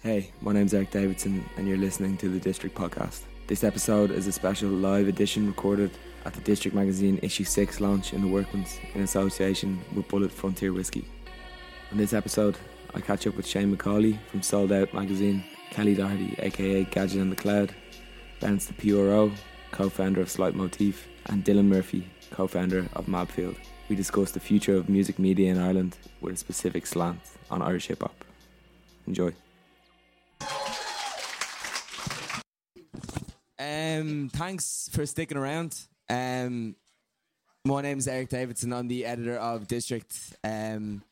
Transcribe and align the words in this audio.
Hey, 0.00 0.30
my 0.40 0.52
name's 0.52 0.74
Eric 0.74 0.92
Davidson, 0.92 1.44
and 1.56 1.66
you're 1.66 1.76
listening 1.76 2.16
to 2.18 2.28
the 2.28 2.38
District 2.38 2.72
Podcast. 2.72 3.22
This 3.48 3.64
episode 3.64 4.12
is 4.12 4.28
a 4.28 4.32
special 4.32 4.68
live 4.68 5.08
edition 5.08 5.48
recorded 5.48 5.90
at 6.24 6.34
the 6.34 6.40
District 6.42 6.72
Magazine 6.72 7.18
Issue 7.20 7.42
6 7.42 7.80
launch 7.80 8.12
in 8.12 8.22
the 8.22 8.28
Workman's 8.28 8.78
in 8.94 9.00
association 9.00 9.80
with 9.96 10.06
Bulleit 10.06 10.30
Frontier 10.30 10.72
Whiskey. 10.72 11.04
On 11.90 11.98
this 11.98 12.12
episode, 12.12 12.56
I 12.94 13.00
catch 13.00 13.26
up 13.26 13.34
with 13.34 13.44
Shane 13.44 13.76
McCauley 13.76 14.20
from 14.30 14.40
Sold 14.40 14.70
Out 14.70 14.94
Magazine, 14.94 15.42
Kelly 15.70 15.96
Doherty, 15.96 16.36
aka 16.38 16.84
Gadget 16.84 17.20
and 17.20 17.32
the 17.32 17.36
Cloud, 17.36 17.74
Bounce 18.38 18.66
the 18.66 18.74
PRO, 18.74 19.32
co 19.72 19.88
founder 19.88 20.20
of 20.20 20.30
Slight 20.30 20.54
Motif, 20.54 21.08
and 21.26 21.44
Dylan 21.44 21.66
Murphy, 21.66 22.08
co 22.30 22.46
founder 22.46 22.88
of 22.92 23.06
Mabfield. 23.06 23.56
We 23.88 23.96
discuss 23.96 24.30
the 24.30 24.38
future 24.38 24.76
of 24.76 24.88
music 24.88 25.18
media 25.18 25.50
in 25.50 25.58
Ireland 25.58 25.96
with 26.20 26.34
a 26.34 26.36
specific 26.36 26.86
slant 26.86 27.18
on 27.50 27.62
Irish 27.62 27.88
hip 27.88 28.02
hop. 28.02 28.24
Enjoy. 29.08 29.34
Um, 33.68 34.30
thanks 34.32 34.88
for 34.92 35.04
sticking 35.04 35.36
around. 35.36 35.78
Um, 36.08 36.74
my 37.66 37.82
name 37.82 37.98
is 37.98 38.08
Eric 38.08 38.30
Davidson. 38.30 38.72
I'm 38.72 38.88
the 38.88 39.04
editor 39.04 39.36
of 39.36 39.68
District. 39.68 40.10
Um, 40.42 41.02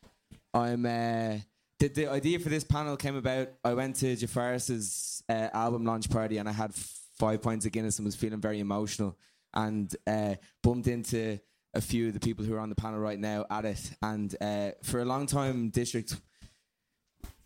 I'm 0.55 0.83
uh, 0.85 1.37
the, 1.77 1.87
the 1.89 2.07
idea 2.07 2.39
for 2.39 2.49
this 2.49 2.63
panel 2.63 2.97
came 2.97 3.15
about. 3.15 3.49
I 3.63 3.75
went 3.75 3.97
to 3.97 4.15
Jafaris's 4.15 5.21
uh, 5.29 5.49
album 5.53 5.85
launch 5.85 6.09
party 6.09 6.39
and 6.39 6.49
I 6.49 6.51
had 6.51 6.73
five 6.73 7.43
pints 7.43 7.67
of 7.67 7.73
Guinness 7.73 7.99
and 7.99 8.05
was 8.07 8.15
feeling 8.15 8.41
very 8.41 8.59
emotional 8.59 9.15
and 9.53 9.95
uh, 10.07 10.35
bumped 10.63 10.87
into 10.87 11.39
a 11.75 11.81
few 11.81 12.07
of 12.07 12.15
the 12.15 12.19
people 12.19 12.43
who 12.43 12.55
are 12.55 12.59
on 12.59 12.69
the 12.69 12.75
panel 12.75 12.99
right 12.99 13.19
now 13.19 13.45
at 13.51 13.65
it. 13.65 13.91
And 14.01 14.35
uh, 14.41 14.71
for 14.81 15.01
a 15.01 15.05
long 15.05 15.27
time, 15.27 15.69
District 15.69 16.15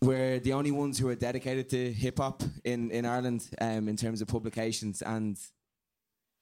we're 0.02 0.40
the 0.40 0.52
only 0.52 0.72
ones 0.72 0.98
who 0.98 1.08
are 1.08 1.14
dedicated 1.14 1.70
to 1.70 1.92
hip 1.92 2.18
hop 2.18 2.42
in, 2.64 2.90
in 2.90 3.06
Ireland 3.06 3.48
um, 3.60 3.88
in 3.88 3.96
terms 3.96 4.20
of 4.20 4.28
publications. 4.28 5.00
And 5.00 5.38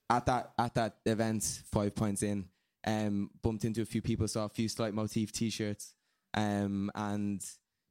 at 0.08 0.26
that 0.26 0.52
at 0.58 0.74
that 0.74 0.96
event, 1.06 1.62
five 1.70 1.94
points 1.94 2.22
in, 2.22 2.46
um, 2.86 3.30
bumped 3.42 3.64
into 3.64 3.82
a 3.82 3.84
few 3.84 4.02
people, 4.02 4.26
saw 4.26 4.46
a 4.46 4.48
few 4.48 4.68
slight 4.68 4.94
motif 4.94 5.30
T-shirts, 5.30 5.94
um, 6.34 6.90
and 6.94 7.44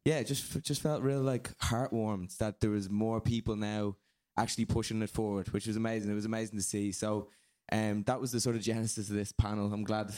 yeah, 0.06 0.24
just 0.24 0.62
just 0.64 0.82
felt 0.82 1.04
real 1.04 1.22
like 1.22 1.56
heartwarmed 1.60 2.36
that 2.38 2.60
there 2.60 2.72
was 2.72 2.90
more 2.90 3.22
people 3.22 3.56
now 3.56 3.96
actually 4.38 4.66
pushing 4.66 5.02
it 5.02 5.10
forward, 5.10 5.50
which 5.50 5.68
was 5.68 5.76
amazing. 5.76 6.12
It 6.12 6.16
was 6.16 6.26
amazing 6.26 6.58
to 6.58 6.64
see. 6.64 6.92
So 6.92 7.30
um, 7.72 8.04
that 8.04 8.20
was 8.20 8.32
the 8.32 8.40
sort 8.40 8.56
of 8.56 8.64
genesis 8.64 9.10
of 9.10 9.16
this 9.16 9.32
panel. 9.32 9.72
I'm 9.72 9.84
glad 9.84 10.12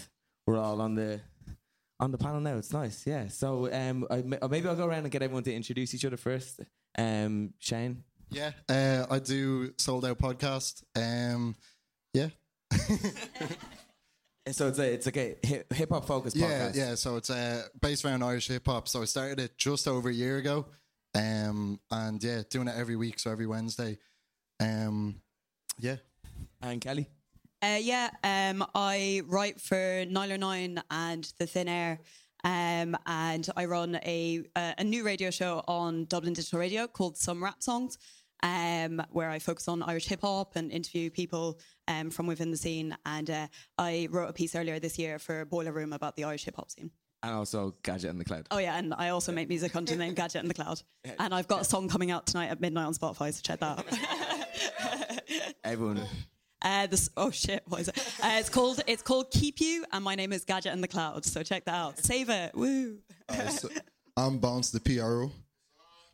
we're 0.47 0.57
all 0.57 0.81
on 0.81 0.95
the 0.95 1.21
on 2.01 2.11
the 2.11 2.17
panel 2.17 2.41
now. 2.41 2.57
It's 2.57 2.73
nice, 2.73 3.05
yeah. 3.05 3.27
So 3.27 3.71
um, 3.71 4.05
I, 4.09 4.23
maybe 4.47 4.67
I'll 4.67 4.75
go 4.75 4.87
around 4.87 5.03
and 5.03 5.11
get 5.11 5.21
everyone 5.21 5.43
to 5.43 5.53
introduce 5.53 5.93
each 5.93 6.03
other 6.03 6.17
first. 6.17 6.59
Um, 6.97 7.53
Shane. 7.59 8.03
Yeah, 8.29 8.51
uh, 8.67 9.05
I 9.09 9.19
do 9.19 9.73
sold 9.77 10.05
out 10.05 10.17
podcast. 10.17 10.83
Um, 10.95 11.55
yeah. 12.13 12.29
so 14.51 14.69
it's 14.69 14.79
a 14.79 14.93
it's 14.93 15.05
like 15.05 15.17
a 15.17 15.35
hip 15.43 15.89
hop 15.91 16.05
focused 16.05 16.35
yeah, 16.35 16.47
podcast. 16.47 16.75
Yeah, 16.75 16.95
So 16.95 17.17
it's 17.17 17.29
uh, 17.29 17.67
based 17.81 18.03
around 18.03 18.23
Irish 18.23 18.47
hip 18.47 18.65
hop. 18.65 18.87
So 18.87 19.01
I 19.01 19.05
started 19.05 19.39
it 19.39 19.57
just 19.57 19.87
over 19.87 20.09
a 20.09 20.13
year 20.13 20.37
ago, 20.37 20.65
um, 21.13 21.79
and 21.91 22.23
yeah, 22.23 22.41
doing 22.49 22.67
it 22.67 22.75
every 22.75 22.95
week. 22.95 23.19
So 23.19 23.31
every 23.31 23.45
Wednesday. 23.45 23.97
Um, 24.59 25.21
yeah. 25.79 25.97
And 26.61 26.79
Kelly. 26.79 27.09
Uh, 27.63 27.77
yeah, 27.79 28.09
um, 28.23 28.65
I 28.73 29.21
write 29.27 29.61
for 29.61 30.03
909 30.05 30.81
and 30.89 31.31
The 31.37 31.45
Thin 31.45 31.67
Air. 31.67 31.99
Um, 32.43 32.97
and 33.05 33.47
I 33.55 33.65
run 33.65 33.99
a, 34.03 34.43
uh, 34.55 34.73
a 34.79 34.83
new 34.83 35.05
radio 35.05 35.29
show 35.29 35.63
on 35.67 36.05
Dublin 36.05 36.33
Digital 36.33 36.57
Radio 36.57 36.87
called 36.87 37.17
Some 37.17 37.43
Rap 37.43 37.61
Songs, 37.61 37.99
um, 38.41 38.99
where 39.11 39.29
I 39.29 39.37
focus 39.37 39.67
on 39.67 39.83
Irish 39.83 40.07
hip 40.07 40.21
hop 40.21 40.55
and 40.55 40.71
interview 40.71 41.11
people 41.11 41.59
um, 41.87 42.09
from 42.09 42.25
within 42.25 42.49
the 42.49 42.57
scene. 42.57 42.97
And 43.05 43.29
uh, 43.29 43.47
I 43.77 44.07
wrote 44.09 44.29
a 44.29 44.33
piece 44.33 44.55
earlier 44.55 44.79
this 44.79 44.97
year 44.97 45.19
for 45.19 45.45
Boiler 45.45 45.71
Room 45.71 45.93
about 45.93 46.15
the 46.15 46.23
Irish 46.23 46.45
hip 46.45 46.55
hop 46.55 46.71
scene. 46.71 46.89
And 47.21 47.35
also 47.35 47.75
Gadget 47.83 48.09
in 48.09 48.17
the 48.17 48.25
Cloud. 48.25 48.47
Oh 48.49 48.57
yeah, 48.57 48.79
and 48.79 48.95
I 48.95 49.09
also 49.09 49.31
make 49.31 49.47
music 49.47 49.75
under 49.75 49.91
the 49.91 49.99
name 49.99 50.15
Gadget 50.15 50.41
in 50.41 50.47
the 50.47 50.55
Cloud. 50.55 50.81
And 51.19 51.35
I've 51.35 51.47
got 51.47 51.61
a 51.61 51.65
song 51.65 51.87
coming 51.87 52.09
out 52.09 52.25
tonight 52.25 52.47
at 52.47 52.59
midnight 52.59 52.87
on 52.87 52.95
Spotify, 52.95 53.31
so 53.31 53.41
check 53.43 53.59
that 53.59 53.77
out. 53.77 55.21
Everyone 55.63 56.01
uh, 56.61 56.87
this, 56.87 57.09
oh 57.17 57.31
shit, 57.31 57.63
what 57.67 57.81
is 57.81 57.87
it? 57.87 57.97
Uh, 58.23 58.37
it's 58.39 58.49
called 58.49 58.81
it's 58.87 59.01
called 59.01 59.31
Keep 59.31 59.59
You, 59.59 59.85
and 59.91 60.03
my 60.03 60.15
name 60.15 60.33
is 60.33 60.45
Gadget 60.45 60.73
and 60.73 60.83
the 60.83 60.87
Cloud. 60.87 61.25
So 61.25 61.43
check 61.43 61.65
that 61.65 61.75
out. 61.75 61.97
Save 61.97 62.29
it. 62.29 62.55
Woo. 62.55 62.97
Uh, 63.27 63.47
so 63.47 63.69
I'm 64.17 64.37
Bounce 64.39 64.71
the 64.71 64.79
PRO. 64.79 65.31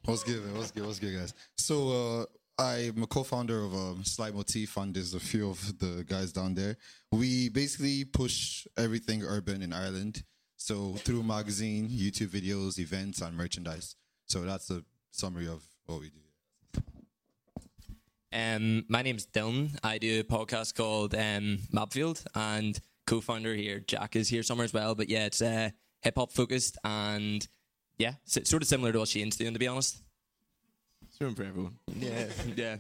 What's 0.06 0.24
good. 0.24 0.42
What's 0.56 0.72
good? 0.72 0.86
What's 0.86 1.00
good, 1.00 1.18
guys? 1.18 1.34
So 1.58 1.90
uh, 2.60 2.62
I'm 2.62 3.04
a 3.04 3.08
co-founder 3.08 3.64
of 3.66 3.74
um, 3.74 4.04
Slight 4.04 4.34
Motif, 4.34 4.78
and 4.78 4.94
there's 4.94 5.14
a 5.14 5.20
few 5.20 5.50
of 5.50 5.80
the 5.80 6.06
guys 6.08 6.32
down 6.32 6.56
there. 6.56 6.78
We 7.12 7.50
basically 7.50 8.06
push 8.06 8.66
everything 8.78 9.24
urban 9.24 9.62
in 9.62 9.74
Ireland. 9.74 10.24
So 10.56 10.94
through 10.94 11.24
magazine, 11.24 11.88
YouTube 11.88 12.30
videos, 12.30 12.80
events, 12.80 13.22
and 13.22 13.38
merchandise. 13.38 13.96
So 14.26 14.42
that's 14.42 14.72
a 14.72 14.84
summary 15.12 15.48
of 15.48 15.64
what 15.86 16.00
we 16.00 16.10
do. 16.10 16.27
Um, 18.34 18.86
my 18.90 19.02
name's 19.02 19.26
Dylan. 19.26 19.78
I 19.84 19.98
do 19.98 20.20
a 20.20 20.24
podcast 20.24 20.76
called 20.76 21.16
um, 21.16 21.60
Mabfield, 21.74 22.26
and 22.36 22.80
co-founder 23.06 23.54
here, 23.56 23.80
Jack, 23.80 24.16
is 24.16 24.28
here 24.28 24.44
somewhere 24.44 24.66
as 24.66 24.74
well. 24.74 24.96
But 24.96 25.10
yeah, 25.10 25.26
it's 25.26 25.42
uh, 25.42 25.70
hip 26.02 26.16
hop 26.18 26.32
focused, 26.34 26.78
and 26.84 27.48
yeah, 27.98 28.14
it's 28.26 28.50
sort 28.50 28.62
of 28.62 28.68
similar 28.68 28.92
to 28.92 29.00
what 29.00 29.08
Shane's 29.08 29.38
doing, 29.38 29.54
to 29.54 29.60
be 29.60 29.68
honest. 29.68 30.02
It's 31.08 31.22
room 31.22 31.36
for 31.36 31.44
everyone. 31.44 31.78
Yeah, 31.96 32.26
yeah. 32.56 32.76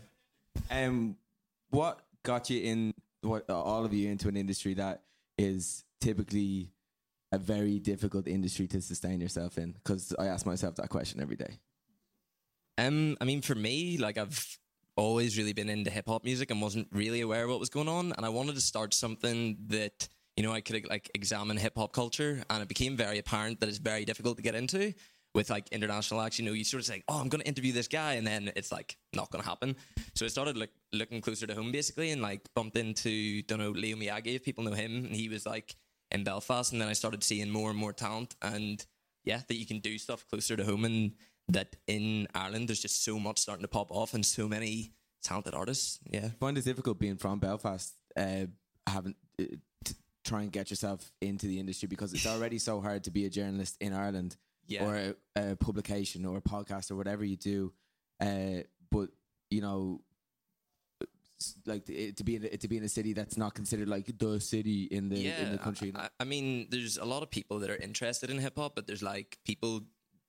Um, 0.70 1.16
what 1.70 2.02
got 2.24 2.50
you 2.50 2.62
in? 2.62 2.94
What 3.22 3.50
all 3.50 3.86
of 3.86 3.94
you 3.94 4.10
into 4.10 4.28
an 4.28 4.38
industry 4.38 4.74
that 4.76 5.04
is 5.38 5.84
typically 6.02 6.72
a 7.32 7.38
very 7.38 7.80
difficult 7.80 8.28
industry 8.28 8.68
to 8.68 8.82
sustain 8.82 9.22
yourself 9.22 9.58
in? 9.58 9.72
Because 9.72 10.14
I 10.20 10.28
ask 10.28 10.46
myself 10.46 10.76
that 10.76 10.90
question 10.90 11.22
every 11.22 11.36
day. 11.38 11.60
Um, 12.78 13.18
I 13.20 13.26
mean, 13.26 13.42
for 13.42 13.56
me, 13.56 13.98
like 13.98 14.18
I've 14.18 14.60
always 14.98 15.38
really 15.38 15.54
been 15.54 15.70
into 15.70 15.90
hip 15.90 16.08
hop 16.08 16.24
music 16.26 16.52
and 16.52 16.62
wasn't 16.62 16.88
really 16.92 17.22
aware 17.22 17.44
of 17.44 17.50
what 17.50 17.60
was 17.60 17.70
going 17.70 17.88
on. 17.88 18.12
And 18.18 18.26
I 18.26 18.30
wanted 18.30 18.56
to 18.56 18.62
start 18.62 18.94
something 18.94 19.58
that, 19.68 20.10
you 20.36 20.44
know, 20.44 20.52
I 20.52 20.60
could 20.60 20.90
like 20.90 21.10
examine 21.14 21.56
hip 21.56 21.78
hop 21.78 21.94
culture. 21.94 22.44
And 22.50 22.62
it 22.62 22.68
became 22.68 22.98
very 22.98 23.20
apparent 23.20 23.60
that 23.62 23.70
it's 23.70 23.78
very 23.78 24.04
difficult 24.04 24.38
to 24.38 24.44
get 24.44 24.56
into 24.56 24.94
with 25.34 25.50
like 25.50 25.70
international 25.70 26.20
acts. 26.22 26.40
You 26.40 26.46
know, 26.46 26.52
you 26.52 26.64
sort 26.64 26.82
of 26.82 26.88
say, 26.88 27.04
oh, 27.08 27.20
I'm 27.20 27.30
going 27.30 27.42
to 27.42 27.48
interview 27.48 27.72
this 27.72 27.88
guy. 27.88 28.14
And 28.14 28.26
then 28.26 28.52
it's 28.56 28.72
like 28.72 28.98
not 29.16 29.30
going 29.32 29.44
to 29.44 29.48
happen. 29.48 29.76
So 30.16 30.26
I 30.26 30.30
started 30.30 30.58
like 30.58 30.72
looking 30.92 31.22
closer 31.22 31.46
to 31.48 31.54
home 31.54 31.72
basically 31.72 32.12
and 32.12 32.22
like 32.22 32.42
bumped 32.56 32.76
into, 32.76 33.44
don't 33.44 33.60
know, 33.60 33.70
Leo 33.70 33.96
Miyagi, 33.96 34.36
if 34.36 34.44
people 34.44 34.64
know 34.64 34.74
him. 34.74 35.06
And 35.06 35.16
he 35.16 35.30
was 35.30 35.46
like 35.46 35.76
in 36.12 36.24
Belfast. 36.24 36.72
And 36.72 36.82
then 36.82 36.90
I 36.90 36.94
started 36.94 37.24
seeing 37.24 37.50
more 37.52 37.70
and 37.70 37.78
more 37.78 37.94
talent. 37.94 38.36
And 38.42 38.84
yeah, 39.24 39.42
that 39.48 39.58
you 39.58 39.66
can 39.68 39.80
do 39.80 39.98
stuff 39.98 40.26
closer 40.28 40.56
to 40.56 40.64
home. 40.64 40.86
And 40.86 41.12
that 41.50 41.76
in 41.88 42.28
Ireland 42.36 42.70
there's 42.70 42.82
just 42.82 43.04
so 43.04 43.20
much 43.20 43.40
starting 43.40 43.64
to 43.64 43.68
pop 43.68 43.92
off 43.92 44.14
and 44.14 44.26
so 44.26 44.48
many 44.48 44.94
talented 45.24 45.54
artists. 45.54 46.00
Yeah, 46.10 46.26
I 46.26 46.30
find 46.40 46.58
it 46.58 46.66
difficult 46.66 47.00
being 47.00 47.18
from 47.18 47.40
Belfast, 47.40 47.94
uh, 48.16 48.46
having 48.88 49.16
uh, 49.40 49.46
to 49.86 49.96
try 50.24 50.42
and 50.42 50.52
get 50.52 50.70
yourself 50.70 51.12
into 51.22 51.48
the 51.48 51.60
industry 51.60 51.88
because 51.88 52.14
it's 52.14 52.28
already 52.36 52.60
so 52.60 52.82
hard 52.82 53.04
to 53.06 53.12
be 53.12 53.26
a 53.26 53.30
journalist 53.30 53.78
in 53.80 53.94
Ireland, 53.94 54.36
yeah. 54.68 54.86
or 54.86 54.96
a, 54.96 55.52
a, 55.52 55.56
publication 55.56 56.26
or 56.26 56.38
a 56.38 56.42
podcast 56.42 56.92
or 56.92 56.96
whatever 56.96 57.24
you 57.24 57.38
do. 57.38 57.74
Uh, 58.20 58.64
but 58.92 59.10
you 59.50 59.62
know, 59.62 60.02
like 61.66 61.86
to 61.86 62.24
be 62.24 62.36
in 62.36 62.46
a, 62.46 62.58
to 62.58 62.68
be 62.68 62.78
in 62.78 62.84
a 62.84 62.90
city 62.90 63.14
that's 63.14 63.38
not 63.38 63.54
considered 63.54 63.88
like 63.88 64.18
the 64.18 64.40
city 64.40 64.84
in 64.84 65.10
the 65.10 65.20
yeah, 65.20 65.42
in 65.42 65.52
the 65.52 65.58
country. 65.58 65.94
I, 65.96 66.10
I 66.20 66.24
mean, 66.24 66.68
there's 66.70 66.98
a 66.98 67.06
lot 67.06 67.24
of 67.24 67.30
people 67.30 67.60
that 67.60 67.70
are 67.70 67.76
interested 67.76 68.30
in 68.30 68.40
hip 68.40 68.58
hop, 68.58 68.76
but 68.76 68.88
there's 68.88 69.04
like 69.04 69.38
people 69.46 69.82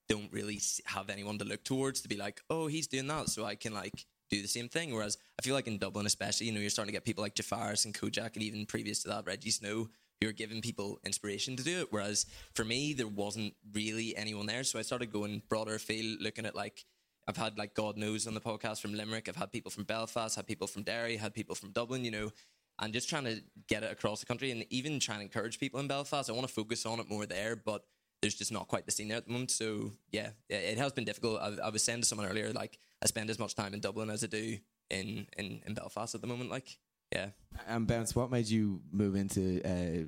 don't 0.08 0.32
really 0.32 0.60
have 0.86 1.10
anyone 1.10 1.38
to 1.38 1.44
look 1.44 1.64
towards 1.64 2.00
to 2.00 2.08
be 2.08 2.16
like, 2.16 2.40
oh, 2.50 2.66
he's 2.66 2.86
doing 2.86 3.06
that, 3.08 3.28
so 3.28 3.44
I 3.44 3.54
can 3.54 3.74
like 3.74 4.06
do 4.30 4.40
the 4.42 4.48
same 4.48 4.68
thing. 4.68 4.94
Whereas 4.94 5.18
I 5.38 5.42
feel 5.42 5.54
like 5.54 5.66
in 5.66 5.78
Dublin, 5.78 6.06
especially, 6.06 6.46
you 6.46 6.52
know, 6.52 6.60
you're 6.60 6.70
starting 6.70 6.92
to 6.92 6.96
get 6.96 7.04
people 7.04 7.22
like 7.22 7.34
Jafaris 7.34 7.84
and 7.84 7.94
Kojak, 7.94 8.34
and 8.34 8.42
even 8.42 8.66
previous 8.66 9.02
to 9.02 9.08
that, 9.08 9.24
Rejjie 9.24 9.52
Snow, 9.52 9.88
who 10.20 10.28
are 10.28 10.32
giving 10.32 10.60
people 10.60 10.98
inspiration 11.04 11.56
to 11.56 11.62
do 11.62 11.80
it. 11.80 11.88
Whereas 11.90 12.26
for 12.54 12.64
me, 12.64 12.92
there 12.92 13.06
wasn't 13.06 13.54
really 13.72 14.16
anyone 14.16 14.46
there, 14.46 14.64
so 14.64 14.78
I 14.78 14.82
started 14.82 15.12
going 15.12 15.42
broader 15.48 15.78
field, 15.78 16.20
looking 16.20 16.46
at 16.46 16.56
like. 16.56 16.84
I've 17.26 17.36
had 17.36 17.58
like 17.58 17.74
GodKnows 17.74 18.26
on 18.26 18.32
the 18.32 18.40
podcast 18.40 18.80
from 18.80 18.94
Limerick. 18.94 19.28
I've 19.28 19.36
had 19.36 19.52
people 19.52 19.70
from 19.70 19.84
Belfast, 19.84 20.34
had 20.34 20.46
people 20.46 20.66
from 20.66 20.82
Derry, 20.82 21.18
had 21.18 21.34
people 21.34 21.54
from 21.54 21.72
Dublin. 21.72 22.02
You 22.02 22.10
know, 22.10 22.30
and 22.78 22.90
just 22.90 23.10
trying 23.10 23.24
to 23.24 23.42
get 23.68 23.82
it 23.82 23.92
across 23.92 24.20
the 24.20 24.26
country, 24.26 24.50
and 24.50 24.64
even 24.70 24.98
trying 24.98 25.18
to 25.18 25.24
encourage 25.24 25.60
people 25.60 25.78
in 25.78 25.88
Belfast. 25.88 26.30
I 26.30 26.32
want 26.32 26.48
to 26.48 26.54
focus 26.54 26.86
on 26.86 27.00
it 27.00 27.10
more 27.10 27.26
there, 27.26 27.54
but 27.54 27.84
there's 28.20 28.34
just 28.34 28.52
not 28.52 28.68
quite 28.68 28.86
the 28.86 28.92
scene 28.92 29.08
there 29.08 29.18
at 29.18 29.26
the 29.26 29.32
moment. 29.32 29.50
So 29.50 29.92
yeah, 30.10 30.30
it 30.48 30.78
has 30.78 30.92
been 30.92 31.04
difficult. 31.04 31.40
I, 31.40 31.56
I 31.64 31.70
was 31.70 31.82
saying 31.82 32.00
to 32.00 32.06
someone 32.06 32.26
earlier, 32.28 32.52
like 32.52 32.78
I 33.02 33.06
spend 33.06 33.30
as 33.30 33.38
much 33.38 33.54
time 33.54 33.74
in 33.74 33.80
Dublin 33.80 34.10
as 34.10 34.24
I 34.24 34.26
do 34.26 34.58
in 34.90 35.26
in, 35.36 35.60
in 35.66 35.74
Belfast 35.74 36.14
at 36.14 36.20
the 36.20 36.26
moment. 36.26 36.50
Like 36.50 36.78
yeah. 37.14 37.28
And 37.66 37.86
bounce, 37.86 38.14
what 38.14 38.30
made 38.30 38.46
you 38.46 38.80
move 38.92 39.14
into 39.14 39.62
uh, 39.64 40.06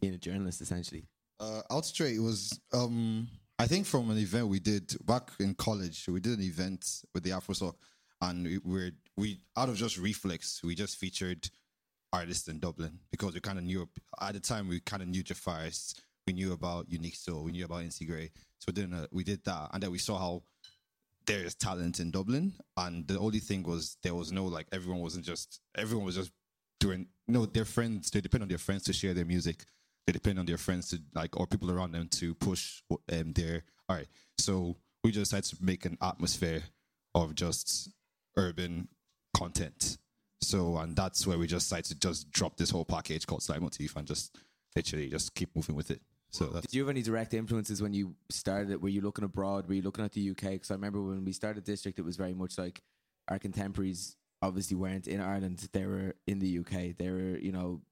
being 0.00 0.14
a 0.14 0.18
journalist 0.18 0.60
essentially? 0.60 1.06
Uh, 1.40 1.62
out 1.70 1.90
was 2.18 2.60
um, 2.72 3.28
I 3.58 3.66
think 3.66 3.86
from 3.86 4.10
an 4.10 4.18
event 4.18 4.48
we 4.48 4.60
did 4.60 4.94
back 5.04 5.30
in 5.40 5.54
college, 5.54 6.08
we 6.08 6.20
did 6.20 6.38
an 6.38 6.44
event 6.44 7.02
with 7.14 7.24
the 7.24 7.30
Afrosoc, 7.30 7.74
and 8.20 8.44
we 8.44 8.58
were 8.64 8.90
we 9.16 9.40
out 9.56 9.68
of 9.68 9.76
just 9.76 9.98
reflex, 9.98 10.62
we 10.62 10.74
just 10.74 10.96
featured 10.96 11.48
artists 12.12 12.48
in 12.48 12.58
Dublin 12.58 12.98
because 13.10 13.34
we 13.34 13.40
kind 13.40 13.58
of 13.58 13.64
knew 13.64 13.88
at 14.20 14.34
the 14.34 14.40
time 14.40 14.68
we 14.68 14.80
kind 14.80 15.02
of 15.02 15.08
knew 15.08 15.24
Jafaris, 15.24 15.94
we 16.26 16.32
knew 16.32 16.52
about 16.52 16.90
Unique 16.90 17.16
Soul, 17.16 17.44
we 17.44 17.52
knew 17.52 17.64
about 17.64 17.82
NC 17.82 18.06
Gray, 18.06 18.30
so 18.58 18.66
we 18.68 18.72
did 18.72 18.92
a, 18.92 19.08
we 19.10 19.24
did 19.24 19.44
that, 19.44 19.70
and 19.72 19.82
then 19.82 19.90
we 19.90 19.98
saw 19.98 20.18
how 20.18 20.42
there 21.26 21.44
is 21.44 21.54
talent 21.54 22.00
in 22.00 22.10
Dublin, 22.10 22.52
and 22.76 23.06
the 23.06 23.18
only 23.18 23.38
thing 23.38 23.62
was 23.62 23.96
there 24.02 24.14
was 24.14 24.32
no 24.32 24.44
like 24.44 24.66
everyone 24.72 25.00
wasn't 25.00 25.24
just 25.24 25.60
everyone 25.76 26.06
was 26.06 26.16
just 26.16 26.32
doing 26.80 27.06
no 27.28 27.46
their 27.46 27.64
friends 27.64 28.10
they 28.10 28.20
depend 28.20 28.42
on 28.42 28.48
their 28.48 28.58
friends 28.58 28.84
to 28.84 28.92
share 28.92 29.14
their 29.14 29.24
music. 29.24 29.64
They 30.06 30.12
depend 30.12 30.38
on 30.38 30.46
their 30.46 30.58
friends 30.58 30.88
to 30.90 30.98
like 31.14 31.38
or 31.38 31.46
people 31.46 31.70
around 31.70 31.92
them 31.92 32.08
to 32.08 32.34
push 32.34 32.82
um 32.90 33.32
their 33.32 33.62
all 33.88 33.96
right. 33.96 34.08
So 34.38 34.76
we 35.04 35.12
just 35.12 35.30
decided 35.30 35.56
to 35.56 35.64
make 35.64 35.84
an 35.84 35.98
atmosphere 36.02 36.62
of 37.14 37.34
just 37.34 37.90
urban 38.36 38.88
content. 39.36 39.98
So 40.40 40.76
and 40.78 40.96
that's 40.96 41.26
where 41.26 41.38
we 41.38 41.46
just 41.46 41.68
decided 41.68 41.86
to 41.86 41.94
just 41.94 42.30
drop 42.30 42.56
this 42.56 42.70
whole 42.70 42.84
package 42.84 43.26
called 43.26 43.42
Slight 43.42 43.62
Motif 43.62 43.94
and 43.96 44.06
just 44.06 44.36
literally 44.74 45.08
just 45.08 45.34
keep 45.34 45.54
moving 45.54 45.76
with 45.76 45.90
it 45.90 46.00
so 46.32 46.46
Did 46.46 46.72
you 46.72 46.80
have 46.82 46.88
any 46.88 47.02
direct 47.02 47.34
influences 47.34 47.82
when 47.82 47.92
you 47.92 48.14
started 48.30 48.70
it? 48.70 48.80
Were 48.80 48.88
you 48.88 49.02
looking 49.02 49.24
abroad? 49.24 49.68
Were 49.68 49.74
you 49.74 49.82
looking 49.82 50.04
at 50.04 50.12
the 50.12 50.30
UK? 50.30 50.52
Because 50.52 50.70
I 50.70 50.74
remember 50.74 51.02
when 51.02 51.24
we 51.24 51.32
started 51.32 51.64
District, 51.64 51.98
it 51.98 52.04
was 52.04 52.16
very 52.16 52.32
much 52.32 52.56
like 52.56 52.80
our 53.28 53.38
contemporaries 53.38 54.16
obviously 54.40 54.76
weren't 54.76 55.06
in 55.06 55.20
Ireland. 55.20 55.68
They 55.72 55.84
were 55.84 56.14
in 56.26 56.38
the 56.38 56.58
UK. 56.60 56.96
They 56.98 57.10
were, 57.10 57.36
you 57.36 57.52
know, 57.52 57.82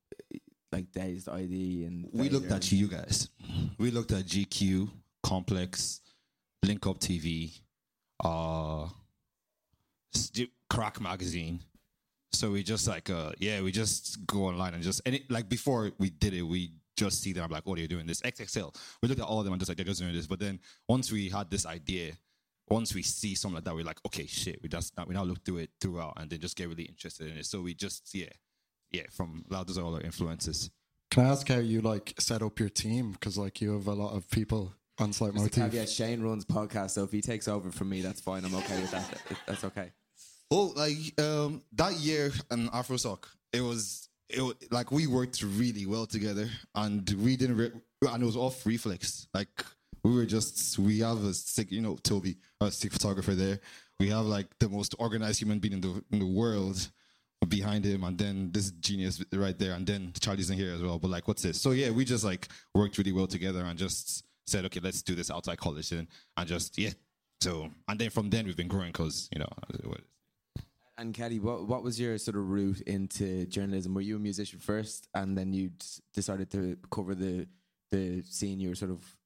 like 0.73 0.91
Dazed 0.93 1.29
i-D 1.29 1.85
and 1.85 2.09
we 2.13 2.29
looked 2.31 2.51
at 2.51 2.73
you 2.73 2.89
guys. 2.89 3.29
We 3.79 3.91
looked 3.91 4.13
at 4.13 4.25
GQ, 4.25 4.89
Complex, 5.23 6.01
Link 6.63 6.87
Up 6.87 6.99
TV, 6.99 7.61
uh, 8.25 8.87
Crack 10.69 11.01
Magazine. 11.01 11.61
So 12.33 12.53
we 12.53 12.63
just 12.63 12.87
like, 12.87 13.11
uh, 13.11 13.33
yeah, 13.39 13.61
we 13.61 13.73
just 13.73 14.25
go 14.27 14.45
online 14.45 14.75
and 14.75 14.83
just, 14.83 15.03
and 15.05 15.17
it, 15.17 15.31
like 15.31 15.49
before 15.49 15.91
we 15.99 16.11
did 16.11 16.33
it, 16.33 16.43
we 16.43 16.71
just 17.01 17.23
see 17.23 17.33
them. 17.33 17.45
I'm 17.45 17.51
like, 17.51 17.63
oh, 17.67 17.75
they're 17.75 17.87
doing 17.87 18.07
this. 18.07 18.21
XXL. 18.21 18.75
We 19.03 19.09
looked 19.09 19.21
at 19.21 19.27
all 19.27 19.39
of 19.39 19.45
them 19.45 19.55
and 19.55 19.61
just 19.61 19.71
like, 19.71 19.79
they're 19.79 19.87
just 19.87 20.01
doing 20.01 20.15
this. 20.15 20.27
But 20.27 20.39
then 20.39 20.61
once 20.89 21.11
we 21.11 21.31
had 21.31 21.51
this 21.51 21.65
idea, 21.65 22.13
once 22.69 22.95
we 22.95 23.03
see 23.03 23.35
something 23.35 23.57
like 23.57 23.65
that, 23.65 23.75
we're 23.75 23.85
like, 23.85 24.01
okay, 24.07 24.27
shit, 24.27 24.63
we 24.63 24.69
just 24.69 24.93
we 25.07 25.15
now 25.15 25.25
look 25.25 25.45
through 25.45 25.59
it 25.59 25.71
throughout 25.81 26.15
and 26.19 26.31
then 26.31 26.41
just 26.41 26.57
get 26.57 26.69
really 26.69 26.85
interested 26.85 27.31
in 27.31 27.39
it. 27.39 27.47
So 27.47 27.63
we 27.63 27.75
just, 27.75 28.15
yeah, 28.15 28.29
yeah, 28.93 29.05
from 29.11 29.45
loud 29.49 29.67
those 29.67 29.79
are 29.79 29.85
all 29.85 29.95
our 29.95 30.01
influences. 30.03 30.71
Can 31.11 31.25
I 31.27 31.31
ask 31.31 31.49
how 31.49 31.57
you 31.57 31.81
like 31.81 32.15
set 32.19 32.43
up 32.43 32.61
your 32.61 32.69
team? 32.69 33.13
Because 33.13 33.37
like 33.39 33.61
you 33.61 33.73
have 33.73 33.87
a 33.87 33.95
lot 33.95 34.15
of 34.15 34.31
people 34.31 34.75
on 34.99 35.13
Slight 35.13 35.33
Just 35.33 35.57
a 35.57 35.61
Motif. 35.61 35.73
caveat, 35.73 35.89
Shane 35.89 36.23
runs 36.23 36.45
podcast, 36.45 36.91
so 36.91 37.05
if 37.05 37.11
he 37.11 37.23
takes 37.23 37.49
over 37.49 37.73
from 37.73 37.89
me, 37.89 38.03
that's 38.03 38.21
fine. 38.21 38.45
I'm 38.45 38.55
okay 38.55 38.81
with 38.81 38.91
that. 38.91 39.21
That's 39.47 39.65
okay. 39.65 39.93
Oh, 40.53 40.73
like 40.77 40.97
um, 41.19 41.63
that 41.73 41.95
year 41.95 42.33
in 42.51 42.69
AfroSoc, 42.69 43.25
it 43.53 43.63
was 43.63 44.10
it 44.31 44.73
like 44.73 44.91
we 44.91 45.07
worked 45.07 45.43
really 45.43 45.87
well 45.87 46.07
together, 46.07 46.49
and 46.75 47.09
we 47.23 47.37
didn't, 47.37 47.57
re- 47.57 47.73
and 48.09 48.23
it 48.23 48.27
was 48.27 48.37
off 48.37 48.65
reflex. 48.67 49.27
Like 49.35 49.65
we 50.05 50.15
were 50.15 50.27
just 50.27 50.79
we 50.79 51.01
have 51.01 51.23
a 51.25 51.35
sick, 51.35 51.71
you 51.71 51.81
know, 51.81 51.97
Toby, 52.03 52.37
a 52.61 52.71
sick 52.71 52.93
photographer 52.93 53.35
there. 53.35 53.61
We 53.99 54.09
have 54.09 54.25
like 54.25 54.47
the 54.59 54.69
most 54.69 54.95
organized 54.99 55.41
human 55.41 55.59
being 55.59 55.75
in 55.75 55.81
the 55.81 56.03
in 56.11 56.19
the 56.19 56.27
world 56.27 56.91
behind 57.49 57.85
him, 57.85 58.05
and 58.05 58.19
then 58.19 58.51
this 58.53 58.71
genius 58.73 59.23
right 59.33 59.59
there, 59.59 59.75
and 59.75 59.87
then 59.87 60.13
Charlie's 60.21 60.51
in 60.51 60.57
here 60.57 60.73
as 60.73 60.83
well. 60.83 60.99
But 60.99 61.11
like, 61.11 61.29
what's 61.29 61.43
this? 61.43 61.61
So 61.61 61.73
yeah, 61.73 61.91
we 61.91 62.05
just 62.05 62.25
like 62.25 62.49
worked 62.75 62.99
really 62.99 63.13
well 63.13 63.27
together, 63.27 63.65
and 63.65 63.79
just 63.79 64.25
said, 64.47 64.65
okay, 64.67 64.81
let's 64.83 65.03
do 65.03 65.15
this 65.15 65.31
outside 65.31 65.59
college, 65.59 65.93
and 65.93 66.07
and 66.37 66.49
just 66.49 66.79
yeah. 66.79 66.91
So 67.43 67.71
and 67.89 67.99
then 67.99 68.11
from 68.11 68.31
then 68.31 68.47
we've 68.47 68.57
been 68.57 68.69
growing 68.69 68.93
because 68.93 69.29
you 69.33 69.41
know. 69.41 69.49
And 71.01 71.15
Kelly, 71.15 71.41
what 71.41 71.67
what 71.67 71.83
was 71.83 71.99
your 71.99 72.19
sort 72.19 72.37
of 72.37 72.51
route 72.51 72.83
into 72.83 73.47
journalism? 73.47 73.95
Were 73.95 74.03
you 74.03 74.17
a 74.17 74.19
musician 74.19 74.59
first, 74.59 75.09
and 75.15 75.37
then 75.37 75.55
you 75.55 75.71
decided 76.13 76.51
to 76.51 76.77
cover 76.91 77.15
the 77.15 77.47
the 77.91 78.23
scene 78.29 78.61
you 78.61 78.69
were 78.69 78.75
sort 78.75 78.91
of 78.91 79.17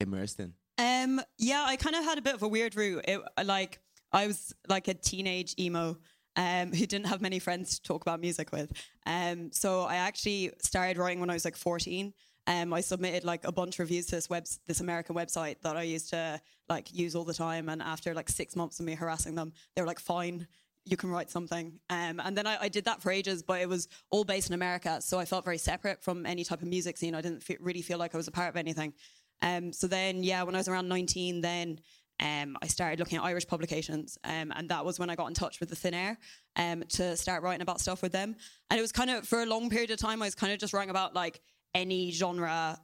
immersed 0.00 0.40
in? 0.40 0.54
Um, 0.78 1.20
yeah, 1.36 1.64
I 1.66 1.76
kind 1.76 1.96
of 1.96 2.04
had 2.04 2.16
a 2.16 2.22
bit 2.22 2.34
of 2.34 2.42
a 2.42 2.48
weird 2.48 2.76
route. 2.76 3.04
It, 3.06 3.20
like 3.44 3.80
I 4.10 4.26
was 4.26 4.54
like 4.68 4.88
a 4.88 4.94
teenage 4.94 5.54
emo 5.58 5.98
um, 6.34 6.72
who 6.72 6.86
didn't 6.86 7.08
have 7.08 7.20
many 7.20 7.40
friends 7.40 7.78
to 7.78 7.82
talk 7.82 8.00
about 8.00 8.18
music 8.18 8.50
with. 8.50 8.72
Um, 9.04 9.52
so 9.52 9.82
I 9.82 9.96
actually 9.96 10.52
started 10.62 10.96
writing 10.96 11.20
when 11.20 11.28
I 11.28 11.34
was 11.34 11.44
like 11.44 11.56
14. 11.56 12.14
Um, 12.46 12.72
I 12.72 12.80
submitted 12.80 13.22
like 13.24 13.44
a 13.46 13.52
bunch 13.52 13.74
of 13.74 13.80
reviews 13.80 14.06
to 14.06 14.16
this 14.16 14.30
web, 14.30 14.46
this 14.66 14.80
American 14.80 15.14
website 15.14 15.60
that 15.62 15.76
I 15.76 15.82
used 15.82 16.08
to 16.10 16.40
like 16.70 16.94
use 16.94 17.14
all 17.14 17.24
the 17.24 17.34
time. 17.34 17.68
And 17.68 17.82
after 17.82 18.14
like 18.14 18.30
six 18.30 18.56
months 18.56 18.80
of 18.80 18.86
me 18.86 18.94
harassing 18.94 19.34
them, 19.34 19.52
they 19.74 19.82
were 19.82 19.88
like, 19.88 20.00
"Fine, 20.00 20.46
you 20.86 20.96
can 20.96 21.10
write 21.10 21.30
something." 21.30 21.78
Um, 21.90 22.20
and 22.24 22.36
then 22.36 22.46
I, 22.46 22.56
I 22.62 22.68
did 22.68 22.84
that 22.86 23.02
for 23.02 23.10
ages, 23.10 23.42
but 23.42 23.60
it 23.60 23.68
was 23.68 23.88
all 24.10 24.24
based 24.24 24.48
in 24.48 24.54
America, 24.54 25.00
so 25.00 25.18
I 25.18 25.24
felt 25.24 25.44
very 25.44 25.58
separate 25.58 26.02
from 26.02 26.26
any 26.26 26.44
type 26.44 26.62
of 26.62 26.68
music 26.68 26.96
scene. 26.96 27.14
I 27.14 27.20
didn't 27.20 27.44
really 27.60 27.82
feel 27.82 27.98
like 27.98 28.14
I 28.14 28.16
was 28.16 28.28
a 28.28 28.32
part 28.32 28.48
of 28.48 28.56
anything. 28.56 28.94
Um, 29.42 29.72
so 29.72 29.86
then, 29.86 30.22
yeah, 30.22 30.42
when 30.42 30.54
I 30.54 30.58
was 30.58 30.68
around 30.68 30.88
19, 30.88 31.42
then 31.42 31.80
um, 32.20 32.56
I 32.62 32.66
started 32.66 32.98
looking 32.98 33.18
at 33.18 33.24
Irish 33.24 33.46
publications, 33.46 34.18
um, 34.24 34.52
and 34.56 34.68
that 34.70 34.84
was 34.84 34.98
when 34.98 35.10
I 35.10 35.16
got 35.16 35.26
in 35.26 35.34
touch 35.34 35.60
with 35.60 35.68
the 35.68 35.76
Thin 35.76 35.94
Air 35.94 36.18
um, 36.56 36.82
to 36.90 37.16
start 37.16 37.42
writing 37.42 37.62
about 37.62 37.80
stuff 37.80 38.02
with 38.02 38.12
them. 38.12 38.34
And 38.70 38.78
it 38.78 38.80
was 38.80 38.92
kind 38.92 39.10
of 39.10 39.28
for 39.28 39.42
a 39.42 39.46
long 39.46 39.68
period 39.68 39.90
of 39.90 39.98
time, 39.98 40.22
I 40.22 40.26
was 40.26 40.34
kind 40.34 40.52
of 40.52 40.58
just 40.58 40.72
writing 40.72 40.90
about 40.90 41.14
like 41.14 41.40
any 41.74 42.10
genre. 42.10 42.78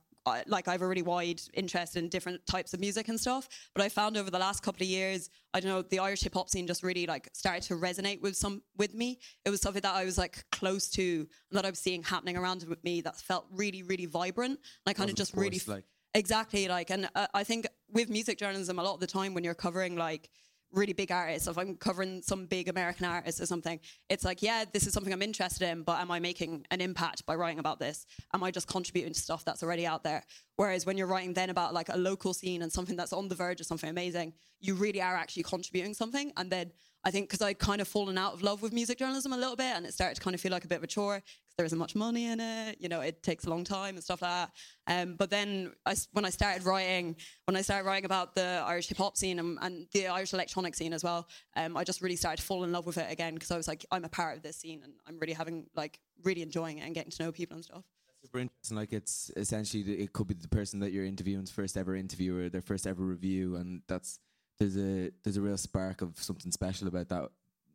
Like 0.46 0.68
I 0.68 0.72
have 0.72 0.82
a 0.82 0.86
really 0.86 1.02
wide 1.02 1.40
interest 1.54 1.96
in 1.96 2.08
different 2.08 2.46
types 2.46 2.74
of 2.74 2.80
music 2.80 3.08
and 3.08 3.18
stuff, 3.18 3.48
but 3.74 3.82
I 3.82 3.88
found 3.88 4.16
over 4.16 4.30
the 4.30 4.38
last 4.38 4.62
couple 4.62 4.82
of 4.82 4.88
years, 4.88 5.30
I 5.52 5.60
don't 5.60 5.70
know, 5.70 5.82
the 5.82 5.98
Irish 5.98 6.22
hip 6.22 6.34
hop 6.34 6.48
scene 6.48 6.66
just 6.66 6.82
really 6.82 7.06
like 7.06 7.28
started 7.32 7.64
to 7.64 7.74
resonate 7.74 8.20
with 8.22 8.36
some 8.36 8.62
with 8.76 8.94
me. 8.94 9.18
It 9.44 9.50
was 9.50 9.60
something 9.60 9.82
that 9.82 9.94
I 9.94 10.04
was 10.04 10.18
like 10.18 10.44
close 10.52 10.88
to, 10.90 11.02
and 11.50 11.58
that 11.58 11.64
I 11.66 11.70
was 11.70 11.78
seeing 11.80 12.02
happening 12.02 12.36
around 12.36 12.64
with 12.68 12.82
me 12.84 13.00
that 13.00 13.16
felt 13.16 13.46
really, 13.50 13.82
really 13.82 14.06
vibrant. 14.06 14.52
And 14.52 14.58
I 14.86 14.92
kind 14.92 15.10
of 15.10 15.16
just 15.16 15.34
really 15.34 15.50
like- 15.50 15.84
Exactly, 16.14 16.68
like, 16.68 16.90
and 16.90 17.08
uh, 17.14 17.26
I 17.32 17.42
think 17.42 17.66
with 17.88 18.10
music 18.10 18.36
journalism, 18.38 18.78
a 18.78 18.82
lot 18.82 18.92
of 18.94 19.00
the 19.00 19.06
time 19.06 19.32
when 19.32 19.44
you're 19.44 19.54
covering 19.54 19.96
like 19.96 20.28
really 20.72 20.92
big 20.92 21.12
artists, 21.12 21.48
if 21.48 21.58
I'm 21.58 21.76
covering 21.76 22.22
some 22.22 22.46
big 22.46 22.68
American 22.68 23.06
artist 23.06 23.40
or 23.40 23.46
something, 23.46 23.78
it's 24.08 24.24
like, 24.24 24.42
yeah, 24.42 24.64
this 24.72 24.86
is 24.86 24.92
something 24.92 25.12
I'm 25.12 25.22
interested 25.22 25.68
in, 25.68 25.82
but 25.82 26.00
am 26.00 26.10
I 26.10 26.20
making 26.20 26.66
an 26.70 26.80
impact 26.80 27.26
by 27.26 27.34
writing 27.34 27.58
about 27.58 27.78
this? 27.78 28.06
Am 28.34 28.42
I 28.42 28.50
just 28.50 28.66
contributing 28.68 29.12
to 29.12 29.20
stuff 29.20 29.44
that's 29.44 29.62
already 29.62 29.86
out 29.86 30.02
there? 30.02 30.24
Whereas 30.56 30.86
when 30.86 30.96
you're 30.96 31.06
writing 31.06 31.34
then 31.34 31.50
about 31.50 31.74
like 31.74 31.88
a 31.88 31.96
local 31.96 32.34
scene 32.34 32.62
and 32.62 32.72
something 32.72 32.96
that's 32.96 33.12
on 33.12 33.28
the 33.28 33.34
verge 33.34 33.60
of 33.60 33.66
something 33.66 33.90
amazing, 33.90 34.32
you 34.60 34.74
really 34.74 35.02
are 35.02 35.16
actually 35.16 35.42
contributing 35.42 35.94
something. 35.94 36.32
And 36.36 36.50
then 36.50 36.72
I 37.04 37.10
think 37.10 37.28
because 37.28 37.42
I'd 37.42 37.58
kind 37.58 37.80
of 37.80 37.88
fallen 37.88 38.16
out 38.16 38.32
of 38.32 38.42
love 38.42 38.62
with 38.62 38.72
music 38.72 38.98
journalism 38.98 39.32
a 39.32 39.36
little 39.36 39.56
bit, 39.56 39.76
and 39.76 39.84
it 39.84 39.92
started 39.92 40.14
to 40.16 40.20
kind 40.20 40.34
of 40.34 40.40
feel 40.40 40.52
like 40.52 40.64
a 40.64 40.68
bit 40.68 40.78
of 40.78 40.84
a 40.84 40.86
chore 40.86 41.16
because 41.16 41.56
there 41.56 41.66
isn't 41.66 41.78
much 41.78 41.96
money 41.96 42.26
in 42.26 42.38
it. 42.38 42.76
You 42.80 42.88
know, 42.88 43.00
it 43.00 43.22
takes 43.22 43.44
a 43.44 43.50
long 43.50 43.64
time 43.64 43.96
and 43.96 44.04
stuff 44.04 44.22
like 44.22 44.30
that. 44.30 44.50
Um, 44.86 45.16
but 45.16 45.28
then 45.28 45.72
I 45.84 45.96
when 46.12 46.24
I 46.24 46.30
started 46.30 46.64
writing, 46.64 47.16
when 47.46 47.56
I 47.56 47.62
started 47.62 47.86
writing 47.86 48.04
about 48.04 48.34
the 48.34 48.62
Irish 48.64 48.88
hip 48.88 48.98
hop 48.98 49.16
scene 49.16 49.40
and, 49.40 49.58
and 49.60 49.86
the 49.92 50.08
Irish 50.08 50.32
electronic 50.32 50.74
scene 50.76 50.92
as 50.92 51.02
well, 51.02 51.26
um, 51.56 51.76
I 51.76 51.82
just 51.82 52.02
really 52.02 52.16
started 52.16 52.36
to 52.38 52.42
fall 52.44 52.62
in 52.62 52.70
love 52.72 52.86
with 52.86 52.98
it 52.98 53.10
again 53.10 53.34
because 53.34 53.50
I 53.50 53.56
was 53.56 53.66
like, 53.66 53.84
I'm 53.90 54.04
a 54.04 54.08
part 54.08 54.36
of 54.36 54.42
this 54.42 54.56
scene 54.56 54.82
and 54.84 54.92
I'm 55.06 55.18
really 55.18 55.34
having 55.34 55.66
like 55.74 55.98
really 56.22 56.42
enjoying 56.42 56.78
it 56.78 56.82
and 56.82 56.94
getting 56.94 57.10
to 57.10 57.22
know 57.24 57.32
people 57.32 57.56
and 57.56 57.64
stuff. 57.64 57.84
super 58.22 58.38
interesting. 58.38 58.76
Like 58.76 58.92
it's 58.92 59.32
essentially 59.36 59.82
it 59.82 60.12
could 60.12 60.28
be 60.28 60.34
the 60.34 60.48
person 60.48 60.78
that 60.80 60.92
you're 60.92 61.04
interviewing's 61.04 61.50
first 61.50 61.76
ever 61.76 61.96
interview 61.96 62.36
or 62.36 62.48
their 62.48 62.62
first 62.62 62.86
ever 62.86 63.02
review, 63.02 63.56
and 63.56 63.82
that's 63.88 64.20
there's 64.62 64.76
a 64.76 65.10
there's 65.22 65.36
a 65.36 65.40
real 65.40 65.56
spark 65.56 66.02
of 66.02 66.16
something 66.22 66.52
special 66.52 66.88
about 66.88 67.08
that. 67.08 67.28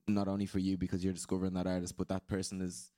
Not 0.08 0.27
only 0.29 0.46
for 0.46 0.60
you 0.60 0.77
because 0.77 1.03
you're 1.03 1.13
discovering 1.13 1.53
that 1.56 1.67
artist, 1.67 1.98
but 1.98 2.08
that 2.08 2.27
person 2.27 2.62
is 2.62 2.91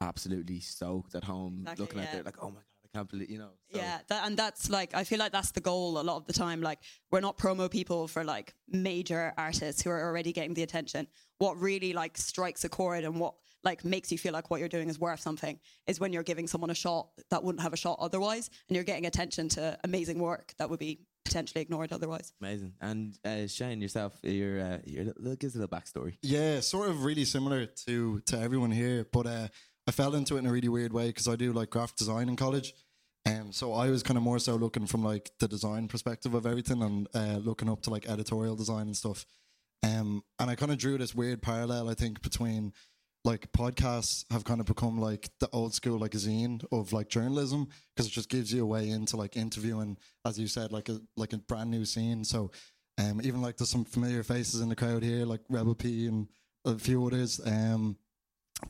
absolutely 0.00 0.60
stoked 0.60 1.14
at 1.14 1.24
home 1.24 1.60
Exactly, 1.62 1.84
looking 1.84 2.00
at 2.00 2.14
it 2.14 2.24
like, 2.26 2.36
oh 2.42 2.48
my 2.48 2.54
god, 2.56 2.64
I 2.84 2.88
can't 2.98 3.08
believe 3.08 3.30
you 3.30 3.38
know. 3.38 3.50
so- 3.72 3.78
Yeah, 3.78 3.98
that, 4.08 4.26
and 4.26 4.36
that's 4.36 4.68
like 4.68 4.94
I 4.94 5.04
feel 5.04 5.18
like 5.18 5.32
that's 5.32 5.52
the 5.52 5.60
goal 5.60 5.98
a 6.00 6.02
lot 6.02 6.16
of 6.16 6.26
the 6.26 6.32
time. 6.34 6.60
Like 6.60 6.80
we're 7.10 7.20
not 7.20 7.38
promo 7.38 7.70
people 7.70 8.08
for 8.08 8.24
like 8.24 8.54
major 8.68 9.32
artists 9.38 9.82
who 9.82 9.90
are 9.90 10.02
already 10.04 10.32
getting 10.32 10.54
the 10.54 10.62
attention. 10.62 11.06
What 11.38 11.58
really 11.58 11.92
like 11.94 12.18
strikes 12.18 12.64
a 12.64 12.68
chord 12.68 13.04
and 13.04 13.18
what 13.18 13.34
like 13.62 13.84
makes 13.84 14.10
you 14.12 14.18
feel 14.18 14.32
like 14.32 14.50
what 14.50 14.58
you're 14.60 14.70
doing 14.70 14.88
is 14.88 14.98
worth 14.98 15.20
something 15.20 15.58
is 15.86 16.00
when 16.00 16.12
you're 16.14 16.22
giving 16.22 16.46
someone 16.46 16.70
a 16.70 16.74
shot 16.74 17.08
that 17.30 17.42
wouldn't 17.44 17.62
have 17.62 17.72
a 17.72 17.76
shot 17.76 17.98
otherwise, 18.00 18.50
and 18.68 18.74
you're 18.76 18.84
getting 18.84 19.06
attention 19.06 19.48
to 19.50 19.78
amazing 19.84 20.18
work 20.18 20.54
that 20.58 20.68
would 20.70 20.78
be 20.78 21.00
potentially 21.30 21.62
ignored 21.62 21.92
otherwise. 21.92 22.32
Amazing. 22.40 22.72
And 22.80 23.16
uh, 23.24 23.46
Shane, 23.46 23.80
yourself, 23.80 24.18
you're, 24.22 24.60
uh, 24.60 24.78
you're, 24.84 25.04
little- 25.04 25.36
give 25.36 25.48
us 25.48 25.54
a 25.54 25.60
little 25.60 25.78
backstory. 25.78 26.16
Yeah, 26.22 26.58
sort 26.60 26.88
of 26.90 27.04
really 27.04 27.24
similar 27.24 27.66
to 27.86 28.20
to 28.26 28.38
everyone 28.38 28.72
here, 28.72 29.06
but 29.12 29.26
uh, 29.26 29.48
I 29.86 29.92
fell 29.92 30.14
into 30.14 30.34
it 30.36 30.40
in 30.40 30.46
a 30.46 30.52
really 30.52 30.68
weird 30.68 30.92
way 30.92 31.06
because 31.06 31.28
I 31.28 31.36
do 31.36 31.52
like 31.52 31.70
graphic 31.70 31.96
design 31.96 32.28
in 32.28 32.36
college. 32.36 32.74
Um, 33.26 33.52
so 33.52 33.74
I 33.74 33.90
was 33.90 34.02
kind 34.02 34.16
of 34.16 34.22
more 34.24 34.38
so 34.38 34.56
looking 34.56 34.86
from 34.86 35.04
like 35.04 35.30
the 35.38 35.46
design 35.46 35.88
perspective 35.88 36.34
of 36.34 36.46
everything 36.46 36.82
and 36.82 37.06
uh, 37.14 37.38
looking 37.38 37.68
up 37.68 37.82
to 37.82 37.90
like 37.90 38.08
editorial 38.08 38.56
design 38.56 38.86
and 38.86 38.96
stuff. 38.96 39.24
Um, 39.82 40.24
and 40.38 40.50
I 40.50 40.54
kind 40.56 40.72
of 40.72 40.78
drew 40.78 40.98
this 40.98 41.14
weird 41.14 41.42
parallel, 41.42 41.88
I 41.88 41.94
think, 41.94 42.22
between 42.22 42.72
like 43.24 43.52
podcasts 43.52 44.24
have 44.30 44.44
kind 44.44 44.60
of 44.60 44.66
become 44.66 44.98
like 44.98 45.28
the 45.40 45.48
old 45.52 45.74
school 45.74 45.98
like 45.98 46.12
zine 46.12 46.64
of 46.72 46.92
like 46.92 47.08
journalism 47.08 47.68
because 47.94 48.06
it 48.06 48.12
just 48.12 48.30
gives 48.30 48.52
you 48.52 48.62
a 48.62 48.66
way 48.66 48.88
into 48.88 49.16
like 49.16 49.36
interviewing, 49.36 49.96
as 50.24 50.38
you 50.38 50.46
said, 50.46 50.72
like 50.72 50.88
a 50.88 51.00
like 51.16 51.32
a 51.32 51.38
brand 51.38 51.70
new 51.70 51.84
scene. 51.84 52.24
So, 52.24 52.50
um, 52.98 53.20
even 53.22 53.42
like 53.42 53.56
there's 53.56 53.70
some 53.70 53.84
familiar 53.84 54.22
faces 54.22 54.60
in 54.60 54.68
the 54.68 54.76
crowd 54.76 55.02
here, 55.02 55.26
like 55.26 55.40
Rebel 55.48 55.74
P 55.74 56.06
and 56.06 56.28
a 56.64 56.78
few 56.78 57.04
others. 57.06 57.40
Um, 57.46 57.96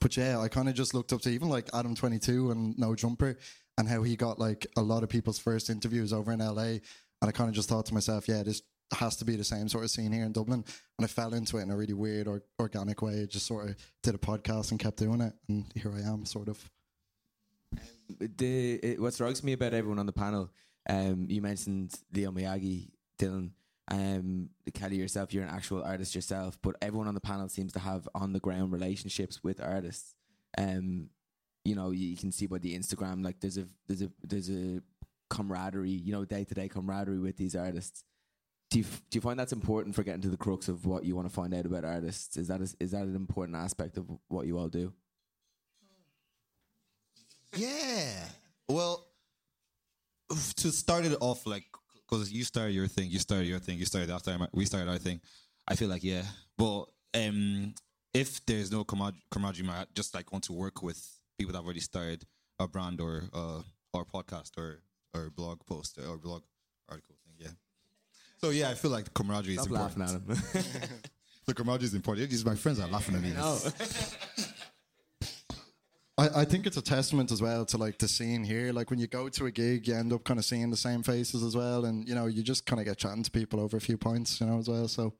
but 0.00 0.16
yeah, 0.16 0.38
I 0.38 0.48
kind 0.48 0.68
of 0.68 0.74
just 0.74 0.94
looked 0.94 1.12
up 1.12 1.20
to 1.22 1.30
even 1.30 1.48
like 1.48 1.68
Adam 1.72 1.94
Twenty 1.94 2.18
Two 2.18 2.50
and 2.50 2.76
No 2.76 2.96
Jumper, 2.96 3.36
and 3.78 3.88
how 3.88 4.02
he 4.02 4.16
got 4.16 4.40
like 4.40 4.66
a 4.76 4.82
lot 4.82 5.04
of 5.04 5.08
people's 5.08 5.38
first 5.38 5.70
interviews 5.70 6.12
over 6.12 6.32
in 6.32 6.40
LA. 6.40 6.78
And 7.22 7.28
I 7.28 7.32
kind 7.32 7.48
of 7.48 7.54
just 7.54 7.68
thought 7.68 7.86
to 7.86 7.94
myself, 7.94 8.28
yeah, 8.28 8.42
this 8.42 8.62
has 8.92 9.16
to 9.16 9.24
be 9.24 9.36
the 9.36 9.44
same 9.44 9.68
sort 9.68 9.84
of 9.84 9.90
scene 9.90 10.12
here 10.12 10.24
in 10.24 10.32
Dublin. 10.32 10.64
And 10.98 11.04
I 11.04 11.06
fell 11.06 11.34
into 11.34 11.58
it 11.58 11.62
in 11.62 11.70
a 11.70 11.76
really 11.76 11.94
weird 11.94 12.26
or 12.26 12.42
organic 12.58 13.02
way. 13.02 13.26
Just 13.26 13.46
sort 13.46 13.70
of 13.70 13.76
did 14.02 14.14
a 14.14 14.18
podcast 14.18 14.70
and 14.70 14.80
kept 14.80 14.98
doing 14.98 15.20
it, 15.20 15.32
and 15.48 15.66
here 15.74 15.92
I 15.94 16.00
am, 16.00 16.24
sort 16.24 16.48
of. 16.48 16.70
the 18.18 18.74
it, 18.74 19.00
what 19.00 19.14
strikes 19.14 19.42
me 19.44 19.52
about 19.52 19.74
everyone 19.74 19.98
on 19.98 20.06
the 20.06 20.12
panel, 20.12 20.50
um, 20.88 21.26
you 21.28 21.40
mentioned 21.40 21.94
Leo 22.12 22.32
Miyagi, 22.32 22.90
Dylan, 23.18 23.50
um, 23.90 24.50
Kelly 24.74 24.96
yourself. 24.96 25.32
You're 25.32 25.44
an 25.44 25.54
actual 25.54 25.82
artist 25.82 26.14
yourself, 26.14 26.58
but 26.62 26.76
everyone 26.82 27.08
on 27.08 27.14
the 27.14 27.20
panel 27.20 27.48
seems 27.48 27.72
to 27.74 27.78
have 27.78 28.08
on 28.14 28.32
the 28.32 28.40
ground 28.40 28.72
relationships 28.72 29.42
with 29.42 29.60
artists. 29.60 30.14
Um, 30.58 31.10
you 31.64 31.74
know, 31.74 31.90
you, 31.90 32.08
you 32.08 32.16
can 32.16 32.32
see 32.32 32.46
by 32.46 32.58
the 32.58 32.76
Instagram, 32.76 33.24
like 33.24 33.40
there's 33.40 33.58
a 33.58 33.66
there's 33.86 34.02
a 34.02 34.10
there's 34.22 34.50
a 34.50 34.80
camaraderie, 35.28 35.90
you 35.90 36.12
know, 36.12 36.24
day 36.24 36.44
to 36.44 36.54
day 36.54 36.68
camaraderie 36.68 37.18
with 37.18 37.36
these 37.36 37.54
artists. 37.54 38.04
Do 38.70 38.78
you 38.78 38.84
do 38.84 39.16
you 39.16 39.20
find 39.20 39.38
that's 39.38 39.52
important 39.52 39.94
for 39.96 40.04
getting 40.04 40.22
to 40.22 40.28
the 40.28 40.36
crux 40.36 40.68
of 40.68 40.86
what 40.86 41.04
you 41.04 41.16
want 41.16 41.28
to 41.28 41.34
find 41.34 41.52
out 41.52 41.66
about 41.66 41.84
artists? 41.84 42.36
Is 42.36 42.48
that 42.48 42.60
a, 42.60 42.74
is 42.78 42.92
that 42.92 43.02
an 43.02 43.16
important 43.16 43.56
aspect 43.56 43.96
of 43.98 44.06
what 44.28 44.46
you 44.46 44.58
all 44.58 44.68
do? 44.68 44.92
Yeah. 47.56 48.12
Well, 48.68 49.06
to 50.56 50.70
start 50.70 51.04
it 51.04 51.16
off, 51.20 51.46
like, 51.46 51.64
because 52.08 52.30
you 52.30 52.44
started 52.44 52.72
your 52.72 52.86
thing, 52.86 53.10
you 53.10 53.18
started 53.18 53.46
your 53.46 53.58
thing, 53.58 53.78
you 53.78 53.84
started 53.84 54.10
after 54.10 54.36
we 54.52 54.64
started 54.64 54.88
our 54.88 54.98
thing. 54.98 55.20
I 55.66 55.74
feel 55.74 55.88
like 55.88 56.04
yeah, 56.04 56.22
but 56.56 56.84
um, 57.14 57.74
if 58.14 58.44
there's 58.46 58.70
no 58.70 58.84
camar- 58.84 59.12
camaraderie, 59.30 59.68
I 59.68 59.86
just 59.94 60.14
like 60.14 60.30
want 60.32 60.44
to 60.44 60.52
work 60.52 60.82
with 60.82 61.00
people 61.38 61.52
that 61.52 61.58
have 61.58 61.64
already 61.64 61.80
started 61.80 62.24
a 62.58 62.68
brand 62.68 63.00
or 63.00 63.22
uh 63.32 63.62
or 63.92 64.04
podcast 64.04 64.56
or 64.58 64.82
or 65.14 65.30
blog 65.30 65.64
post 65.66 65.98
or 65.98 66.18
blog 66.18 66.42
article 66.88 67.16
thing. 67.24 67.29
Yeah. 68.42 68.48
So 68.48 68.52
yeah, 68.54 68.70
I 68.70 68.74
feel 68.74 68.90
like 68.90 69.04
the 69.04 69.10
camaraderie 69.10 69.54
is 69.54 69.62
Stop 69.62 69.72
important. 69.72 70.00
laughing 70.00 70.36
at 70.54 70.64
him. 70.64 70.64
The 71.46 71.54
camaraderie 71.54 71.86
is 71.86 71.94
important. 71.94 72.30
These 72.30 72.44
my 72.44 72.54
friends 72.54 72.78
are 72.78 72.86
laughing 72.86 73.16
at 73.16 73.22
me. 73.22 73.32
I, 76.18 76.42
I 76.42 76.44
think 76.44 76.66
it's 76.66 76.76
a 76.76 76.82
testament 76.82 77.32
as 77.32 77.40
well 77.42 77.64
to 77.64 77.78
like 77.78 77.98
the 77.98 78.06
scene 78.06 78.44
here. 78.44 78.72
Like 78.72 78.90
when 78.90 78.98
you 79.00 79.06
go 79.06 79.28
to 79.30 79.46
a 79.46 79.50
gig, 79.50 79.88
you 79.88 79.94
end 79.94 80.12
up 80.12 80.22
kind 80.22 80.38
of 80.38 80.44
seeing 80.44 80.70
the 80.70 80.76
same 80.76 81.02
faces 81.02 81.42
as 81.42 81.56
well, 81.56 81.86
and 81.86 82.06
you 82.06 82.14
know 82.14 82.26
you 82.26 82.42
just 82.42 82.66
kind 82.66 82.78
of 82.78 82.86
get 82.86 82.98
chatting 82.98 83.22
to 83.24 83.30
people 83.30 83.58
over 83.58 83.76
a 83.78 83.80
few 83.80 83.96
points, 83.96 84.40
you 84.40 84.46
know, 84.46 84.58
as 84.58 84.68
well. 84.68 84.86
So 84.86 85.14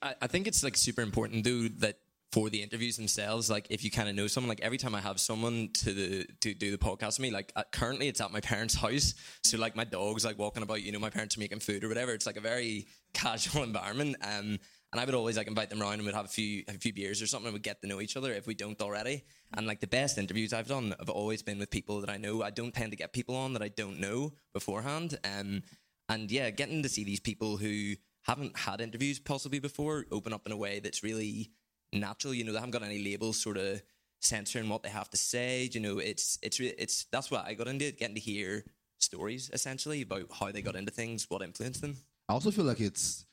I, 0.00 0.14
I 0.22 0.26
think 0.28 0.46
it's 0.46 0.62
like 0.62 0.76
super 0.76 1.02
important, 1.02 1.44
dude, 1.44 1.80
that 1.80 1.98
for 2.32 2.50
the 2.50 2.62
interviews 2.62 2.96
themselves, 2.96 3.48
like 3.48 3.68
if 3.70 3.84
you 3.84 3.90
kind 3.92 4.08
of 4.08 4.16
know 4.16 4.26
someone, 4.26 4.48
like 4.48 4.60
every 4.60 4.76
time 4.76 4.94
I 4.94 5.00
have 5.00 5.20
someone 5.20 5.68
to 5.74 5.92
the 5.92 6.26
to 6.40 6.52
do 6.52 6.72
the 6.72 6.78
podcast 6.78 7.18
with 7.18 7.20
me, 7.20 7.30
like 7.30 7.52
uh, 7.54 7.62
currently 7.70 8.08
it's 8.08 8.20
at 8.20 8.32
my 8.32 8.40
parents' 8.40 8.74
house, 8.74 9.14
so 9.44 9.56
like 9.56 9.76
my 9.76 9.84
dog's 9.84 10.24
like 10.24 10.36
walking 10.36 10.64
about, 10.64 10.82
you 10.82 10.90
know, 10.90 10.98
my 10.98 11.10
parents 11.10 11.36
are 11.36 11.40
making 11.40 11.60
food 11.60 11.84
or 11.84 11.88
whatever. 11.88 12.12
It's 12.12 12.26
like 12.26 12.36
a 12.36 12.40
very 12.40 12.88
casual 13.14 13.62
environment, 13.62 14.16
um, 14.22 14.58
and 14.92 15.00
I 15.00 15.04
would 15.04 15.14
always 15.14 15.36
like 15.36 15.46
invite 15.46 15.70
them 15.70 15.80
around 15.80 15.94
and 15.94 16.06
we'd 16.06 16.14
have 16.14 16.24
a 16.24 16.28
few 16.28 16.64
a 16.68 16.72
few 16.72 16.92
beers 16.92 17.22
or 17.22 17.28
something, 17.28 17.46
and 17.46 17.54
we'd 17.54 17.62
get 17.62 17.80
to 17.82 17.86
know 17.88 18.00
each 18.00 18.16
other 18.16 18.32
if 18.32 18.48
we 18.48 18.54
don't 18.54 18.80
already. 18.82 19.22
And 19.56 19.68
like 19.68 19.80
the 19.80 19.86
best 19.86 20.18
interviews 20.18 20.52
I've 20.52 20.66
done 20.66 20.92
have 20.98 21.10
always 21.10 21.42
been 21.42 21.60
with 21.60 21.70
people 21.70 22.00
that 22.00 22.10
I 22.10 22.16
know. 22.16 22.42
I 22.42 22.50
don't 22.50 22.74
tend 22.74 22.90
to 22.90 22.96
get 22.96 23.12
people 23.12 23.36
on 23.36 23.52
that 23.52 23.62
I 23.62 23.68
don't 23.68 24.00
know 24.00 24.32
beforehand, 24.52 25.18
um, 25.24 25.62
and 26.08 26.30
yeah, 26.30 26.50
getting 26.50 26.82
to 26.82 26.88
see 26.88 27.04
these 27.04 27.20
people 27.20 27.58
who 27.58 27.94
haven't 28.22 28.58
had 28.58 28.80
interviews 28.80 29.18
possibly 29.20 29.58
before 29.58 30.06
open 30.10 30.32
up 30.32 30.46
in 30.46 30.52
a 30.52 30.56
way 30.56 30.80
that's 30.80 31.02
really 31.02 31.50
natural. 31.92 32.34
You 32.34 32.44
know, 32.44 32.52
they 32.52 32.58
haven't 32.58 32.72
got 32.72 32.82
any 32.82 33.02
labels 33.04 33.40
sort 33.40 33.56
of 33.56 33.82
censoring 34.20 34.68
what 34.68 34.82
they 34.82 34.88
have 34.88 35.10
to 35.10 35.16
say. 35.16 35.68
You 35.72 35.80
know, 35.80 35.98
it's 35.98 36.38
it's 36.42 36.60
it's 36.60 37.06
that's 37.12 37.30
what 37.30 37.46
I 37.46 37.54
got 37.54 37.68
into 37.68 37.90
getting 37.92 38.14
to 38.14 38.20
hear 38.20 38.64
stories 38.98 39.50
essentially 39.52 40.02
about 40.02 40.24
how 40.32 40.50
they 40.50 40.62
got 40.62 40.76
into 40.76 40.90
things, 40.90 41.26
what 41.28 41.42
influenced 41.42 41.82
them. 41.82 41.96
I 42.28 42.32
also 42.32 42.50
feel 42.50 42.64
like 42.64 42.80
it's. 42.80 43.26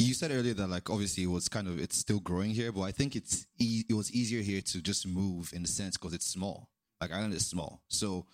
You 0.00 0.14
said 0.14 0.30
earlier 0.30 0.54
that 0.54 0.68
like 0.68 0.88
obviously 0.90 1.24
it 1.24 1.28
was 1.28 1.48
kind 1.48 1.66
of 1.66 1.80
it's 1.80 1.96
still 1.96 2.20
growing 2.20 2.50
here, 2.50 2.70
but 2.70 2.82
I 2.82 2.92
think 2.92 3.16
it's 3.16 3.46
e- 3.58 3.84
it 3.88 3.94
was 3.94 4.12
easier 4.12 4.42
here 4.42 4.60
to 4.60 4.80
just 4.80 5.08
move 5.08 5.52
in 5.52 5.62
the 5.62 5.68
sense 5.68 5.96
because 5.96 6.14
it's 6.14 6.26
small. 6.26 6.68
Like 7.00 7.12
Ireland 7.12 7.34
is 7.34 7.46
small, 7.46 7.82
so 7.88 8.26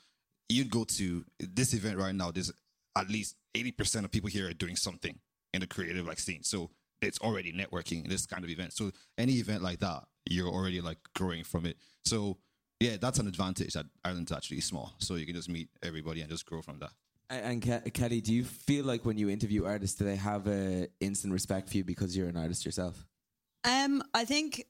you'd 0.50 0.70
go 0.70 0.84
to 0.84 1.24
this 1.38 1.72
event 1.72 1.96
right 1.98 2.14
now. 2.14 2.30
There's 2.30 2.52
at 2.96 3.08
least 3.08 3.36
eighty 3.54 3.72
percent 3.72 4.04
of 4.04 4.12
people 4.12 4.28
here 4.28 4.48
are 4.48 4.52
doing 4.52 4.76
something 4.76 5.18
in 5.54 5.60
the 5.60 5.66
creative 5.66 6.06
like 6.06 6.18
scene, 6.18 6.42
so 6.42 6.70
it's 7.04 7.18
already 7.20 7.52
networking 7.52 8.08
this 8.08 8.26
kind 8.26 8.44
of 8.44 8.50
event. 8.50 8.72
So 8.72 8.90
any 9.18 9.34
event 9.34 9.62
like 9.62 9.80
that, 9.80 10.04
you're 10.28 10.48
already 10.48 10.80
like 10.80 10.98
growing 11.14 11.44
from 11.44 11.66
it. 11.66 11.76
So 12.04 12.38
yeah, 12.80 12.96
that's 13.00 13.18
an 13.18 13.26
advantage 13.28 13.74
that 13.74 13.86
Ireland's 14.04 14.32
actually 14.32 14.60
small, 14.60 14.94
so 14.98 15.14
you 15.14 15.26
can 15.26 15.34
just 15.34 15.48
meet 15.48 15.68
everybody 15.82 16.20
and 16.20 16.30
just 16.30 16.44
grow 16.44 16.60
from 16.60 16.78
that. 16.80 16.90
And, 17.30 17.64
and 17.64 17.84
Ke- 17.84 17.92
Kelly, 17.94 18.20
do 18.20 18.32
you 18.32 18.44
feel 18.44 18.84
like 18.84 19.04
when 19.04 19.16
you 19.16 19.30
interview 19.30 19.64
artists, 19.64 19.96
do 19.96 20.04
they 20.04 20.16
have 20.16 20.46
a 20.46 20.88
instant 21.00 21.32
respect 21.32 21.70
for 21.70 21.78
you 21.78 21.84
because 21.84 22.16
you're 22.16 22.28
an 22.28 22.36
artist 22.36 22.64
yourself? 22.64 23.06
Um, 23.64 24.02
I 24.12 24.24
think. 24.24 24.64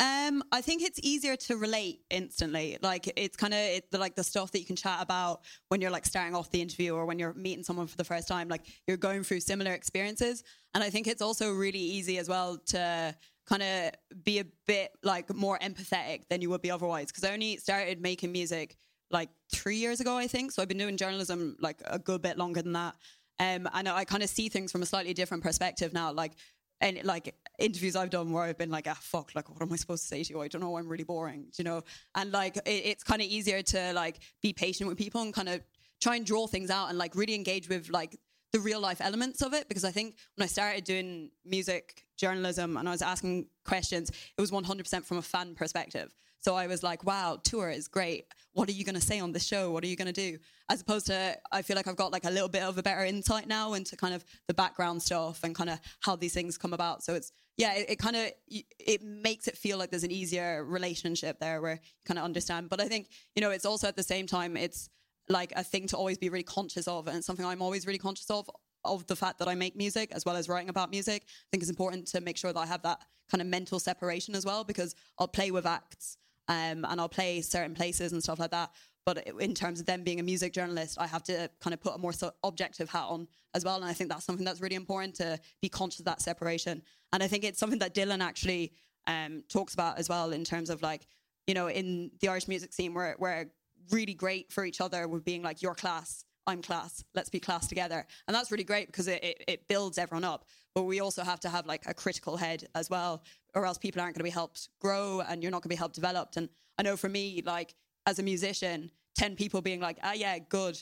Um, 0.00 0.44
I 0.52 0.60
think 0.60 0.82
it's 0.82 1.00
easier 1.02 1.34
to 1.36 1.56
relate 1.56 2.02
instantly. 2.08 2.78
Like 2.80 3.12
it's 3.16 3.36
kind 3.36 3.52
of 3.52 3.58
it, 3.58 3.86
like 3.92 4.14
the 4.14 4.22
stuff 4.22 4.52
that 4.52 4.60
you 4.60 4.64
can 4.64 4.76
chat 4.76 4.98
about 5.02 5.40
when 5.70 5.80
you're 5.80 5.90
like 5.90 6.06
starting 6.06 6.36
off 6.36 6.50
the 6.50 6.62
interview 6.62 6.94
or 6.94 7.04
when 7.04 7.18
you're 7.18 7.34
meeting 7.34 7.64
someone 7.64 7.88
for 7.88 7.96
the 7.96 8.04
first 8.04 8.28
time. 8.28 8.48
Like 8.48 8.62
you're 8.86 8.96
going 8.96 9.24
through 9.24 9.40
similar 9.40 9.72
experiences, 9.72 10.44
and 10.74 10.84
I 10.84 10.90
think 10.90 11.08
it's 11.08 11.22
also 11.22 11.52
really 11.52 11.80
easy 11.80 12.18
as 12.18 12.28
well 12.28 12.58
to 12.66 13.14
kind 13.48 13.62
of 13.62 14.24
be 14.24 14.38
a 14.38 14.44
bit 14.66 14.92
like 15.02 15.34
more 15.34 15.58
empathetic 15.58 16.28
than 16.28 16.42
you 16.42 16.50
would 16.50 16.62
be 16.62 16.70
otherwise. 16.70 17.08
Because 17.08 17.24
I 17.24 17.32
only 17.32 17.56
started 17.56 18.00
making 18.00 18.30
music 18.30 18.76
like 19.10 19.30
three 19.52 19.76
years 19.76 20.00
ago, 20.00 20.16
I 20.16 20.28
think. 20.28 20.52
So 20.52 20.62
I've 20.62 20.68
been 20.68 20.78
doing 20.78 20.96
journalism 20.96 21.56
like 21.60 21.80
a 21.86 21.98
good 21.98 22.22
bit 22.22 22.38
longer 22.38 22.62
than 22.62 22.74
that. 22.74 22.94
Um, 23.40 23.68
and 23.72 23.88
I 23.88 24.04
kind 24.04 24.22
of 24.22 24.28
see 24.28 24.48
things 24.48 24.72
from 24.72 24.82
a 24.82 24.86
slightly 24.86 25.14
different 25.14 25.42
perspective 25.42 25.92
now. 25.92 26.12
Like, 26.12 26.32
and 26.80 27.02
like 27.04 27.34
interviews 27.58 27.96
I've 27.96 28.10
done 28.10 28.32
where 28.32 28.44
I've 28.44 28.58
been 28.58 28.70
like, 28.70 28.86
ah, 28.88 28.98
fuck, 29.00 29.32
like, 29.34 29.48
what 29.50 29.62
am 29.62 29.72
I 29.72 29.76
supposed 29.76 30.02
to 30.04 30.08
say 30.08 30.22
to 30.22 30.32
you? 30.32 30.40
I 30.40 30.48
don't 30.48 30.60
know. 30.60 30.76
I'm 30.76 30.88
really 30.88 31.04
boring, 31.04 31.46
you 31.56 31.64
know? 31.64 31.82
And 32.14 32.30
like, 32.30 32.56
it, 32.58 32.70
it's 32.70 33.04
kind 33.04 33.20
of 33.20 33.28
easier 33.28 33.62
to 33.62 33.92
like 33.92 34.20
be 34.42 34.52
patient 34.52 34.88
with 34.88 34.98
people 34.98 35.22
and 35.22 35.34
kind 35.34 35.48
of 35.48 35.60
try 36.00 36.16
and 36.16 36.24
draw 36.24 36.46
things 36.46 36.70
out 36.70 36.88
and 36.88 36.98
like 36.98 37.14
really 37.16 37.34
engage 37.34 37.68
with 37.68 37.90
like 37.90 38.16
the 38.52 38.60
real 38.60 38.80
life 38.80 39.00
elements 39.00 39.42
of 39.42 39.54
it. 39.54 39.68
Because 39.68 39.84
I 39.84 39.90
think 39.90 40.16
when 40.36 40.44
I 40.44 40.48
started 40.48 40.84
doing 40.84 41.30
music 41.44 42.04
journalism 42.16 42.76
and 42.76 42.88
I 42.88 42.92
was 42.92 43.02
asking 43.02 43.46
questions, 43.64 44.10
it 44.10 44.40
was 44.40 44.50
100% 44.50 45.04
from 45.04 45.18
a 45.18 45.22
fan 45.22 45.54
perspective. 45.54 46.14
So 46.40 46.54
I 46.54 46.66
was 46.66 46.82
like, 46.82 47.04
wow, 47.04 47.38
tour 47.42 47.68
is 47.68 47.88
great. 47.88 48.26
What 48.52 48.68
are 48.68 48.72
you 48.72 48.84
going 48.84 48.94
to 48.94 49.00
say 49.00 49.20
on 49.20 49.32
the 49.32 49.40
show? 49.40 49.70
What 49.70 49.82
are 49.82 49.88
you 49.88 49.96
going 49.96 50.12
to 50.12 50.12
do? 50.12 50.38
As 50.68 50.80
opposed 50.80 51.06
to, 51.06 51.36
I 51.50 51.62
feel 51.62 51.76
like 51.76 51.88
I've 51.88 51.96
got 51.96 52.12
like 52.12 52.24
a 52.24 52.30
little 52.30 52.48
bit 52.48 52.62
of 52.62 52.78
a 52.78 52.82
better 52.82 53.04
insight 53.04 53.48
now 53.48 53.74
into 53.74 53.96
kind 53.96 54.14
of 54.14 54.24
the 54.46 54.54
background 54.54 55.02
stuff 55.02 55.42
and 55.42 55.54
kind 55.54 55.70
of 55.70 55.80
how 56.00 56.16
these 56.16 56.34
things 56.34 56.56
come 56.56 56.72
about. 56.72 57.02
So 57.02 57.14
it's, 57.14 57.32
yeah, 57.56 57.74
it, 57.74 57.90
it 57.90 57.98
kind 57.98 58.14
of, 58.14 58.30
it 58.46 59.02
makes 59.02 59.48
it 59.48 59.56
feel 59.56 59.78
like 59.78 59.90
there's 59.90 60.04
an 60.04 60.12
easier 60.12 60.64
relationship 60.64 61.40
there 61.40 61.60
where 61.60 61.74
you 61.74 62.04
kind 62.06 62.18
of 62.18 62.24
understand. 62.24 62.68
But 62.68 62.80
I 62.80 62.86
think, 62.86 63.08
you 63.34 63.42
know, 63.42 63.50
it's 63.50 63.66
also 63.66 63.88
at 63.88 63.96
the 63.96 64.02
same 64.02 64.26
time, 64.26 64.56
it's 64.56 64.88
like 65.28 65.52
a 65.56 65.64
thing 65.64 65.86
to 65.88 65.96
always 65.96 66.18
be 66.18 66.28
really 66.28 66.42
conscious 66.42 66.88
of. 66.88 67.08
And 67.08 67.24
something 67.24 67.44
I'm 67.44 67.62
always 67.62 67.86
really 67.86 67.98
conscious 67.98 68.30
of, 68.30 68.50
of 68.84 69.06
the 69.06 69.16
fact 69.16 69.38
that 69.40 69.48
I 69.48 69.54
make 69.54 69.76
music 69.76 70.10
as 70.12 70.24
well 70.24 70.36
as 70.36 70.48
writing 70.48 70.68
about 70.68 70.90
music. 70.90 71.24
I 71.26 71.46
think 71.50 71.62
it's 71.62 71.70
important 71.70 72.06
to 72.08 72.20
make 72.20 72.36
sure 72.36 72.52
that 72.52 72.60
I 72.60 72.66
have 72.66 72.82
that 72.82 73.02
kind 73.30 73.40
of 73.40 73.46
mental 73.46 73.78
separation 73.78 74.34
as 74.34 74.44
well 74.44 74.64
because 74.64 74.94
I'll 75.18 75.28
play 75.28 75.50
with 75.50 75.66
acts 75.66 76.16
um, 76.48 76.84
and 76.84 77.00
I'll 77.00 77.08
play 77.08 77.40
certain 77.42 77.74
places 77.74 78.12
and 78.12 78.22
stuff 78.22 78.38
like 78.38 78.50
that. 78.50 78.70
But 79.04 79.26
in 79.40 79.54
terms 79.54 79.80
of 79.80 79.86
them 79.86 80.02
being 80.02 80.20
a 80.20 80.22
music 80.22 80.52
journalist, 80.52 80.98
I 81.00 81.06
have 81.06 81.22
to 81.24 81.48
kind 81.60 81.72
of 81.72 81.80
put 81.80 81.94
a 81.94 81.98
more 81.98 82.12
so 82.12 82.32
objective 82.44 82.90
hat 82.90 83.06
on 83.08 83.26
as 83.54 83.64
well. 83.64 83.76
And 83.76 83.84
I 83.86 83.94
think 83.94 84.10
that's 84.10 84.24
something 84.24 84.44
that's 84.44 84.60
really 84.60 84.76
important 84.76 85.14
to 85.16 85.38
be 85.62 85.68
conscious 85.70 86.00
of 86.00 86.04
that 86.06 86.20
separation. 86.20 86.82
And 87.12 87.22
I 87.22 87.26
think 87.26 87.44
it's 87.44 87.58
something 87.58 87.78
that 87.78 87.94
Dylan 87.94 88.22
actually 88.22 88.72
um, 89.06 89.44
talks 89.48 89.72
about 89.72 89.98
as 89.98 90.10
well 90.10 90.32
in 90.32 90.44
terms 90.44 90.68
of 90.68 90.82
like, 90.82 91.06
you 91.46 91.54
know, 91.54 91.68
in 91.68 92.10
the 92.20 92.28
Irish 92.28 92.48
music 92.48 92.74
scene, 92.74 92.92
we're, 92.92 93.14
we're 93.18 93.46
really 93.90 94.14
great 94.14 94.52
for 94.52 94.64
each 94.64 94.80
other 94.80 95.08
with 95.08 95.24
being 95.24 95.42
like, 95.42 95.62
your 95.62 95.74
class, 95.74 96.24
I'm 96.46 96.62
class, 96.62 97.04
let's 97.14 97.28
be 97.28 97.40
class 97.40 97.66
together. 97.66 98.06
And 98.26 98.34
that's 98.34 98.50
really 98.50 98.64
great 98.64 98.86
because 98.86 99.08
it, 99.08 99.22
it, 99.22 99.44
it 99.46 99.68
builds 99.68 99.98
everyone 99.98 100.24
up. 100.24 100.46
But 100.74 100.84
we 100.84 101.00
also 101.00 101.22
have 101.22 101.40
to 101.40 101.48
have 101.48 101.66
like 101.66 101.82
a 101.86 101.94
critical 101.94 102.36
head 102.36 102.66
as 102.74 102.88
well, 102.88 103.22
or 103.54 103.66
else 103.66 103.78
people 103.78 104.00
aren't 104.00 104.14
going 104.14 104.20
to 104.20 104.24
be 104.24 104.30
helped 104.30 104.68
grow 104.80 105.20
and 105.28 105.42
you're 105.42 105.50
not 105.50 105.58
going 105.58 105.70
to 105.70 105.74
be 105.74 105.76
helped 105.76 105.94
developed. 105.94 106.36
And 106.36 106.48
I 106.78 106.82
know 106.82 106.96
for 106.96 107.08
me, 107.08 107.42
like 107.44 107.74
as 108.06 108.18
a 108.18 108.22
musician, 108.22 108.90
10 109.16 109.36
people 109.36 109.60
being 109.60 109.80
like, 109.80 109.98
ah, 110.02 110.12
yeah, 110.12 110.38
good, 110.38 110.80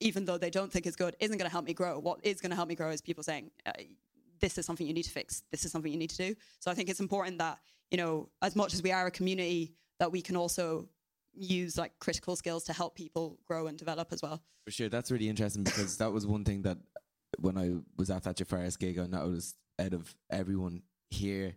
even 0.00 0.24
though 0.24 0.38
they 0.38 0.50
don't 0.50 0.72
think 0.72 0.86
it's 0.86 0.96
good, 0.96 1.14
isn't 1.20 1.36
going 1.36 1.48
to 1.48 1.52
help 1.52 1.66
me 1.66 1.74
grow. 1.74 1.98
What 1.98 2.20
is 2.22 2.40
going 2.40 2.50
to 2.50 2.56
help 2.56 2.68
me 2.68 2.74
grow 2.74 2.90
is 2.90 3.00
people 3.00 3.22
saying, 3.22 3.50
uh, 3.66 3.72
this 4.40 4.58
is 4.58 4.66
something 4.66 4.86
you 4.86 4.94
need 4.94 5.04
to 5.04 5.10
fix. 5.10 5.44
This 5.50 5.64
is 5.64 5.72
something 5.72 5.90
you 5.90 5.98
need 5.98 6.10
to 6.10 6.16
do. 6.16 6.34
So 6.58 6.70
I 6.70 6.74
think 6.74 6.88
it's 6.88 7.00
important 7.00 7.38
that 7.38 7.58
you 7.90 7.98
know, 7.98 8.28
as 8.42 8.56
much 8.56 8.74
as 8.74 8.82
we 8.82 8.92
are 8.92 9.06
a 9.06 9.10
community, 9.10 9.74
that 9.98 10.10
we 10.10 10.20
can 10.20 10.36
also 10.36 10.88
use 11.36 11.78
like 11.78 11.92
critical 11.98 12.36
skills 12.36 12.64
to 12.64 12.72
help 12.72 12.94
people 12.94 13.38
grow 13.46 13.66
and 13.66 13.78
develop 13.78 14.12
as 14.12 14.22
well. 14.22 14.42
For 14.64 14.70
sure, 14.70 14.88
that's 14.88 15.10
really 15.10 15.28
interesting 15.28 15.64
because 15.64 15.96
that 15.98 16.12
was 16.12 16.26
one 16.26 16.44
thing 16.44 16.62
that 16.62 16.78
when 17.38 17.56
I 17.58 17.74
was 17.96 18.10
at 18.10 18.24
that 18.24 18.36
Jafaris 18.36 18.78
gig, 18.78 18.98
and 18.98 19.14
I 19.14 19.20
noticed 19.20 19.56
out 19.80 19.92
of 19.92 20.14
everyone 20.30 20.82
here, 21.10 21.54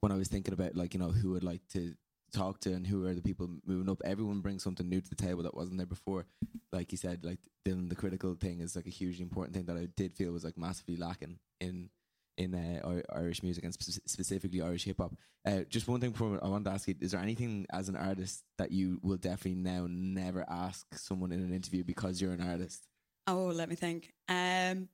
when 0.00 0.12
I 0.12 0.16
was 0.16 0.28
thinking 0.28 0.54
about 0.54 0.76
like 0.76 0.94
you 0.94 1.00
know 1.00 1.08
who 1.08 1.36
I'd 1.36 1.42
like 1.42 1.66
to 1.72 1.94
talk 2.32 2.60
to 2.60 2.72
and 2.72 2.86
who 2.86 3.06
are 3.06 3.14
the 3.14 3.22
people 3.22 3.48
moving 3.66 3.90
up, 3.90 4.00
everyone 4.04 4.40
brings 4.40 4.62
something 4.62 4.88
new 4.88 5.00
to 5.00 5.10
the 5.10 5.16
table 5.16 5.42
that 5.42 5.54
wasn't 5.54 5.78
there 5.78 5.86
before. 5.86 6.26
Like 6.72 6.92
you 6.92 6.98
said, 6.98 7.24
like 7.24 7.38
Dylan, 7.64 7.88
the 7.88 7.94
critical 7.94 8.34
thing 8.34 8.60
is 8.60 8.74
like 8.74 8.86
a 8.86 8.90
hugely 8.90 9.22
important 9.22 9.54
thing 9.54 9.66
that 9.66 9.76
I 9.76 9.88
did 9.96 10.14
feel 10.14 10.32
was 10.32 10.44
like 10.44 10.58
massively 10.58 10.96
lacking 10.96 11.38
in 11.60 11.90
in 12.36 12.54
uh, 12.54 13.02
Irish 13.14 13.42
music 13.42 13.64
and 13.64 13.74
spe- 13.74 14.06
specifically 14.06 14.60
Irish 14.60 14.84
hip 14.84 14.98
hop. 14.98 15.14
Uh, 15.44 15.60
just 15.68 15.88
one 15.88 16.00
thing 16.00 16.10
before 16.10 16.38
I 16.42 16.48
wanted 16.48 16.64
to 16.64 16.70
ask 16.70 16.88
you: 16.88 16.94
Is 17.00 17.12
there 17.12 17.20
anything 17.20 17.66
as 17.72 17.88
an 17.88 17.96
artist 17.96 18.44
that 18.58 18.70
you 18.70 18.98
will 19.02 19.16
definitely 19.16 19.60
now 19.60 19.86
never 19.88 20.44
ask 20.48 20.86
someone 20.96 21.32
in 21.32 21.40
an 21.40 21.52
interview 21.52 21.84
because 21.84 22.20
you're 22.20 22.32
an 22.32 22.40
artist? 22.40 22.86
Oh, 23.26 23.46
let 23.46 23.68
me 23.68 23.76
think. 23.76 24.12
Um, 24.28 24.88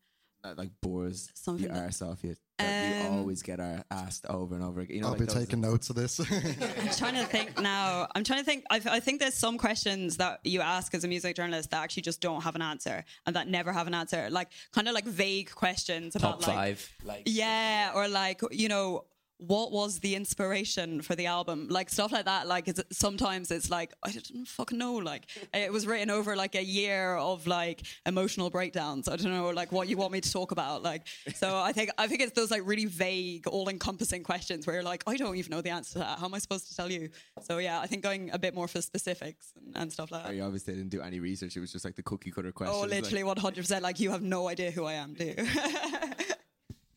That 0.44 0.56
like 0.56 0.70
bores 0.80 1.30
Something 1.34 1.68
the 1.68 1.74
that- 1.74 1.82
arse 1.84 2.00
off 2.02 2.22
you. 2.22 2.36
That 2.58 3.02
you 3.04 3.08
Um, 3.10 3.18
always 3.18 3.42
get 3.42 3.60
ar- 3.60 3.84
asked 3.90 4.26
over 4.26 4.54
and 4.54 4.64
over 4.64 4.80
again. 4.80 4.96
You 4.96 5.02
know, 5.02 5.08
I'll 5.08 5.12
like 5.12 5.20
be 5.20 5.26
those- 5.26 5.34
taking 5.34 5.60
notes 5.60 5.90
of 5.90 5.96
this. 5.96 6.18
I'm 6.20 6.88
trying 6.96 7.14
to 7.14 7.24
think 7.24 7.60
now. 7.60 8.08
I'm 8.14 8.24
trying 8.24 8.40
to 8.40 8.44
think. 8.44 8.64
I, 8.70 8.80
I 8.84 9.00
think 9.00 9.20
there's 9.20 9.34
some 9.34 9.58
questions 9.58 10.16
that 10.18 10.40
you 10.44 10.60
ask 10.60 10.92
as 10.94 11.04
a 11.04 11.08
music 11.08 11.36
journalist 11.36 11.70
that 11.70 11.82
actually 11.82 12.02
just 12.02 12.20
don't 12.20 12.42
have 12.42 12.54
an 12.56 12.62
answer 12.62 13.04
and 13.26 13.36
that 13.36 13.48
never 13.48 13.72
have 13.72 13.86
an 13.86 13.94
answer. 13.94 14.28
Like 14.30 14.50
kind 14.72 14.88
of 14.88 14.94
like 14.94 15.04
vague 15.04 15.50
questions 15.50 16.16
about 16.16 16.40
Top 16.40 16.48
like 16.48 16.56
five. 16.56 16.92
Like 17.04 17.22
yeah, 17.26 17.92
or 17.94 18.08
like 18.08 18.40
you 18.50 18.68
know 18.68 19.04
what 19.38 19.70
was 19.70 20.00
the 20.00 20.14
inspiration 20.16 21.00
for 21.00 21.14
the 21.14 21.26
album, 21.26 21.68
like 21.70 21.88
stuff 21.90 22.10
like 22.10 22.24
that. 22.24 22.46
Like 22.46 22.66
it's, 22.68 22.82
sometimes 22.90 23.50
it's 23.50 23.70
like 23.70 23.92
I 24.02 24.10
didn't 24.10 24.46
fucking 24.46 24.76
know. 24.76 24.94
Like 24.94 25.26
it 25.54 25.72
was 25.72 25.86
written 25.86 26.10
over 26.10 26.34
like 26.34 26.56
a 26.56 26.62
year 26.62 27.14
of 27.14 27.46
like 27.46 27.82
emotional 28.04 28.50
breakdowns. 28.50 29.08
I 29.08 29.16
don't 29.16 29.32
know 29.32 29.50
like 29.50 29.70
what 29.70 29.88
you 29.88 29.96
want 29.96 30.12
me 30.12 30.20
to 30.20 30.32
talk 30.32 30.50
about. 30.50 30.82
Like 30.82 31.06
so, 31.34 31.56
I 31.56 31.72
think 31.72 31.90
I 31.98 32.08
think 32.08 32.20
it's 32.20 32.32
those 32.32 32.50
like 32.50 32.62
really 32.64 32.86
vague, 32.86 33.46
all-encompassing 33.46 34.24
questions 34.24 34.66
where 34.66 34.74
you're 34.74 34.82
like, 34.82 35.04
I 35.06 35.16
don't 35.16 35.36
even 35.36 35.50
know 35.50 35.60
the 35.60 35.70
answer 35.70 35.94
to 35.94 35.98
that. 36.00 36.18
How 36.18 36.26
am 36.26 36.34
I 36.34 36.38
supposed 36.38 36.68
to 36.68 36.76
tell 36.76 36.90
you? 36.90 37.10
So 37.42 37.58
yeah, 37.58 37.80
I 37.80 37.86
think 37.86 38.02
going 38.02 38.30
a 38.32 38.38
bit 38.38 38.54
more 38.54 38.66
for 38.66 38.82
specifics 38.82 39.52
and, 39.56 39.76
and 39.76 39.92
stuff 39.92 40.10
like 40.10 40.24
that. 40.24 40.34
you 40.34 40.42
obviously 40.42 40.74
didn't 40.74 40.90
do 40.90 41.00
any 41.00 41.20
research. 41.20 41.56
It 41.56 41.60
was 41.60 41.70
just 41.70 41.84
like 41.84 41.94
the 41.94 42.02
cookie 42.02 42.32
cutter 42.32 42.50
question. 42.50 42.74
Oh, 42.76 42.86
literally 42.86 43.22
100%. 43.22 43.82
Like 43.82 44.00
you 44.00 44.10
have 44.10 44.22
no 44.22 44.48
idea 44.48 44.72
who 44.72 44.84
I 44.84 44.94
am, 44.94 45.14
do 45.14 45.24
you? 45.24 45.34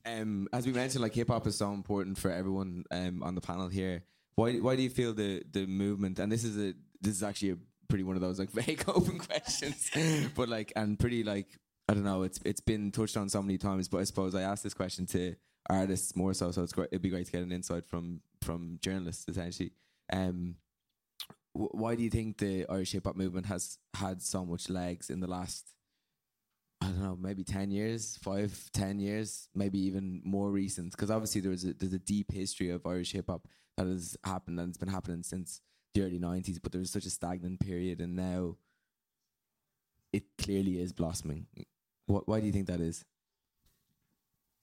um, 0.05 0.47
as 0.53 0.65
we 0.65 0.73
mentioned, 0.73 1.01
like 1.01 1.13
hip 1.13 1.29
hop 1.29 1.47
is 1.47 1.57
so 1.57 1.71
important 1.73 2.17
for 2.17 2.31
everyone 2.31 2.83
um, 2.91 3.23
on 3.23 3.35
the 3.35 3.41
panel 3.41 3.67
here. 3.67 4.03
Why 4.35 4.53
why 4.55 4.75
do 4.75 4.81
you 4.81 4.89
feel 4.89 5.13
the 5.13 5.43
the 5.51 5.65
movement? 5.65 6.19
And 6.19 6.31
this 6.31 6.43
is 6.43 6.57
a 6.57 6.73
this 7.01 7.15
is 7.15 7.23
actually 7.23 7.51
a 7.51 7.57
pretty 7.87 8.03
one 8.03 8.15
of 8.15 8.21
those 8.21 8.39
like 8.39 8.51
vague 8.51 8.83
open 8.87 9.19
questions, 9.19 9.91
but 10.35 10.49
like 10.49 10.71
and 10.75 10.97
pretty 10.99 11.23
like 11.23 11.47
I 11.87 11.93
don't 11.93 12.03
know. 12.03 12.23
It's 12.23 12.39
it's 12.45 12.61
been 12.61 12.91
touched 12.91 13.17
on 13.17 13.29
so 13.29 13.41
many 13.41 13.57
times, 13.57 13.87
but 13.87 13.97
I 13.99 14.03
suppose 14.05 14.33
I 14.35 14.41
asked 14.41 14.63
this 14.63 14.73
question 14.73 15.05
to 15.07 15.35
artists 15.69 16.15
more 16.15 16.33
so. 16.33 16.51
So 16.51 16.63
it's 16.63 16.73
great. 16.73 16.89
It'd 16.91 17.01
be 17.01 17.09
great 17.09 17.25
to 17.25 17.31
get 17.31 17.43
an 17.43 17.51
insight 17.51 17.87
from 17.87 18.21
from 18.41 18.79
journalists 18.81 19.25
essentially. 19.27 19.73
Um, 20.11 20.55
wh- 21.53 21.75
why 21.75 21.95
do 21.95 22.03
you 22.03 22.09
think 22.09 22.37
the 22.37 22.65
Irish 22.69 22.93
hip 22.93 23.05
hop 23.05 23.15
movement 23.15 23.47
has 23.47 23.77
had 23.93 24.21
so 24.21 24.45
much 24.45 24.69
legs 24.69 25.09
in 25.09 25.19
the 25.19 25.27
last 25.27 25.71
I 26.81 26.85
don't 26.85 27.01
know, 27.01 27.17
maybe 27.19 27.43
ten 27.43 27.71
years, 27.71 28.17
five, 28.21 28.69
ten 28.73 28.99
years, 28.99 29.47
maybe 29.53 29.79
even 29.79 30.21
more 30.23 30.49
recent. 30.49 30.91
Because 30.91 31.11
obviously 31.11 31.41
there 31.41 31.51
was 31.51 31.63
a, 31.63 31.73
there's 31.73 31.93
a 31.93 31.99
deep 31.99 32.31
history 32.31 32.69
of 32.71 32.85
Irish 32.85 33.11
hip 33.11 33.27
hop 33.29 33.47
that 33.77 33.85
has 33.85 34.17
happened 34.23 34.59
and 34.59 34.69
it's 34.69 34.77
been 34.77 34.89
happening 34.89 35.23
since 35.23 35.61
the 35.93 36.01
early 36.01 36.19
nineties. 36.19 36.59
But 36.59 36.71
there 36.71 36.79
was 36.79 36.89
such 36.89 37.05
a 37.05 37.11
stagnant 37.11 37.59
period, 37.59 38.01
and 38.01 38.15
now 38.15 38.57
it 40.11 40.23
clearly 40.37 40.81
is 40.81 40.91
blossoming. 40.91 41.45
What? 42.07 42.27
Why 42.27 42.39
do 42.39 42.47
you 42.47 42.51
think 42.51 42.67
that 42.67 42.81
is? 42.81 43.05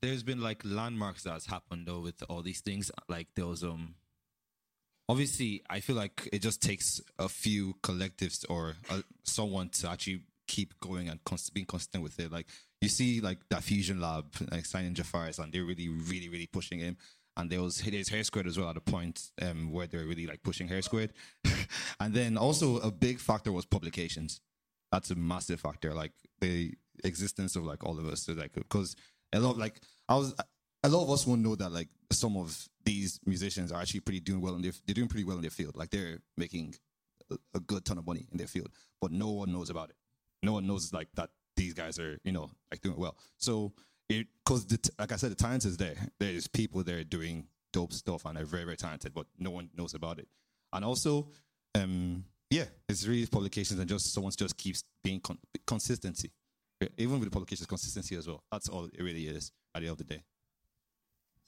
there's 0.01 0.23
been 0.23 0.41
like 0.41 0.61
landmarks 0.63 1.23
that's 1.23 1.45
happened 1.45 1.85
though 1.85 1.99
with 1.99 2.23
all 2.29 2.41
these 2.41 2.61
things 2.61 2.91
like 3.07 3.27
there 3.35 3.45
was 3.45 3.63
um 3.63 3.95
obviously 5.07 5.61
i 5.69 5.79
feel 5.79 5.95
like 5.95 6.27
it 6.31 6.39
just 6.39 6.61
takes 6.61 7.01
a 7.17 7.27
few 7.27 7.73
collectives 7.83 8.45
or 8.49 8.75
uh, 8.89 9.01
someone 9.23 9.69
to 9.69 9.89
actually 9.89 10.21
keep 10.55 10.73
going 10.79 11.09
and 11.09 11.19
being 11.53 11.65
consistent 11.65 12.03
with 12.03 12.19
it 12.19 12.31
like 12.31 12.47
you 12.81 12.89
see 12.89 13.21
like 13.21 13.37
that 13.49 13.63
fusion 13.63 14.01
lab 14.01 14.25
like 14.51 14.65
signing 14.65 14.93
jafaris 14.93 15.39
and 15.39 15.53
they're 15.53 15.63
really 15.63 15.89
really 15.89 16.29
really 16.29 16.47
pushing 16.47 16.79
him 16.79 16.97
and 17.37 17.49
there 17.49 17.61
was 17.61 17.77
there's 17.81 18.09
Hare 18.09 18.23
Squead 18.23 18.47
as 18.47 18.57
well 18.57 18.69
at 18.69 18.77
a 18.77 18.81
point 18.81 19.31
um, 19.41 19.71
where 19.71 19.87
they're 19.87 20.05
really 20.05 20.27
like 20.27 20.41
pushing 20.43 20.67
Hare 20.67 20.81
Squead 20.81 21.13
and 21.99 22.13
then 22.13 22.37
also 22.37 22.77
a 22.79 22.91
big 22.91 23.19
factor 23.19 23.51
was 23.51 23.65
publications 23.65 24.41
that's 24.91 25.11
a 25.11 25.15
massive 25.15 25.59
factor. 25.59 25.93
Like 25.93 26.13
the 26.39 26.73
existence 27.03 27.55
of 27.55 27.65
like 27.65 27.83
all 27.83 27.97
of 27.99 28.07
us, 28.07 28.23
so 28.23 28.33
like 28.33 28.53
because 28.53 28.95
a 29.33 29.39
lot 29.39 29.57
like 29.57 29.79
I 30.07 30.15
was 30.15 30.33
a 30.83 30.89
lot 30.89 31.03
of 31.03 31.11
us 31.11 31.27
won't 31.27 31.41
know 31.41 31.55
that 31.55 31.71
like 31.71 31.89
some 32.11 32.37
of 32.37 32.67
these 32.85 33.19
musicians 33.25 33.71
are 33.71 33.81
actually 33.81 33.99
pretty 33.99 34.19
doing 34.19 34.41
well 34.41 34.55
in 34.55 34.61
their 34.61 34.71
they're 34.85 34.95
doing 34.95 35.07
pretty 35.07 35.25
well 35.25 35.35
in 35.35 35.41
their 35.41 35.51
field. 35.51 35.75
Like 35.75 35.89
they're 35.89 36.19
making 36.37 36.75
a 37.53 37.59
good 37.59 37.85
ton 37.85 37.99
of 37.99 38.07
money 38.07 38.27
in 38.31 38.37
their 38.37 38.47
field, 38.47 38.69
but 38.99 39.11
no 39.11 39.29
one 39.29 39.51
knows 39.51 39.69
about 39.69 39.89
it. 39.89 39.95
No 40.43 40.53
one 40.53 40.67
knows 40.67 40.93
like 40.93 41.09
that 41.15 41.29
these 41.55 41.73
guys 41.73 41.99
are 41.99 42.17
you 42.23 42.31
know 42.31 42.49
like 42.71 42.81
doing 42.81 42.97
well. 42.97 43.17
So 43.37 43.73
it 44.09 44.27
because 44.43 44.65
like 44.97 45.11
I 45.11 45.15
said, 45.15 45.31
the 45.31 45.35
talent 45.35 45.65
is 45.65 45.77
there. 45.77 45.95
There's 46.19 46.47
people 46.47 46.83
there 46.83 47.03
doing 47.03 47.47
dope 47.71 47.93
stuff 47.93 48.25
and 48.25 48.37
they're 48.37 48.45
very 48.45 48.63
very 48.63 48.77
talented, 48.77 49.13
but 49.13 49.27
no 49.37 49.51
one 49.51 49.69
knows 49.75 49.93
about 49.93 50.19
it. 50.19 50.27
And 50.73 50.85
also, 50.85 51.29
um, 51.75 52.23
yeah, 52.49 52.65
it's 52.87 53.07
really 53.07 53.25
publications 53.25 53.79
and 53.79 53.89
just 53.89 54.13
someone 54.13 54.31
just 54.35 54.57
keeps 54.57 54.83
being 55.03 55.19
con- 55.19 55.39
consistency. 55.65 56.31
Even 56.97 57.19
with 57.19 57.25
the 57.25 57.31
publications, 57.31 57.67
consistency 57.67 58.15
as 58.15 58.27
well. 58.27 58.41
That's 58.51 58.69
all 58.69 58.85
it 58.85 59.03
really 59.03 59.27
is 59.27 59.51
at 59.75 59.81
the 59.81 59.87
end 59.87 59.99
of 59.99 60.07
the 60.07 60.15
day. 60.15 60.23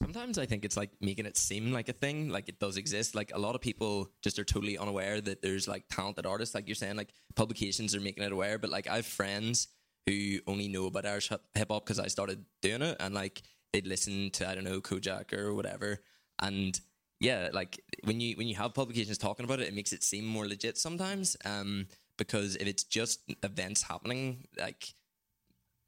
Sometimes 0.01 0.37
I 0.37 0.45
think 0.45 0.65
it's 0.65 0.75
like 0.75 0.89
making 0.99 1.25
it 1.25 1.37
seem 1.37 1.71
like 1.71 1.87
a 1.87 1.93
thing, 1.93 2.29
like 2.29 2.49
it 2.49 2.59
does 2.59 2.75
exist. 2.75 3.15
Like 3.15 3.31
a 3.33 3.39
lot 3.39 3.55
of 3.55 3.61
people 3.61 4.09
just 4.23 4.39
are 4.39 4.43
totally 4.43 4.77
unaware 4.77 5.21
that 5.21 5.41
there's 5.41 5.67
like 5.67 5.85
talented 5.89 6.25
artists, 6.25 6.55
like 6.55 6.67
you're 6.67 6.75
saying, 6.75 6.97
like 6.97 7.13
publications 7.35 7.95
are 7.95 8.01
making 8.01 8.23
it 8.23 8.31
aware. 8.31 8.57
But 8.57 8.71
like 8.71 8.87
I 8.87 8.97
have 8.97 9.05
friends 9.05 9.67
who 10.07 10.39
only 10.47 10.67
know 10.67 10.87
about 10.87 11.05
Irish 11.05 11.29
hip 11.29 11.41
hop 11.71 11.85
because 11.85 11.99
I 11.99 12.07
started 12.07 12.43
doing 12.61 12.81
it, 12.81 12.97
and 12.99 13.13
like 13.13 13.43
they'd 13.71 13.85
listen 13.87 14.31
to 14.31 14.49
I 14.49 14.55
don't 14.55 14.63
know 14.63 14.81
Kojak 14.81 15.33
or 15.33 15.53
whatever, 15.53 15.99
and 16.41 16.79
yeah, 17.19 17.49
like 17.53 17.79
when 18.03 18.19
you 18.19 18.35
when 18.35 18.47
you 18.47 18.55
have 18.55 18.73
publications 18.73 19.19
talking 19.19 19.45
about 19.45 19.59
it, 19.59 19.67
it 19.67 19.75
makes 19.75 19.93
it 19.93 20.03
seem 20.03 20.25
more 20.25 20.47
legit 20.47 20.77
sometimes. 20.77 21.37
Um, 21.45 21.87
because 22.17 22.55
if 22.55 22.67
it's 22.67 22.83
just 22.83 23.21
events 23.43 23.83
happening, 23.83 24.47
like 24.59 24.93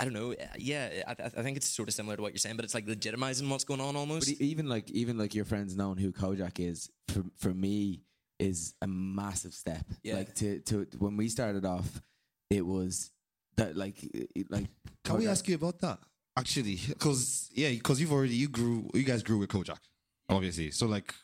I 0.04 0.06
don't 0.06 0.14
know. 0.14 0.34
Uh, 0.34 0.46
yeah, 0.58 1.02
I, 1.08 1.12
I 1.24 1.30
think 1.30 1.56
it's 1.56 1.66
sort 1.70 1.88
of 1.88 1.96
similar 1.96 2.18
to 2.18 2.22
what 2.22 2.34
you're 2.34 2.38
saying, 2.40 2.58
but 2.58 2.66
it's 2.66 2.74
like 2.74 2.86
legitimizing 2.86 3.48
what's 3.48 3.64
going 3.64 3.80
on 3.80 3.96
almost. 3.96 4.28
But 4.28 4.42
even 4.42 4.68
like 4.68 4.92
even 4.92 5.18
like 5.18 5.34
your 5.34 5.46
friends 5.46 5.78
knowing 5.78 5.96
who 5.98 6.12
Kojak 6.12 6.60
is 6.60 6.90
for 7.08 7.24
for 7.38 7.54
me 7.54 8.02
is 8.38 8.74
a 8.82 8.88
massive 8.88 9.54
step. 9.54 9.86
Yeah. 10.04 10.16
Like 10.16 10.36
to 10.36 10.60
to 10.60 10.88
when 10.98 11.16
we 11.16 11.30
started 11.30 11.64
off, 11.64 12.02
it 12.50 12.66
was 12.66 13.12
that 13.56 13.78
like 13.78 14.04
it- 14.04 14.52
like. 14.52 14.66
Can 15.06 15.20
we 15.20 15.28
ask 15.28 15.48
you 15.48 15.56
about 15.56 15.80
that? 15.80 16.00
Actually, 16.38 16.80
because 16.86 17.50
yeah, 17.54 17.70
because 17.70 18.02
you've 18.02 18.12
already 18.12 18.36
you 18.36 18.50
grew, 18.50 18.90
you 18.94 19.04
guys 19.04 19.24
grew 19.24 19.38
with 19.38 19.48
Kojak, 19.50 19.80
obviously. 20.28 20.72
So 20.72 20.86
like, 20.86 21.16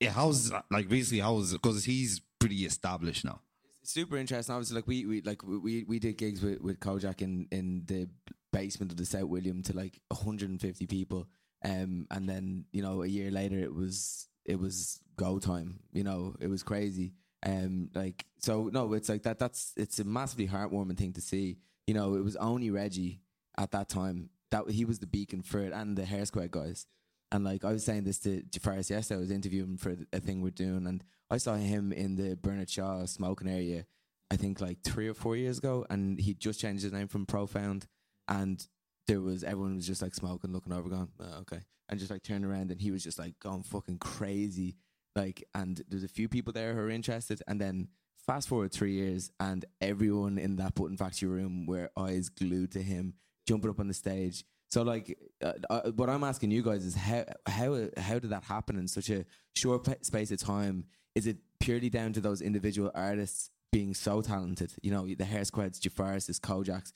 yeah, 0.00 0.10
how's 0.10 0.52
like 0.70 0.86
basically 0.88 1.20
how's 1.20 1.54
because 1.54 1.84
he's 1.86 2.20
pretty 2.38 2.66
established 2.66 3.24
now. 3.24 3.40
Super 3.86 4.16
interesting. 4.16 4.54
Obviously, 4.54 4.76
like 4.76 4.86
we, 4.86 5.06
we 5.06 5.22
like 5.22 5.42
we 5.44 5.84
we 5.84 5.98
did 5.98 6.18
gigs 6.18 6.42
with, 6.42 6.60
with 6.60 6.80
Kojak 6.80 7.22
in 7.22 7.46
in 7.50 7.84
the 7.86 8.08
basement 8.52 8.90
of 8.90 8.98
the 8.98 9.06
South 9.06 9.24
William 9.24 9.62
to 9.62 9.76
like 9.76 10.00
150 10.08 10.86
people, 10.86 11.28
um, 11.64 12.06
and 12.10 12.28
then 12.28 12.64
you 12.72 12.82
know 12.82 13.02
a 13.02 13.06
year 13.06 13.30
later 13.30 13.58
it 13.58 13.72
was 13.72 14.28
it 14.44 14.58
was 14.58 15.00
go 15.16 15.38
time. 15.38 15.80
You 15.92 16.04
know, 16.04 16.34
it 16.40 16.48
was 16.48 16.62
crazy. 16.62 17.14
Um, 17.44 17.90
like 17.94 18.26
so, 18.38 18.70
no, 18.72 18.92
it's 18.92 19.08
like 19.08 19.22
that. 19.22 19.38
That's 19.38 19.72
it's 19.76 19.98
a 20.00 20.04
massively 20.04 20.48
heartwarming 20.48 20.98
thing 20.98 21.12
to 21.12 21.20
see. 21.20 21.58
You 21.86 21.94
know, 21.94 22.16
it 22.16 22.24
was 22.24 22.36
only 22.36 22.70
Rejjie 22.70 23.20
at 23.56 23.70
that 23.70 23.88
time 23.88 24.30
that 24.50 24.68
he 24.70 24.84
was 24.84 24.98
the 24.98 25.06
beacon 25.06 25.42
for 25.42 25.60
it, 25.60 25.72
and 25.72 25.96
the 25.96 26.04
Hare 26.04 26.26
Squead 26.26 26.50
guys. 26.50 26.86
And 27.32 27.44
like 27.44 27.64
I 27.64 27.72
was 27.72 27.84
saying 27.84 28.04
this 28.04 28.18
to 28.20 28.42
Jafaris 28.42 28.90
yesterday, 28.90 29.18
I 29.18 29.20
was 29.20 29.30
interviewing 29.30 29.70
him 29.70 29.76
for 29.76 29.96
a 30.12 30.20
thing 30.20 30.42
we're 30.42 30.50
doing, 30.50 30.86
and 30.86 31.02
I 31.30 31.38
saw 31.38 31.54
him 31.54 31.92
in 31.92 32.16
the 32.16 32.36
Bernard 32.36 32.70
Shaw 32.70 33.04
smoking 33.06 33.48
area, 33.48 33.86
I 34.30 34.36
think 34.36 34.60
like 34.60 34.78
three 34.82 35.08
or 35.08 35.14
four 35.14 35.36
years 35.36 35.58
ago, 35.58 35.84
and 35.90 36.20
he 36.20 36.34
just 36.34 36.60
changed 36.60 36.84
his 36.84 36.92
name 36.92 37.08
from 37.08 37.26
Profound, 37.26 37.86
and 38.28 38.64
there 39.08 39.20
was 39.20 39.42
everyone 39.42 39.76
was 39.76 39.86
just 39.86 40.02
like 40.02 40.14
smoking, 40.14 40.52
looking 40.52 40.72
over, 40.72 40.88
going, 40.88 41.08
oh, 41.20 41.38
okay, 41.40 41.62
and 41.88 41.98
just 41.98 42.12
like 42.12 42.22
turned 42.22 42.44
around, 42.44 42.70
and 42.70 42.80
he 42.80 42.90
was 42.92 43.02
just 43.02 43.18
like 43.18 43.38
going 43.40 43.64
fucking 43.64 43.98
crazy, 43.98 44.76
like, 45.16 45.42
and 45.54 45.82
there's 45.88 46.04
a 46.04 46.08
few 46.08 46.28
people 46.28 46.52
there 46.52 46.74
who 46.74 46.80
are 46.80 46.90
interested, 46.90 47.42
and 47.48 47.60
then 47.60 47.88
fast 48.24 48.48
forward 48.48 48.72
three 48.72 48.92
years, 48.92 49.30
and 49.40 49.64
everyone 49.80 50.38
in 50.38 50.56
that 50.56 50.74
button 50.74 50.96
factory 50.96 51.28
room 51.28 51.66
were 51.66 51.90
eyes 51.96 52.28
glued 52.28 52.70
to 52.72 52.82
him, 52.82 53.14
jumping 53.48 53.70
up 53.70 53.80
on 53.80 53.88
the 53.88 53.94
stage, 53.94 54.44
So 54.68 54.82
like, 54.82 55.16
uh, 55.42 55.52
uh, 55.70 55.90
what 55.92 56.10
I'm 56.10 56.24
asking 56.24 56.50
you 56.50 56.62
guys 56.62 56.84
is 56.84 56.94
how 56.94 57.24
how 57.46 57.88
how 57.96 58.18
did 58.18 58.30
that 58.30 58.44
happen 58.44 58.78
in 58.78 58.88
such 58.88 59.10
a 59.10 59.24
short 59.54 59.84
pa- 59.84 59.94
space 60.02 60.30
of 60.30 60.40
time? 60.40 60.84
Is 61.14 61.26
it 61.26 61.38
purely 61.60 61.88
down 61.88 62.12
to 62.14 62.20
those 62.20 62.42
individual 62.42 62.90
artists 62.94 63.50
being 63.72 63.94
so 63.94 64.22
talented? 64.22 64.72
You 64.82 64.90
know, 64.90 65.06
the 65.06 65.24
Hare 65.24 65.44
Squeads, 65.44 65.80
Jafaris, 65.80 66.28
Kojaks, 66.40 66.92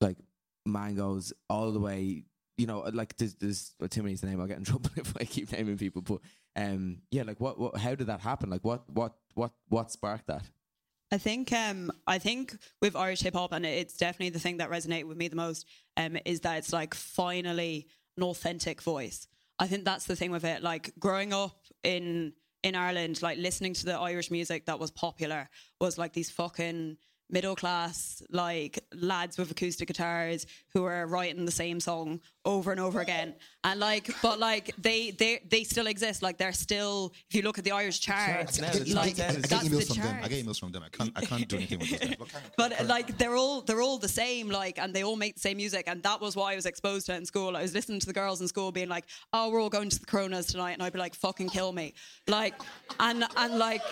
like 0.00 0.16
Mangoes, 0.64 1.32
all 1.50 1.72
the 1.72 1.80
way. 1.80 2.24
You 2.56 2.66
know, 2.66 2.80
like 2.92 3.16
there's, 3.16 3.34
there's 3.34 3.74
well, 3.78 3.88
name. 4.24 4.40
I'll 4.40 4.46
get 4.46 4.58
in 4.58 4.64
trouble 4.64 4.90
if 4.96 5.12
I 5.20 5.24
keep 5.24 5.52
naming 5.52 5.76
people. 5.76 6.02
But 6.02 6.20
um, 6.56 7.02
yeah, 7.10 7.22
like 7.22 7.40
what, 7.40 7.58
what? 7.58 7.76
How 7.76 7.94
did 7.94 8.08
that 8.08 8.20
happen? 8.20 8.50
Like 8.50 8.64
what 8.64 8.88
what 8.88 9.14
what 9.34 9.52
what 9.68 9.90
sparked 9.90 10.26
that? 10.28 10.42
I 11.10 11.18
think 11.18 11.52
um 11.52 11.90
I 12.06 12.18
think 12.18 12.56
with 12.82 12.94
Irish 12.96 13.20
hip 13.22 13.34
hop 13.34 13.52
and 13.52 13.64
it's 13.64 13.96
definitely 13.96 14.30
the 14.30 14.38
thing 14.38 14.58
that 14.58 14.70
resonated 14.70 15.04
with 15.04 15.16
me 15.16 15.28
the 15.28 15.36
most 15.36 15.66
um 15.96 16.18
is 16.24 16.40
that 16.40 16.58
it's 16.58 16.72
like 16.72 16.94
finally 16.94 17.88
an 18.16 18.22
authentic 18.24 18.82
voice. 18.82 19.26
I 19.58 19.66
think 19.66 19.84
that's 19.84 20.06
the 20.06 20.16
thing 20.16 20.30
with 20.30 20.44
it. 20.44 20.62
Like 20.62 20.92
growing 20.98 21.32
up 21.32 21.60
in 21.82 22.32
in 22.62 22.74
Ireland, 22.74 23.22
like 23.22 23.38
listening 23.38 23.72
to 23.74 23.86
the 23.86 23.98
Irish 23.98 24.30
music 24.30 24.66
that 24.66 24.78
was 24.78 24.90
popular 24.90 25.48
was 25.80 25.96
like 25.96 26.12
these 26.12 26.30
fucking 26.30 26.96
middle 27.30 27.54
class 27.56 28.22
like 28.30 28.78
lads 28.94 29.36
with 29.38 29.50
acoustic 29.50 29.88
guitars 29.88 30.46
who 30.72 30.84
are 30.84 31.06
writing 31.06 31.44
the 31.44 31.52
same 31.52 31.78
song 31.80 32.20
over 32.44 32.70
and 32.70 32.80
over 32.80 33.00
again. 33.00 33.34
And 33.64 33.78
like 33.80 34.10
but 34.22 34.38
like 34.38 34.74
they 34.78 35.10
they 35.10 35.40
they 35.50 35.64
still 35.64 35.86
exist. 35.86 36.22
Like 36.22 36.38
they're 36.38 36.52
still 36.52 37.12
if 37.28 37.34
you 37.34 37.42
look 37.42 37.58
at 37.58 37.64
the 37.64 37.72
irish 37.72 38.00
charts 38.00 38.60
I 38.62 38.72
get, 38.72 38.88
like 38.88 39.06
I 39.06 39.10
get, 39.10 39.30
I 39.30 39.32
get 39.34 39.42
that's 39.48 39.68
the 39.68 39.76
emails 39.76 39.86
from 39.94 40.02
them. 40.02 40.20
I 40.22 40.28
get 40.28 40.46
emails 40.46 40.60
from 40.60 40.72
them. 40.72 40.82
I 40.84 40.88
can't 40.88 41.12
I 41.16 41.20
can't 41.24 41.48
do 41.48 41.56
anything 41.56 41.78
with 41.80 41.90
those 41.90 41.98
guys. 42.00 42.16
What 42.18 42.28
kind 42.32 42.44
of- 42.44 42.52
but 42.56 42.86
like 42.86 43.18
they're 43.18 43.36
all 43.36 43.60
they're 43.60 43.82
all 43.82 43.98
the 43.98 44.08
same 44.08 44.48
like 44.48 44.78
and 44.78 44.94
they 44.94 45.04
all 45.04 45.16
make 45.16 45.34
the 45.34 45.40
same 45.40 45.58
music. 45.58 45.84
And 45.86 46.02
that 46.04 46.20
was 46.20 46.34
what 46.36 46.52
I 46.52 46.56
was 46.56 46.64
exposed 46.66 47.06
to 47.06 47.14
in 47.14 47.26
school. 47.26 47.56
I 47.56 47.62
was 47.62 47.74
listening 47.74 48.00
to 48.00 48.06
the 48.06 48.12
girls 48.14 48.40
in 48.40 48.48
school 48.48 48.72
being 48.72 48.88
like 48.88 49.04
oh 49.34 49.50
we're 49.50 49.60
all 49.60 49.68
going 49.70 49.90
to 49.90 49.98
the 49.98 50.06
Coronas 50.06 50.46
tonight. 50.46 50.72
And 50.72 50.82
I'd 50.82 50.92
be 50.92 50.98
like 50.98 51.14
fucking 51.14 51.50
kill 51.50 51.72
me. 51.72 51.94
Like 52.26 52.54
and 53.00 53.24
and 53.36 53.58
like 53.58 53.82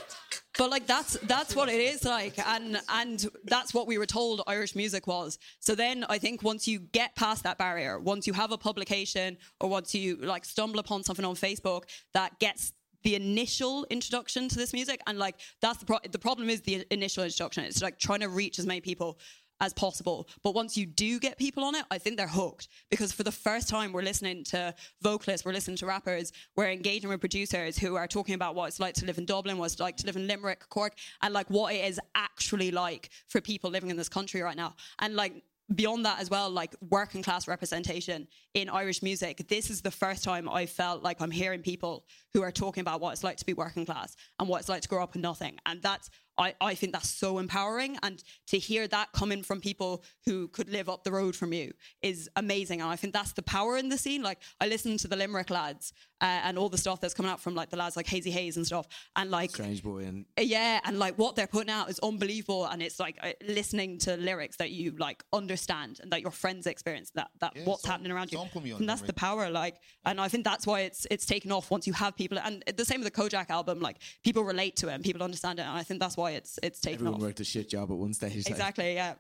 but 0.57 0.71
like 0.71 0.87
that's 0.87 1.19
that's 1.25 1.55
what 1.55 1.69
it 1.69 1.81
is 1.81 2.05
like. 2.05 2.39
And 2.47 2.79
and 2.89 3.26
that's 3.45 3.73
what 3.75 3.87
we 3.87 3.99
were 3.99 4.07
told 4.07 4.43
Irish 4.47 4.75
music 4.75 5.07
was. 5.07 5.39
So 5.61 5.75
then 5.75 6.05
I 6.09 6.19
think 6.19 6.43
once 6.43 6.67
you 6.67 6.81
get 6.81 7.15
past 7.17 7.43
that 7.45 7.59
barrier 7.59 7.99
once 7.99 8.27
you 8.27 8.33
have 8.33 8.53
a 8.53 8.59
publication 8.59 9.37
or 9.61 9.69
once 9.69 9.95
you 9.95 10.17
like 10.17 10.45
stumble 10.45 10.79
upon 10.79 11.03
something 11.03 11.25
on 11.25 11.35
Facebook 11.35 11.85
that 12.15 12.39
gets 12.39 12.73
the 13.03 13.15
initial 13.15 13.87
introduction 13.91 14.49
to 14.49 14.57
this 14.57 14.73
music 14.73 15.01
and 15.07 15.19
like 15.19 15.37
that's 15.61 15.79
the 15.79 15.87
pro- 15.87 15.99
the 16.11 16.19
problem 16.19 16.51
is 16.51 16.61
the 16.63 16.85
initial 16.91 17.23
introduction. 17.25 17.65
It's 17.65 17.83
like 17.83 17.99
trying 17.99 18.21
to 18.21 18.29
reach 18.29 18.59
as 18.59 18.67
many 18.67 18.81
people 18.81 19.19
as 19.61 19.73
possible. 19.73 20.29
But 20.43 20.55
once 20.55 20.77
you 20.77 20.87
do 20.87 21.19
get 21.19 21.39
people 21.39 21.65
on 21.65 21.75
it 21.75 21.85
i 21.91 21.99
think 21.99 22.17
they're 22.17 22.27
hooked. 22.29 22.69
Because 22.91 23.13
for 23.13 23.23
the 23.23 23.33
first 23.33 23.69
time 23.69 23.93
we're 23.93 24.03
listening 24.03 24.45
to 24.45 24.75
vocalists 25.03 25.45
we're 25.45 25.53
listening 25.53 25.77
to 25.79 25.87
rappers 25.87 26.33
we're 26.57 26.71
engaging 26.71 27.11
with 27.11 27.21
producers 27.21 27.79
who 27.79 27.97
are 27.97 28.07
talking 28.07 28.35
about 28.35 28.55
what 28.55 28.67
it's 28.69 28.81
like 28.81 28.95
to 28.95 29.07
live 29.07 29.19
in 29.19 29.27
dublin 29.27 29.59
what 29.59 29.67
it's 29.67 29.81
like 29.81 29.97
to 29.97 30.07
live 30.07 30.17
in 30.17 30.27
limerick 30.27 30.69
cork 30.69 30.95
and 31.23 31.33
like 31.33 31.49
what 31.49 31.75
it 31.75 31.85
is 31.85 32.01
actually 32.15 32.71
like 32.71 33.11
for 33.29 33.41
people 33.41 33.71
living 33.71 33.91
in 33.91 33.97
this 33.97 34.09
country 34.09 34.43
right 34.43 34.57
now. 34.57 34.75
And 34.99 35.15
like 35.15 35.43
beyond 35.75 36.05
that 36.05 36.21
as 36.21 36.31
well, 36.31 36.49
like 36.51 36.75
working 36.91 37.23
class 37.23 37.49
representation 37.49 38.29
in 38.55 38.69
Irish 38.69 39.03
music, 39.03 39.49
this 39.49 39.69
is 39.71 39.83
the 39.83 39.91
first 39.91 40.23
time 40.23 40.49
I 40.49 40.67
felt 40.67 41.03
like 41.03 41.21
I'm 41.21 41.31
hearing 41.31 41.63
people 41.63 42.05
who 42.33 42.43
are 42.43 42.53
talking 42.53 42.83
about 42.83 43.01
what 43.01 43.13
it's 43.13 43.25
like 43.25 43.37
to 43.39 43.47
be 43.47 43.53
working 43.53 43.85
class 43.85 44.17
and 44.39 44.49
what 44.49 44.61
it's 44.61 44.69
like 44.69 44.83
to 44.83 44.89
grow 44.89 45.03
up 45.03 45.15
with 45.15 45.23
nothing. 45.23 45.59
And 45.67 45.83
that's, 45.83 46.11
I, 46.39 46.55
I 46.61 46.75
think 46.75 46.93
that's 46.93 47.09
so 47.09 47.39
empowering. 47.39 47.99
And 48.03 48.23
to 48.49 48.59
hear 48.59 48.87
that 48.89 49.13
coming 49.13 49.43
from 49.43 49.61
people 49.61 50.05
who 50.25 50.49
could 50.49 50.69
live 50.71 50.89
up 50.89 51.05
the 51.05 51.13
road 51.13 51.35
from 51.35 51.53
you 51.53 51.73
is 52.03 52.29
amazing. 52.37 52.81
And 52.81 52.91
I 52.91 52.97
think 52.97 53.13
that's 53.13 53.33
the 53.33 53.43
power 53.43 53.77
in 53.77 53.89
the 53.89 53.99
scene. 53.99 54.23
Like 54.23 54.41
I 54.61 54.67
listen 54.69 54.97
to 54.99 55.09
the 55.09 55.17
Limerick 55.17 55.51
lads 55.51 55.93
uh, 56.21 56.25
and 56.45 56.59
all 56.59 56.69
the 56.69 56.79
stuff 56.79 57.01
that's 57.01 57.15
coming 57.15 57.31
out 57.31 57.41
from 57.41 57.55
like 57.55 57.71
the 57.71 57.77
lads 57.77 57.97
like 57.97 58.07
Hazey 58.07 58.31
Haze 58.31 58.57
and 58.57 58.67
stuff. 58.67 58.87
And 59.17 59.31
like, 59.31 59.51
Strange 59.51 59.83
boy 59.83 60.05
and 60.05 60.25
yeah, 60.39 60.81
and 60.85 60.99
like 60.99 61.17
what 61.17 61.37
they're 61.37 61.47
putting 61.47 61.71
out 61.71 61.91
is 61.91 61.99
unbelievable, 62.01 62.67
and 62.67 62.83
it's 62.83 62.99
like 63.01 63.19
uh, 63.23 63.33
listening 63.47 63.99
to 64.01 64.17
lyrics 64.17 64.57
that 64.57 64.71
you 64.71 64.93
like 64.99 65.23
understand 65.33 66.01
and 66.03 66.11
that 66.13 66.23
your 66.23 66.31
friends 66.31 66.67
experience 66.67 67.11
that 67.15 67.29
that 67.41 67.53
Yeah, 67.57 67.65
what's 67.65 67.83
some- 67.83 67.91
happening 67.93 68.13
around 68.13 68.33
you. 68.33 68.39
And 68.79 68.89
that's 68.89 69.03
the 69.03 69.13
power, 69.13 69.51
like, 69.51 69.77
and 70.05 70.21
I 70.21 70.29
think 70.29 70.45
that's 70.45 70.67
why 70.67 70.81
it's 70.83 71.07
it's 71.11 71.27
taken 71.27 71.53
off 71.53 71.71
once 71.71 71.87
you 71.87 71.93
have 71.95 72.17
people, 72.17 72.39
and 72.39 72.63
the 72.77 72.85
same 72.85 73.01
with 73.01 73.13
the 73.13 73.21
Kojak 73.23 73.51
album, 73.51 73.81
like 73.81 73.99
people 74.25 74.43
relate 74.43 74.77
to 74.77 74.89
it 74.89 74.93
and 74.95 75.05
people 75.05 75.23
understand 75.23 75.59
it, 75.59 75.63
and 75.63 75.71
I 75.77 75.83
think 75.83 76.01
that's 76.01 76.17
why 76.17 76.26
it's 76.33 76.59
it's 76.63 76.81
taken 76.81 76.97
everyone 77.01 77.15
off. 77.15 77.21
worked 77.21 77.41
a 77.41 77.45
shit 77.45 77.69
job 77.69 77.91
at 77.91 77.97
one 77.97 78.13
stage. 78.15 78.37
like- 78.37 78.47
Exactly, 78.51 78.95
yeah. 78.95 79.15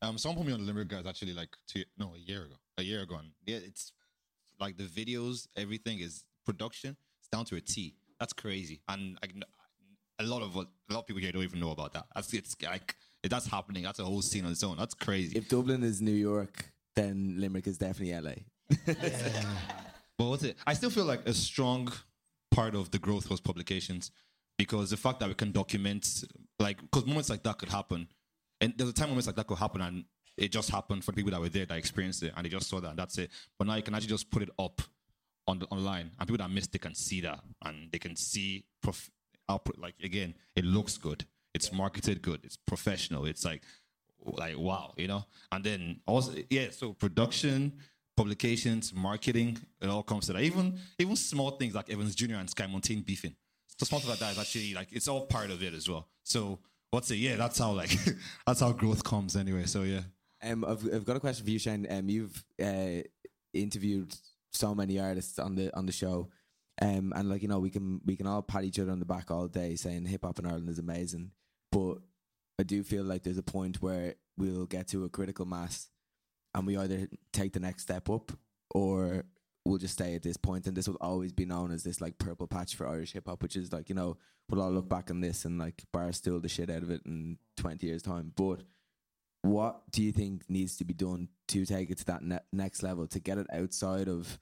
Um, 0.00 0.18
someone 0.18 0.38
put 0.38 0.46
me 0.48 0.52
on 0.52 0.60
the 0.60 0.66
Limerick 0.66 0.88
guys 0.88 1.06
actually 1.06 1.32
like 1.32 1.50
two, 1.68 1.84
no, 1.96 2.14
a 2.16 2.18
year 2.18 2.44
ago. 2.44 2.54
A 2.78 2.82
year 2.82 3.02
ago, 3.02 3.16
and 3.16 3.30
yeah, 3.46 3.58
it's 3.58 3.92
like 4.58 4.76
the 4.76 4.84
videos, 4.84 5.46
everything 5.56 6.00
is 6.00 6.24
production. 6.44 6.96
It's 7.20 7.28
down 7.28 7.44
to 7.46 7.56
a 7.56 7.60
T. 7.60 7.94
That's 8.18 8.32
crazy, 8.32 8.80
and 8.88 9.16
like, 9.22 9.32
n- 9.36 9.42
a 10.18 10.24
lot 10.24 10.42
of 10.42 10.54
what 10.56 10.68
a 10.90 10.92
lot 10.94 11.00
of 11.00 11.06
people 11.06 11.20
here 11.20 11.30
don't 11.32 11.42
even 11.42 11.60
know 11.60 11.70
about 11.70 11.92
that. 11.92 12.06
That's 12.14 12.32
it's 12.34 12.56
like 12.64 12.96
that's 13.28 13.46
happening. 13.46 13.82
That's 13.84 13.98
a 14.00 14.04
whole 14.04 14.22
scene 14.22 14.44
on 14.44 14.50
its 14.52 14.64
own. 14.64 14.76
That's 14.76 14.94
crazy. 14.94 15.36
If 15.38 15.48
Dublin 15.48 15.82
is 15.84 16.00
New 16.00 16.10
York, 16.12 16.72
then 16.96 17.36
Limerick 17.38 17.66
is 17.68 17.78
definitely 17.78 18.18
LA. 18.20 18.34
But 20.18 20.24
what's 20.28 20.42
it? 20.44 20.56
I 20.66 20.74
still 20.74 20.90
feel 20.90 21.04
like 21.04 21.26
a 21.26 21.32
strong 21.34 21.90
part 22.50 22.74
of 22.74 22.90
the 22.90 22.98
growth 22.98 23.30
was 23.30 23.40
publications 23.40 24.10
because 24.58 24.90
the 24.90 24.96
fact 24.96 25.20
that 25.20 25.28
we 25.28 25.34
can 25.34 25.52
document, 25.52 26.24
like, 26.62 26.80
because 26.80 27.06
moments 27.06 27.30
like 27.30 27.42
that 27.42 27.58
could 27.58 27.68
happen, 27.68 28.08
and 28.60 28.72
there's 28.76 28.90
a 28.90 28.92
time 28.92 29.08
moments 29.08 29.26
like 29.26 29.36
that 29.36 29.46
could 29.46 29.58
happen, 29.58 29.80
and 29.80 30.04
it 30.36 30.50
just 30.50 30.70
happened 30.70 31.04
for 31.04 31.12
the 31.12 31.16
people 31.16 31.32
that 31.32 31.40
were 31.40 31.48
there 31.48 31.66
that 31.66 31.76
experienced 31.76 32.22
it, 32.22 32.32
and 32.36 32.44
they 32.44 32.50
just 32.50 32.68
saw 32.68 32.80
that, 32.80 32.90
and 32.90 32.98
that's 32.98 33.18
it. 33.18 33.30
But 33.58 33.66
now 33.66 33.74
you 33.74 33.82
can 33.82 33.94
actually 33.94 34.08
just 34.08 34.30
put 34.30 34.42
it 34.42 34.50
up 34.58 34.80
on 35.46 35.58
the 35.58 35.66
online, 35.66 36.12
and 36.18 36.28
people 36.28 36.38
that 36.38 36.50
missed 36.50 36.74
it 36.74 36.80
can 36.80 36.94
see 36.94 37.20
that, 37.22 37.40
and 37.64 37.90
they 37.92 37.98
can 37.98 38.16
see 38.16 38.64
prof- 38.82 39.10
output. 39.48 39.78
Like 39.78 39.94
again, 40.02 40.34
it 40.56 40.64
looks 40.64 40.96
good, 40.96 41.26
it's 41.54 41.72
marketed 41.72 42.22
good, 42.22 42.40
it's 42.44 42.56
professional, 42.56 43.26
it's 43.26 43.44
like, 43.44 43.62
like 44.24 44.56
wow, 44.56 44.94
you 44.96 45.08
know. 45.08 45.24
And 45.50 45.64
then 45.64 46.00
also, 46.06 46.34
yeah, 46.48 46.68
so 46.70 46.92
production 46.92 47.72
publications, 48.16 48.92
marketing, 48.94 49.58
it 49.80 49.88
all 49.88 50.02
comes 50.02 50.26
to 50.26 50.32
that. 50.34 50.42
Even 50.42 50.78
even 50.98 51.16
small 51.16 51.52
things 51.52 51.74
like 51.74 51.90
Evans 51.90 52.14
Jr. 52.14 52.36
and 52.36 52.48
Sky 52.48 52.66
Mountain 52.66 53.02
beefing. 53.02 53.34
So 53.84 53.98
stuff 53.98 54.18
that 54.18 54.32
is 54.32 54.38
actually 54.38 54.74
like 54.74 54.88
it's 54.92 55.08
all 55.08 55.26
part 55.26 55.50
of 55.50 55.62
it 55.62 55.74
as 55.74 55.88
well. 55.88 56.08
So 56.22 56.58
what's 56.90 57.10
it? 57.10 57.16
Yeah, 57.16 57.36
that's 57.36 57.58
how 57.58 57.72
like 57.72 57.90
that's 58.46 58.60
how 58.60 58.72
growth 58.72 59.04
comes 59.04 59.36
anyway. 59.36 59.64
So 59.66 59.82
yeah. 59.82 60.02
Um, 60.44 60.64
I've, 60.64 60.84
I've 60.92 61.04
got 61.04 61.16
a 61.16 61.20
question 61.20 61.44
for 61.44 61.50
you, 61.50 61.58
Shane. 61.58 61.86
Um, 61.88 62.08
you've 62.08 62.44
uh, 62.62 63.02
interviewed 63.52 64.14
so 64.50 64.74
many 64.74 64.98
artists 64.98 65.38
on 65.38 65.54
the 65.54 65.76
on 65.76 65.86
the 65.86 65.92
show, 65.92 66.30
um, 66.80 67.12
and 67.14 67.28
like 67.28 67.42
you 67.42 67.48
know, 67.48 67.60
we 67.60 67.70
can 67.70 68.00
we 68.04 68.16
can 68.16 68.26
all 68.26 68.42
pat 68.42 68.64
each 68.64 68.78
other 68.78 68.90
on 68.90 68.98
the 68.98 69.04
back 69.04 69.30
all 69.30 69.48
day 69.48 69.76
saying 69.76 70.04
hip 70.06 70.24
hop 70.24 70.38
in 70.38 70.46
Ireland 70.46 70.68
is 70.68 70.78
amazing, 70.78 71.30
but 71.70 71.98
I 72.58 72.64
do 72.64 72.82
feel 72.82 73.04
like 73.04 73.22
there's 73.22 73.38
a 73.38 73.42
point 73.42 73.80
where 73.80 74.14
we'll 74.36 74.66
get 74.66 74.88
to 74.88 75.04
a 75.04 75.08
critical 75.08 75.46
mass, 75.46 75.88
and 76.54 76.66
we 76.66 76.76
either 76.76 77.08
take 77.32 77.52
the 77.52 77.60
next 77.60 77.84
step 77.84 78.10
up 78.10 78.32
or 78.70 79.24
we'll 79.64 79.78
just 79.78 79.94
stay 79.94 80.14
at 80.14 80.22
this 80.22 80.36
point, 80.36 80.66
and 80.66 80.76
this 80.76 80.88
will 80.88 80.96
always 81.00 81.32
be 81.32 81.44
known 81.44 81.70
as 81.70 81.82
this 81.84 82.00
like 82.00 82.18
purple 82.18 82.46
patch 82.46 82.74
for 82.74 82.86
Irish 82.88 83.12
hip 83.12 83.26
hop, 83.26 83.42
which 83.42 83.56
is 83.56 83.72
like 83.72 83.88
you 83.88 83.94
know 83.94 84.16
we'll 84.48 84.60
all 84.62 84.70
look 84.72 84.88
back 84.88 85.10
on 85.10 85.20
this 85.20 85.44
and 85.44 85.58
like 85.58 85.82
bar 85.92 86.12
still 86.12 86.40
the 86.40 86.48
shit 86.48 86.70
out 86.70 86.82
of 86.82 86.90
it 86.90 87.02
in 87.06 87.38
twenty 87.56 87.86
years 87.86 88.02
time, 88.02 88.32
but 88.36 88.62
what 89.42 89.82
do 89.90 90.02
you 90.02 90.12
think 90.12 90.42
needs 90.48 90.76
to 90.76 90.84
be 90.84 90.94
done 90.94 91.28
to 91.48 91.64
take 91.64 91.90
it 91.90 91.98
to 91.98 92.04
that 92.06 92.22
ne- 92.22 92.38
next 92.52 92.82
level 92.82 93.06
to 93.08 93.18
get 93.18 93.38
it 93.38 93.46
outside 93.52 94.08
of 94.08 94.38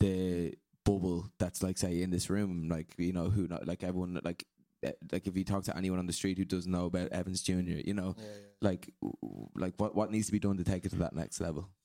the 0.00 0.54
bubble 0.84 1.28
that's 1.38 1.62
like 1.62 1.76
say 1.78 2.02
in 2.02 2.10
this 2.10 2.30
room? 2.30 2.68
Like 2.68 2.94
you 2.98 3.12
know 3.12 3.30
who 3.30 3.48
not 3.48 3.66
like 3.66 3.82
everyone 3.82 4.20
like 4.24 4.44
eh, 4.84 4.92
like 5.10 5.26
if 5.26 5.36
you 5.36 5.44
talk 5.44 5.64
to 5.64 5.76
anyone 5.76 5.98
on 5.98 6.06
the 6.06 6.12
street 6.12 6.38
who 6.38 6.44
doesn't 6.44 6.70
know 6.70 6.86
about 6.86 7.10
Evans 7.12 7.42
Jr 7.42 7.52
you 7.84 7.94
know 7.94 8.14
like 8.62 8.92
w- 9.02 9.16
w- 9.22 9.48
like 9.56 9.74
what 9.78 9.94
what 9.96 10.10
needs 10.12 10.26
to 10.26 10.32
be 10.32 10.38
done 10.38 10.56
to 10.56 10.64
take 10.64 10.84
it 10.84 10.90
to 10.90 10.96
that 10.98 11.14
next 11.14 11.40
level? 11.40 11.68
Yeah, 11.68 11.77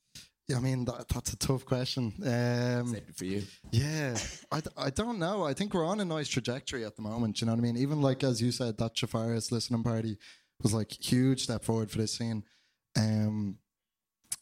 I 0.54 0.60
mean 0.60 0.86
that, 0.86 1.08
that's 1.08 1.34
a 1.34 1.38
tough 1.38 1.66
question. 1.66 2.14
Um, 2.22 2.88
Save 2.88 3.10
it 3.10 3.16
for 3.16 3.26
you 3.26 3.44
Yeah, 3.72 4.18
I, 4.52 4.62
I 4.78 4.90
don't 4.90 5.18
know. 5.20 5.44
I 5.44 5.54
think 5.54 5.74
we're 5.74 5.86
on 5.86 6.00
a 6.00 6.06
nice 6.06 6.28
trajectory 6.28 6.84
at 6.86 6.96
the 6.96 7.02
moment. 7.02 7.40
You 7.40 7.48
know 7.48 7.54
what 7.54 7.60
I 7.60 7.62
mean? 7.62 7.78
Even 7.78 8.02
like 8.02 8.24
as 8.24 8.42
you 8.42 8.52
said, 8.52 8.78
that 8.78 8.96
Jafaris 8.96 9.52
listening 9.52 9.84
party 9.84 10.18
was 10.62 10.74
like 10.74 10.92
huge 10.92 11.44
step 11.44 11.64
forward 11.64 11.90
for 11.92 11.98
this 12.00 12.14
scene. 12.14 12.44
Um, 12.98 13.58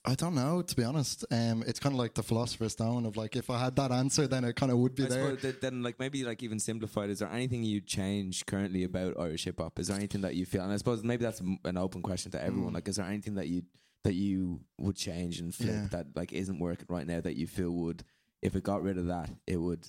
I 0.03 0.15
don't 0.15 0.33
know 0.33 0.63
to 0.63 0.75
be 0.75 0.83
honest. 0.83 1.23
Um, 1.29 1.63
it's 1.67 1.79
kind 1.79 1.93
of 1.93 1.99
like 1.99 2.15
the 2.15 2.23
philosopher's 2.23 2.71
stone 2.71 3.05
of 3.05 3.15
like 3.15 3.35
if 3.35 3.51
I 3.51 3.59
had 3.59 3.75
that 3.75 3.91
answer, 3.91 4.25
then 4.25 4.43
it 4.43 4.55
kind 4.55 4.71
of 4.71 4.79
would 4.79 4.95
be 4.95 5.05
I 5.05 5.07
there. 5.07 5.35
that- 5.35 5.61
then 5.61 5.83
like 5.83 5.99
maybe 5.99 6.23
like 6.23 6.41
even 6.41 6.59
simplified 6.59 7.11
is 7.11 7.19
there 7.19 7.29
anything 7.31 7.63
you 7.63 7.79
change 7.79 8.47
currently 8.47 8.83
about 8.83 9.19
Irish 9.19 9.43
hip 9.43 9.59
hop 9.59 9.77
is 9.77 9.89
there 9.89 9.97
anything 9.97 10.21
that 10.21 10.33
you 10.33 10.47
feel 10.47 10.63
and 10.63 10.73
I 10.73 10.77
suppose 10.77 11.03
maybe 11.03 11.23
that's 11.23 11.41
an 11.41 11.77
open 11.77 12.01
question 12.01 12.31
to 12.31 12.43
everyone 12.43 12.73
like 12.73 12.87
is 12.87 12.95
there 12.95 13.05
anything 13.05 13.35
that 13.35 13.47
you 13.47 13.61
that 14.03 14.13
you 14.13 14.61
would 14.79 14.95
change 14.95 15.39
and 15.39 15.53
flip 15.53 15.69
Yeah. 15.69 15.87
that 15.91 16.07
like 16.15 16.33
isn't 16.33 16.59
working 16.59 16.87
right 16.89 17.05
now 17.07 17.21
that 17.21 17.35
you 17.35 17.47
feel 17.47 17.71
would 17.71 18.03
if 18.41 18.55
it 18.55 18.63
got 18.63 18.81
rid 18.81 18.97
of 18.97 19.07
that 19.07 19.29
it 19.45 19.57
would 19.57 19.83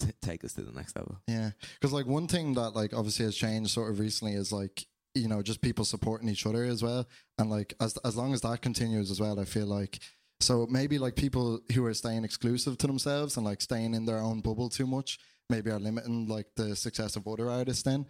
t- 0.00 0.12
take 0.22 0.44
us 0.44 0.52
to 0.54 0.62
the 0.62 0.72
next 0.72 0.94
level 0.96 1.18
Yeah, 1.26 1.50
because 1.74 1.92
like 1.92 2.06
one 2.06 2.28
thing 2.28 2.54
that 2.54 2.70
like 2.70 2.94
obviously 2.94 3.24
has 3.24 3.36
changed 3.36 3.70
sort 3.70 3.90
of 3.90 3.98
recently 3.98 4.34
is 4.34 4.52
like 4.52 4.86
you 5.14 5.28
know 5.28 5.42
just 5.42 5.60
people 5.62 5.84
supporting 5.84 6.28
each 6.28 6.44
other 6.46 6.62
as 6.64 6.82
well, 6.82 7.08
and 7.38 7.50
like 7.50 7.74
as 7.80 7.96
as 8.04 8.16
long 8.16 8.34
as 8.34 8.42
that 8.42 8.60
continues 8.62 9.10
as 9.10 9.18
well, 9.20 9.40
I 9.40 9.44
feel 9.46 9.66
like 9.66 9.98
So 10.40 10.66
maybe 10.68 10.98
like 10.98 11.16
people 11.16 11.60
who 11.74 11.84
are 11.86 11.94
staying 11.94 12.22
exclusive 12.24 12.76
to 12.78 12.86
themselves 12.86 13.36
and 13.38 13.46
like 13.46 13.62
staying 13.62 13.94
in 13.94 14.04
their 14.04 14.18
own 14.20 14.42
bubble 14.42 14.68
too 14.68 14.86
much, 14.86 15.18
maybe 15.48 15.70
are 15.70 15.80
limiting 15.80 16.28
like 16.28 16.48
the 16.56 16.76
success 16.76 17.16
of 17.16 17.26
other 17.26 17.48
artists 17.48 17.82
then. 17.82 18.04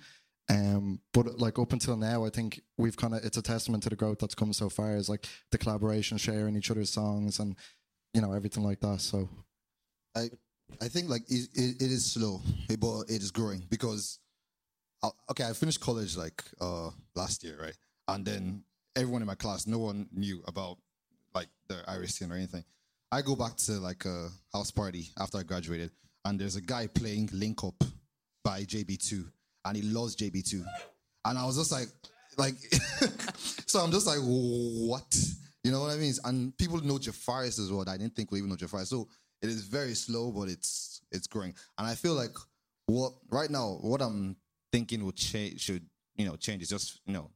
Um, 0.49 1.01
but 1.13 1.39
like 1.39 1.59
up 1.59 1.73
until 1.73 1.97
now, 1.97 2.25
I 2.25 2.31
think 2.31 2.61
we've 2.79 2.97
kind 2.97 3.15
of 3.15 3.25
it's 3.25 3.37
a 3.37 3.43
testament 3.43 3.83
to 3.85 3.91
the 3.91 3.97
growth 3.97 4.19
that's 4.21 4.35
come 4.35 4.53
so 4.53 4.69
far. 4.69 4.97
Is 4.97 5.09
like 5.09 5.27
the 5.51 5.59
collaboration, 5.59 6.19
sharing 6.19 6.57
each 6.57 6.71
other's 6.71 6.91
songs, 6.91 7.41
and 7.41 7.57
you 8.15 8.21
know 8.21 8.33
everything 8.33 8.63
like 8.63 8.81
that. 8.81 9.01
So 9.01 9.29
I 10.15 10.31
I 10.81 10.89
think 10.89 11.09
like 11.09 11.23
it, 11.29 11.49
it, 11.55 11.83
it 11.83 11.91
is 11.91 12.13
slow, 12.13 12.41
eh, 12.71 12.77
but 12.77 13.03
it 13.09 13.23
is 13.23 13.31
growing 13.31 13.65
because 13.69 14.21
uh, 15.03 15.11
okay, 15.31 15.45
I 15.45 15.53
finished 15.53 15.81
college 15.81 16.17
like 16.17 16.45
uh 16.61 16.91
last 17.15 17.43
year, 17.43 17.59
right? 17.61 17.77
And 18.09 18.25
then 18.25 18.63
everyone 18.95 19.23
in 19.23 19.27
my 19.27 19.35
class, 19.35 19.67
no 19.67 19.79
one 19.79 20.09
knew 20.13 20.43
about 20.47 20.79
like 21.35 21.49
the 21.69 21.83
Irish 21.89 22.13
scene 22.13 22.31
or 22.31 22.37
anything. 22.37 22.65
I 23.13 23.23
go 23.23 23.37
back 23.37 23.57
to 23.57 23.73
like 23.73 24.05
a 24.05 24.29
house 24.53 24.71
party 24.71 25.11
after 25.19 25.39
I 25.39 25.43
graduated, 25.43 25.91
and 26.25 26.39
there's 26.41 26.57
a 26.57 26.61
guy 26.61 26.87
playing 26.87 27.31
Link 27.33 27.63
Up 27.65 27.83
by 28.45 28.63
JB2, 28.63 29.31
and 29.67 29.77
he 29.77 29.83
loves 29.83 30.17
JB2, 30.17 30.65
and 31.27 31.39
I 31.39 31.45
was 31.45 31.57
just 31.59 31.73
like, 31.73 31.89
like, 32.39 32.55
so 33.67 33.81
I'm 33.81 33.91
just 33.91 34.07
like, 34.07 34.19
what? 34.21 35.15
You 35.65 35.73
know 35.73 35.81
what 35.81 35.91
I 35.91 35.97
mean? 35.97 36.13
And 36.25 36.57
people 36.57 36.81
know 36.83 36.95
Jafaris 36.99 37.59
as 37.59 37.71
well. 37.73 37.85
I 37.89 37.97
didn't 37.97 38.15
think 38.15 38.31
we 38.31 38.39
even 38.39 38.51
know 38.51 38.57
Jafaris. 38.57 38.87
So 38.87 39.09
it 39.43 39.49
is 39.49 39.63
very 39.63 39.95
slow, 39.95 40.31
but 40.31 40.49
it's 40.49 41.01
it's 41.11 41.27
growing. 41.27 41.55
And 41.79 41.87
I 41.87 41.95
feel 41.95 42.15
like 42.15 42.35
what 42.87 43.15
right 43.31 43.51
now, 43.51 43.79
what 43.81 44.01
I'm 44.01 44.37
thinking 44.73 45.05
would 45.05 45.17
change 45.17 45.61
should 45.61 45.85
you 46.15 46.25
know 46.27 46.37
change 46.37 46.63
is 46.63 46.69
just 46.69 47.01
you 47.07 47.13
know 47.13 47.31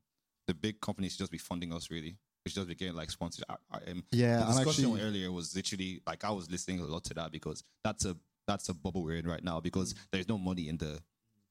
the 0.46 0.54
big 0.54 0.80
companies 0.80 1.12
should 1.12 1.20
just 1.20 1.32
be 1.32 1.38
funding 1.38 1.72
us 1.72 1.90
really. 1.90 2.16
We 2.44 2.50
should 2.50 2.56
just 2.56 2.68
be 2.68 2.74
getting 2.74 2.94
like 2.94 3.10
sponsored. 3.10 3.44
I, 3.50 3.56
I, 3.72 3.90
um, 3.90 4.04
Yeah, 4.12 4.36
the 4.38 4.46
and 4.46 4.54
discussion 4.56 4.84
actually- 4.86 5.02
earlier 5.02 5.32
was 5.32 5.54
literally 5.56 6.00
like 6.06 6.24
I 6.24 6.30
was 6.30 6.50
listening 6.50 6.80
a 6.80 6.84
lot 6.84 7.04
to 7.04 7.14
that 7.14 7.32
because 7.32 7.64
that's 7.84 8.04
a 8.04 8.16
that's 8.46 8.68
a 8.68 8.74
bubble 8.74 9.02
we're 9.02 9.16
in 9.16 9.26
right 9.26 9.42
now 9.44 9.60
because 9.60 9.94
there's 10.12 10.28
no 10.28 10.38
money 10.38 10.68
in 10.68 10.76
the 10.78 11.00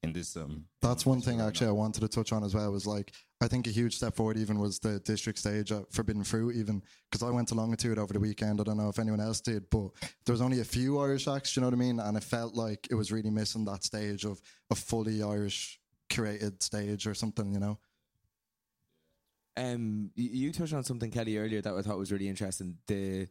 in 0.02 0.12
this 0.12 0.36
um 0.36 0.64
That's 0.80 1.04
one 1.04 1.20
thing 1.20 1.38
right 1.38 1.46
actually 1.46 1.68
I 1.68 1.72
wanted 1.72 2.00
to 2.00 2.08
touch 2.08 2.32
on 2.32 2.42
as 2.44 2.54
well 2.54 2.70
was 2.72 2.86
like 2.86 3.12
I 3.40 3.48
think 3.48 3.66
a 3.66 3.70
huge 3.70 3.96
step 3.96 4.14
forward 4.16 4.36
even 4.36 4.58
was 4.58 4.78
the 4.78 5.00
district 5.00 5.38
stage 5.38 5.72
at 5.72 5.90
Forbidden 5.92 6.24
Fruit 6.24 6.54
even 6.56 6.82
because 7.10 7.26
I 7.26 7.30
went 7.30 7.50
along 7.52 7.76
to 7.76 7.92
it 7.92 7.98
over 7.98 8.12
the 8.12 8.20
weekend. 8.20 8.60
I 8.60 8.64
don't 8.64 8.76
know 8.76 8.88
if 8.88 8.98
anyone 8.98 9.20
else 9.20 9.40
did 9.40 9.68
but 9.70 9.90
there 10.24 10.32
was 10.32 10.40
only 10.40 10.60
a 10.60 10.64
few 10.64 10.98
Irish 10.98 11.28
acts 11.28 11.56
you 11.56 11.60
know 11.60 11.68
what 11.68 11.74
I 11.74 11.78
mean? 11.78 12.00
And 12.00 12.16
it 12.16 12.24
felt 12.24 12.54
like 12.54 12.86
it 12.90 12.94
was 12.94 13.12
really 13.12 13.30
missing 13.30 13.64
that 13.66 13.84
stage 13.84 14.24
of 14.24 14.40
a 14.70 14.74
fully 14.74 15.22
Irish 15.22 15.78
curated 16.08 16.62
stage 16.62 17.06
or 17.06 17.14
something 17.14 17.52
you 17.52 17.60
know? 17.60 17.78
Um, 19.56 20.10
you 20.14 20.52
touched 20.52 20.72
on 20.72 20.84
something, 20.84 21.10
Kelly, 21.10 21.36
earlier 21.36 21.60
that 21.60 21.74
I 21.74 21.82
thought 21.82 21.98
was 21.98 22.12
really 22.12 22.28
interesting. 22.28 22.78
The 22.86 23.28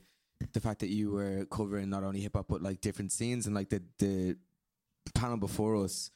the 0.54 0.60
fact 0.60 0.80
that 0.80 0.90
you 0.90 1.12
were 1.12 1.46
covering 1.52 1.90
not 1.90 2.04
only 2.04 2.22
hip 2.22 2.36
hop 2.36 2.48
but 2.48 2.62
like 2.62 2.82
different 2.82 3.12
scenes, 3.12 3.48
and 3.48 3.56
like 3.56 3.70
the 3.70 3.82
the 3.98 4.38
panel 5.16 5.38
before 5.38 5.76
us 5.84 6.12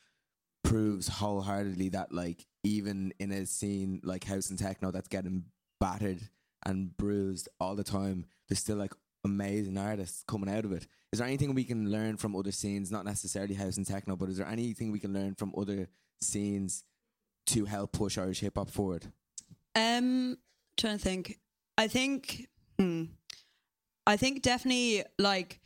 proves 0.63 1.07
wholeheartedly 1.07 1.89
that 1.89 2.11
like 2.11 2.45
even 2.63 3.13
in 3.19 3.31
a 3.31 3.45
scene 3.45 4.01
like 4.03 4.23
house 4.23 4.49
and 4.49 4.57
techno 4.57 4.91
that's 4.91 5.07
getting 5.07 5.45
battered 5.79 6.21
and 6.65 6.95
bruised 6.97 7.49
all 7.59 7.75
the 7.75 7.83
time, 7.83 8.25
there's 8.47 8.59
still 8.59 8.77
like 8.77 8.93
amazing 9.25 9.77
artists 9.77 10.23
coming 10.27 10.53
out 10.53 10.65
of 10.65 10.71
it. 10.71 10.87
Is 11.11 11.19
there 11.19 11.27
anything 11.27 11.53
we 11.53 11.63
can 11.63 11.91
learn 11.91 12.17
from 12.17 12.35
other 12.35 12.51
scenes, 12.51 12.91
not 12.91 13.05
necessarily 13.05 13.53
house 13.53 13.77
and 13.77 13.85
techno, 13.85 14.15
but 14.15 14.29
is 14.29 14.37
there 14.37 14.47
anything 14.47 14.91
we 14.91 14.99
can 14.99 15.13
learn 15.13 15.35
from 15.35 15.53
other 15.57 15.87
scenes 16.21 16.83
to 17.47 17.65
help 17.65 17.91
push 17.91 18.17
Irish 18.17 18.39
hip 18.39 18.57
hop 18.57 18.69
forward? 18.69 19.07
Um, 19.75 20.37
trying 20.77 20.97
to 20.97 21.03
think. 21.03 21.39
I 21.77 21.87
think. 21.87 22.47
Hmm, 22.79 23.03
I 24.07 24.17
think 24.17 24.41
definitely 24.41 25.03
like 25.19 25.59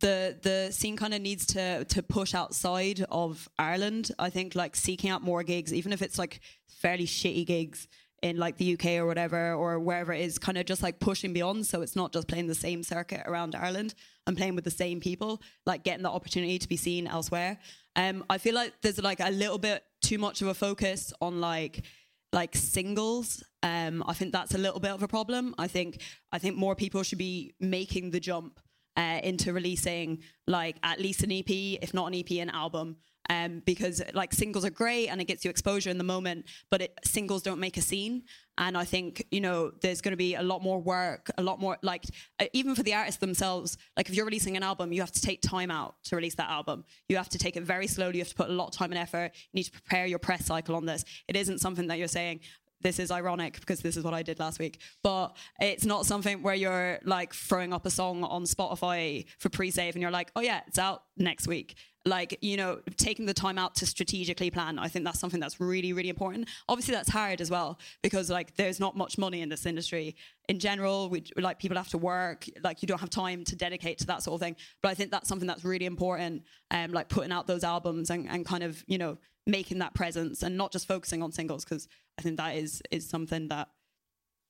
the 0.00 0.36
the 0.42 0.72
scene 0.72 0.96
kind 0.96 1.14
of 1.14 1.20
needs 1.20 1.46
to 1.46 1.84
to 1.84 2.02
push 2.02 2.34
outside 2.34 3.04
of 3.10 3.48
Ireland. 3.58 4.10
I 4.18 4.30
think 4.30 4.54
like 4.54 4.76
seeking 4.76 5.10
out 5.10 5.22
more 5.22 5.42
gigs, 5.42 5.72
even 5.72 5.92
if 5.92 6.02
it's 6.02 6.18
like 6.18 6.40
fairly 6.68 7.06
shitty 7.06 7.46
gigs 7.46 7.88
in 8.22 8.36
like 8.36 8.56
the 8.56 8.74
UK 8.74 8.86
or 8.98 9.06
whatever 9.06 9.54
or 9.54 9.78
wherever 9.78 10.12
it 10.12 10.20
is, 10.20 10.38
kind 10.38 10.58
of 10.58 10.66
just 10.66 10.82
like 10.82 10.98
pushing 11.00 11.32
beyond. 11.32 11.66
So 11.66 11.82
it's 11.82 11.96
not 11.96 12.12
just 12.12 12.28
playing 12.28 12.48
the 12.48 12.54
same 12.54 12.82
circuit 12.82 13.22
around 13.26 13.54
Ireland 13.54 13.94
and 14.26 14.36
playing 14.36 14.54
with 14.54 14.64
the 14.64 14.70
same 14.70 15.00
people, 15.00 15.40
like 15.64 15.84
getting 15.84 16.02
the 16.02 16.10
opportunity 16.10 16.58
to 16.58 16.68
be 16.68 16.76
seen 16.76 17.06
elsewhere. 17.06 17.58
Um, 17.96 18.24
I 18.28 18.38
feel 18.38 18.54
like 18.54 18.74
there's 18.82 19.02
like 19.02 19.20
a 19.20 19.30
little 19.30 19.58
bit 19.58 19.82
too 20.02 20.18
much 20.18 20.42
of 20.42 20.48
a 20.48 20.54
focus 20.54 21.12
on 21.20 21.40
like 21.40 21.84
like 22.32 22.54
singles. 22.54 23.42
Um, 23.62 24.04
I 24.06 24.14
think 24.14 24.32
that's 24.32 24.54
a 24.54 24.58
little 24.58 24.80
bit 24.80 24.92
of 24.92 25.02
a 25.02 25.08
problem. 25.08 25.54
I 25.58 25.66
think 25.66 26.00
I 26.32 26.38
think 26.38 26.56
more 26.56 26.74
people 26.74 27.02
should 27.02 27.18
be 27.18 27.54
making 27.58 28.10
the 28.10 28.20
jump 28.20 28.60
uh, 29.00 29.18
into 29.22 29.52
releasing 29.54 30.18
like 30.46 30.76
at 30.82 31.00
least 31.00 31.22
an 31.22 31.32
EP, 31.32 31.48
if 31.48 31.94
not 31.94 32.12
an 32.12 32.14
EP, 32.14 32.30
an 32.32 32.50
album. 32.50 32.96
Um, 33.28 33.62
because 33.64 34.02
like 34.12 34.32
singles 34.32 34.64
are 34.64 34.70
great 34.70 35.06
and 35.06 35.20
it 35.20 35.26
gets 35.26 35.44
you 35.44 35.50
exposure 35.50 35.88
in 35.88 35.98
the 35.98 36.04
moment, 36.04 36.46
but 36.68 36.82
it, 36.82 36.98
singles 37.04 37.42
don't 37.42 37.60
make 37.60 37.76
a 37.76 37.80
scene. 37.80 38.24
And 38.58 38.76
I 38.76 38.84
think 38.84 39.24
you 39.30 39.40
know 39.40 39.70
there's 39.82 40.00
going 40.00 40.12
to 40.12 40.16
be 40.16 40.34
a 40.34 40.42
lot 40.42 40.62
more 40.62 40.80
work, 40.80 41.30
a 41.38 41.42
lot 41.42 41.60
more 41.60 41.78
like 41.82 42.04
uh, 42.40 42.46
even 42.52 42.74
for 42.74 42.82
the 42.82 42.92
artists 42.92 43.20
themselves. 43.20 43.78
Like 43.96 44.08
if 44.08 44.16
you're 44.16 44.24
releasing 44.24 44.56
an 44.56 44.64
album, 44.64 44.92
you 44.92 45.00
have 45.00 45.12
to 45.12 45.20
take 45.20 45.42
time 45.42 45.70
out 45.70 45.94
to 46.04 46.16
release 46.16 46.34
that 46.34 46.50
album. 46.50 46.84
You 47.08 47.16
have 47.18 47.28
to 47.28 47.38
take 47.38 47.56
it 47.56 47.62
very 47.62 47.86
slowly. 47.86 48.16
You 48.16 48.22
have 48.22 48.30
to 48.30 48.34
put 48.34 48.50
a 48.50 48.52
lot 48.52 48.66
of 48.66 48.72
time 48.72 48.90
and 48.90 48.98
effort. 48.98 49.30
You 49.52 49.58
need 49.58 49.64
to 49.64 49.72
prepare 49.72 50.06
your 50.06 50.18
press 50.18 50.46
cycle 50.46 50.74
on 50.74 50.84
this. 50.84 51.04
It 51.28 51.36
isn't 51.36 51.60
something 51.60 51.86
that 51.86 51.98
you're 51.98 52.08
saying 52.08 52.40
this 52.82 52.98
is 52.98 53.10
ironic 53.10 53.60
because 53.60 53.80
this 53.80 53.96
is 53.96 54.04
what 54.04 54.14
I 54.14 54.22
did 54.22 54.38
last 54.38 54.58
week. 54.58 54.80
But 55.02 55.36
it's 55.60 55.84
not 55.84 56.06
something 56.06 56.42
where 56.42 56.54
you're 56.54 56.98
like 57.04 57.34
throwing 57.34 57.72
up 57.72 57.86
a 57.86 57.90
song 57.90 58.24
on 58.24 58.44
Spotify 58.44 59.26
for 59.38 59.48
pre-save 59.48 59.94
and 59.94 60.02
you're 60.02 60.10
like, 60.10 60.30
oh 60.36 60.40
yeah, 60.40 60.60
it's 60.66 60.78
out 60.78 61.02
next 61.16 61.46
week. 61.46 61.74
Like, 62.06 62.38
you 62.40 62.56
know, 62.56 62.80
taking 62.96 63.26
the 63.26 63.34
time 63.34 63.58
out 63.58 63.74
to 63.76 63.86
strategically 63.86 64.50
plan. 64.50 64.78
I 64.78 64.88
think 64.88 65.04
that's 65.04 65.20
something 65.20 65.38
that's 65.38 65.60
really, 65.60 65.92
really 65.92 66.08
important. 66.08 66.48
Obviously 66.66 66.94
that's 66.94 67.10
hard 67.10 67.42
as 67.42 67.50
well 67.50 67.78
because 68.02 68.30
like 68.30 68.56
there's 68.56 68.80
not 68.80 68.96
much 68.96 69.18
money 69.18 69.42
in 69.42 69.50
this 69.50 69.66
industry. 69.66 70.16
In 70.48 70.58
general, 70.58 71.10
we 71.10 71.24
like 71.36 71.58
people 71.58 71.76
have 71.76 71.90
to 71.90 71.98
work, 71.98 72.46
like 72.64 72.80
you 72.80 72.88
don't 72.88 73.00
have 73.00 73.10
time 73.10 73.44
to 73.44 73.54
dedicate 73.54 73.98
to 73.98 74.06
that 74.06 74.22
sort 74.22 74.36
of 74.36 74.40
thing. 74.40 74.56
But 74.82 74.88
I 74.88 74.94
think 74.94 75.10
that's 75.10 75.28
something 75.28 75.46
that's 75.46 75.62
really 75.62 75.84
important. 75.84 76.44
Um, 76.70 76.92
like 76.92 77.10
putting 77.10 77.32
out 77.32 77.46
those 77.46 77.64
albums 77.64 78.08
and, 78.08 78.26
and 78.30 78.46
kind 78.46 78.62
of, 78.62 78.82
you 78.86 78.96
know, 78.96 79.18
making 79.50 79.78
that 79.78 79.94
presence 79.94 80.42
and 80.42 80.56
not 80.56 80.72
just 80.72 80.86
focusing 80.86 81.22
on 81.22 81.32
singles 81.32 81.64
because 81.64 81.88
I 82.18 82.22
think 82.22 82.36
that 82.36 82.56
is 82.56 82.82
is 82.90 83.08
something 83.08 83.48
that 83.48 83.68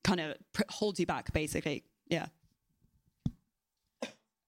kind 0.04 0.20
of 0.20 0.36
pr- 0.52 0.62
holds 0.68 1.00
you 1.00 1.06
back 1.06 1.32
basically. 1.32 1.84
Yeah. 2.06 2.26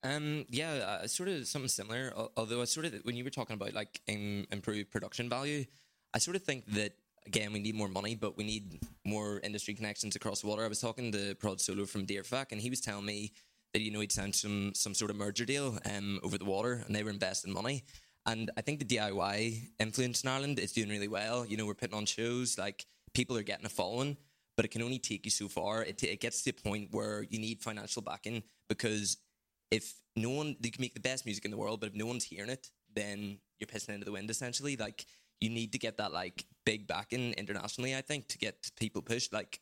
Um, 0.05 0.47
yeah, 0.49 0.73
uh, 1.03 1.07
sort 1.07 1.29
of 1.29 1.47
something 1.47 1.69
similar. 1.69 2.13
Although 2.37 2.61
I 2.61 2.65
sort 2.65 2.87
of, 2.87 2.95
when 3.05 3.15
you 3.15 3.23
were 3.23 3.31
talking 3.31 3.55
about 3.55 3.73
like 3.73 4.01
im- 4.09 4.47
improved 4.51 4.91
production 4.91 5.29
value, 5.29 5.65
I 6.13 6.19
sort 6.19 6.37
of 6.37 6.43
think 6.43 6.67
that 6.73 6.93
again 7.25 7.53
we 7.53 7.61
need 7.61 7.77
more 7.77 7.89
money, 7.89 8.17
but 8.17 8.37
we 8.37 8.45
need 8.45 8.81
more 9.05 9.39
industry 9.45 9.75
connections 9.75 10.17
across 10.17 10.41
the 10.41 10.49
water. 10.49 10.65
I 10.65 10.69
was 10.69 10.81
talking 10.81 11.13
to 11.13 11.37
Prod 11.37 11.61
Solo 11.61 11.87
from 11.87 12.05
Deerfack, 12.05 12.51
and 12.51 12.61
he 12.61 12.69
was 12.69 12.81
telling 12.81 13.07
me 13.07 13.33
that 13.73 13.81
you 13.81 13.93
know 13.93 14.01
he'd 14.01 14.11
signed 14.11 14.35
some 14.35 14.75
some 14.75 14.93
sort 14.93 15.11
of 15.11 15.17
merger 15.17 15.45
deal 15.45 15.79
um 15.89 16.19
over 16.25 16.37
the 16.37 16.45
water, 16.45 16.83
and 16.85 16.97
they 16.97 17.05
were 17.05 17.11
investing 17.11 17.53
money. 17.53 17.85
And 18.27 18.51
I 18.57 18.61
think 18.61 18.79
the 18.79 18.85
DIY 18.85 19.71
influence 19.81 20.23
in 20.23 20.29
Ireland 20.29 20.59
is 20.59 20.73
doing 20.73 20.89
really 20.89 21.09
well. 21.09 21.45
You 21.45 21.57
know, 21.57 21.67
we're 21.67 21.75
putting 21.75 21.97
on 21.97 22.07
shows, 22.07 22.57
like 22.57 22.87
people 23.15 23.37
are 23.37 23.43
getting 23.43 23.67
a 23.67 23.71
following, 23.71 24.17
but 24.57 24.65
it 24.65 24.71
can 24.71 24.83
only 24.83 24.99
take 24.99 25.25
you 25.25 25.31
so 25.31 25.49
far. 25.49 25.83
It, 25.83 26.03
it 26.03 26.21
gets 26.21 26.43
to 26.43 26.53
the 26.53 26.63
point 26.63 26.89
where 26.93 27.25
you 27.29 27.39
need 27.39 27.63
financial 27.63 28.03
backing 28.03 28.43
because 28.69 29.17
if 29.71 29.95
no 30.15 30.31
one 30.31 30.57
you 30.63 30.71
can 30.71 30.81
make 30.81 30.95
the 30.95 31.01
best 31.01 31.25
music 31.25 31.45
in 31.45 31.51
the 31.51 31.57
world, 31.57 31.81
but 31.81 31.91
if 31.91 31.95
no 31.95 32.07
one's 32.07 32.25
hearing 32.25 32.51
it, 32.51 32.71
then 32.95 33.39
you're 33.59 33.67
pissing 33.67 33.95
into 33.95 34.05
the 34.05 34.13
wind 34.13 34.31
essentially. 34.31 34.77
Like 34.77 35.07
you 35.41 35.51
need 35.51 35.73
to 35.73 35.79
get 35.79 35.97
that 35.97 36.13
like 36.13 36.45
big 36.65 36.87
backing 36.87 37.33
internationally, 37.33 37.97
I 37.97 38.03
think, 38.03 38.29
to 38.29 38.39
get 38.39 38.71
people 38.79 39.03
pushed. 39.03 39.33
Like 39.33 39.61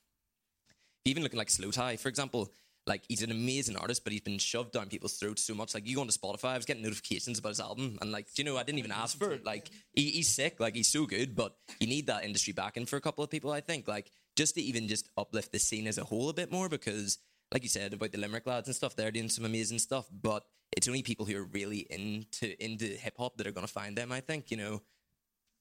even 1.05 1.23
looking 1.23 1.39
like 1.39 1.51
Slow 1.51 1.71
Tie, 1.71 1.97
for 1.97 2.09
example, 2.09 2.53
like 2.91 3.05
he's 3.09 3.23
an 3.23 3.31
amazing 3.31 3.77
artist, 3.77 4.03
but 4.05 4.13
he's 4.13 4.21
been 4.21 4.39
shoved 4.39 4.73
down 4.73 4.89
people's 4.89 5.15
throats 5.15 5.45
so 5.45 5.55
much. 5.55 5.73
Like 5.73 5.87
you 5.87 5.95
go 5.95 6.03
onto 6.03 6.13
Spotify, 6.13 6.51
I 6.51 6.57
was 6.57 6.67
getting 6.67 6.83
notifications 6.83 7.39
about 7.39 7.51
his 7.51 7.61
album, 7.61 7.97
and 8.03 8.11
like, 8.11 8.27
you 8.37 8.45
know, 8.45 8.59
I 8.59 8.65
didn't 8.65 8.81
even 8.81 8.93
ask 8.93 9.17
for 9.17 9.31
it. 9.31 9.47
Like 9.47 9.71
he, 9.93 10.11
he's 10.11 10.29
sick, 10.29 10.59
like 10.59 10.75
he's 10.75 10.89
so 10.89 11.07
good, 11.07 11.37
but 11.37 11.57
you 11.79 11.87
need 11.87 12.09
that 12.09 12.25
industry 12.25 12.53
backing 12.53 12.87
for 12.87 12.97
a 12.97 13.01
couple 13.01 13.23
of 13.23 13.31
people. 13.31 13.53
I 13.53 13.61
think, 13.61 13.89
like 13.89 14.11
just 14.37 14.57
to 14.57 14.61
even 14.61 14.89
just 14.89 15.09
uplift 15.17 15.53
the 15.53 15.61
scene 15.61 15.87
as 15.87 15.99
a 15.99 16.05
whole 16.05 16.29
a 16.29 16.35
bit 16.35 16.51
more, 16.53 16.69
because 16.69 17.19
like 17.53 17.63
you 17.63 17.69
said 17.69 17.95
about 17.95 18.13
the 18.13 18.19
Limerick 18.19 18.47
lads 18.47 18.69
and 18.69 18.77
stuff, 18.77 18.97
they're 18.97 19.13
doing 19.13 19.29
some 19.29 19.45
amazing 19.45 19.79
stuff, 19.79 20.07
but 20.11 20.45
it's 20.77 20.89
only 20.89 21.03
people 21.03 21.27
who 21.27 21.37
are 21.37 21.45
really 21.45 21.87
into 21.89 22.63
into 22.63 22.87
hip 22.87 23.15
hop 23.17 23.37
that 23.37 23.47
are 23.47 23.53
going 23.53 23.67
to 23.67 23.73
find 23.73 23.97
them. 23.97 24.13
I 24.13 24.21
think, 24.21 24.51
you 24.51 24.57
know. 24.57 24.83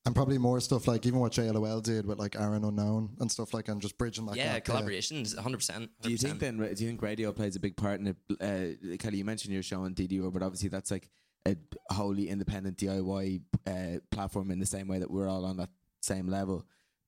And 0.05 0.15
probably 0.15 0.37
more 0.37 0.59
stuff 0.61 0.87
like 0.87 1.05
even 1.05 1.19
what 1.19 1.33
JyellowL 1.33 1.83
did 1.83 2.05
with 2.05 2.19
like 2.19 2.39
Aaron 2.39 2.63
Unknown 2.63 3.17
and 3.19 3.29
stuff 3.29 3.53
like 3.53 3.67
and 3.67 3.81
just 3.81 3.97
bridging 3.97 4.25
that 4.27 4.37
yeah, 4.37 4.59
gap, 4.59 4.65
collaborations, 4.65 5.37
hundred 5.37 5.57
percent. 5.57 5.91
Do 6.01 6.09
you 6.09 6.17
think 6.17 6.39
then? 6.39 6.57
Do 6.57 6.63
you 6.63 6.87
think 6.87 7.01
radio 7.01 7.31
plays 7.33 7.55
a 7.55 7.59
big 7.59 7.75
part 7.75 7.99
in 7.99 8.07
it? 8.07 8.17
Uh, 8.41 8.97
Kelly, 8.97 9.17
you 9.17 9.25
mentioned 9.25 9.53
your 9.53 9.61
show 9.61 9.81
on 9.81 9.93
DDR, 9.93 10.31
but 10.31 10.41
obviously 10.41 10.69
that's 10.69 10.89
like 10.89 11.09
a 11.45 11.55
wholly 11.91 12.29
independent 12.29 12.77
DIY 12.77 13.41
uh, 13.67 13.99
platform 14.09 14.51
in 14.51 14.59
the 14.59 14.65
same 14.65 14.87
way 14.87 14.99
that 14.99 15.11
we're 15.11 15.27
all 15.27 15.45
on 15.45 15.57
that 15.57 15.69
same 16.01 16.27
level. 16.27 16.65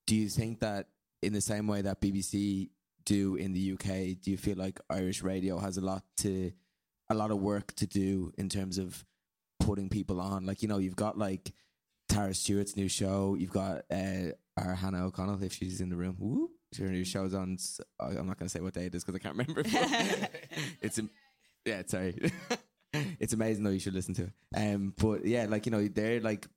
Do 0.07 0.15
you 0.15 0.29
think 0.29 0.59
that 0.59 0.87
in 1.21 1.33
the 1.33 1.41
same 1.41 1.67
way 1.67 1.81
that 1.81 2.01
BBC 2.01 2.69
do 3.05 3.35
in 3.35 3.53
the 3.53 3.73
UK, 3.73 4.21
do 4.21 4.31
you 4.31 4.37
feel 4.37 4.57
like 4.57 4.79
Irish 4.89 5.21
radio 5.21 5.59
has 5.59 5.77
a 5.77 5.81
lot 5.81 6.03
to 6.17 6.51
a 7.09 7.15
lot 7.15 7.31
of 7.31 7.39
work 7.39 7.73
to 7.75 7.85
do 7.85 8.31
in 8.37 8.49
terms 8.49 8.77
of 8.77 9.05
putting 9.59 9.89
people 9.89 10.19
on? 10.19 10.45
Like 10.45 10.61
you 10.61 10.67
know, 10.67 10.77
you've 10.77 10.95
got 10.95 11.17
like 11.17 11.53
Tara 12.11 12.33
Stewart's 12.33 12.75
new 12.75 12.89
show. 12.89 13.37
You've 13.39 13.51
got 13.51 13.83
uh, 13.89 14.31
our 14.57 14.75
Hannah 14.75 15.05
O'Connell 15.05 15.41
if 15.43 15.53
she's 15.53 15.79
in 15.79 15.89
the 15.89 15.95
room. 15.95 16.17
Woo! 16.19 16.49
Her 16.77 16.89
new 16.89 17.05
show's 17.05 17.33
on. 17.33 17.57
I'm 18.01 18.27
not 18.27 18.37
going 18.37 18.47
to 18.47 18.49
say 18.49 18.59
what 18.59 18.73
day 18.73 18.87
it 18.87 18.95
is 18.95 19.05
because 19.05 19.15
I 19.15 19.19
can't 19.19 19.37
remember. 19.37 19.63
it's 20.81 20.99
am- 20.99 21.09
yeah, 21.65 21.83
sorry. 21.87 22.31
it's 22.93 23.31
amazing 23.31 23.63
though. 23.63 23.69
You 23.69 23.79
should 23.79 23.93
listen 23.93 24.13
to 24.15 24.23
it. 24.23 24.33
Um, 24.53 24.93
but 24.97 25.25
yeah, 25.25 25.45
like 25.47 25.65
you 25.65 25.71
know, 25.71 25.87
they're 25.87 26.19
like 26.19 26.47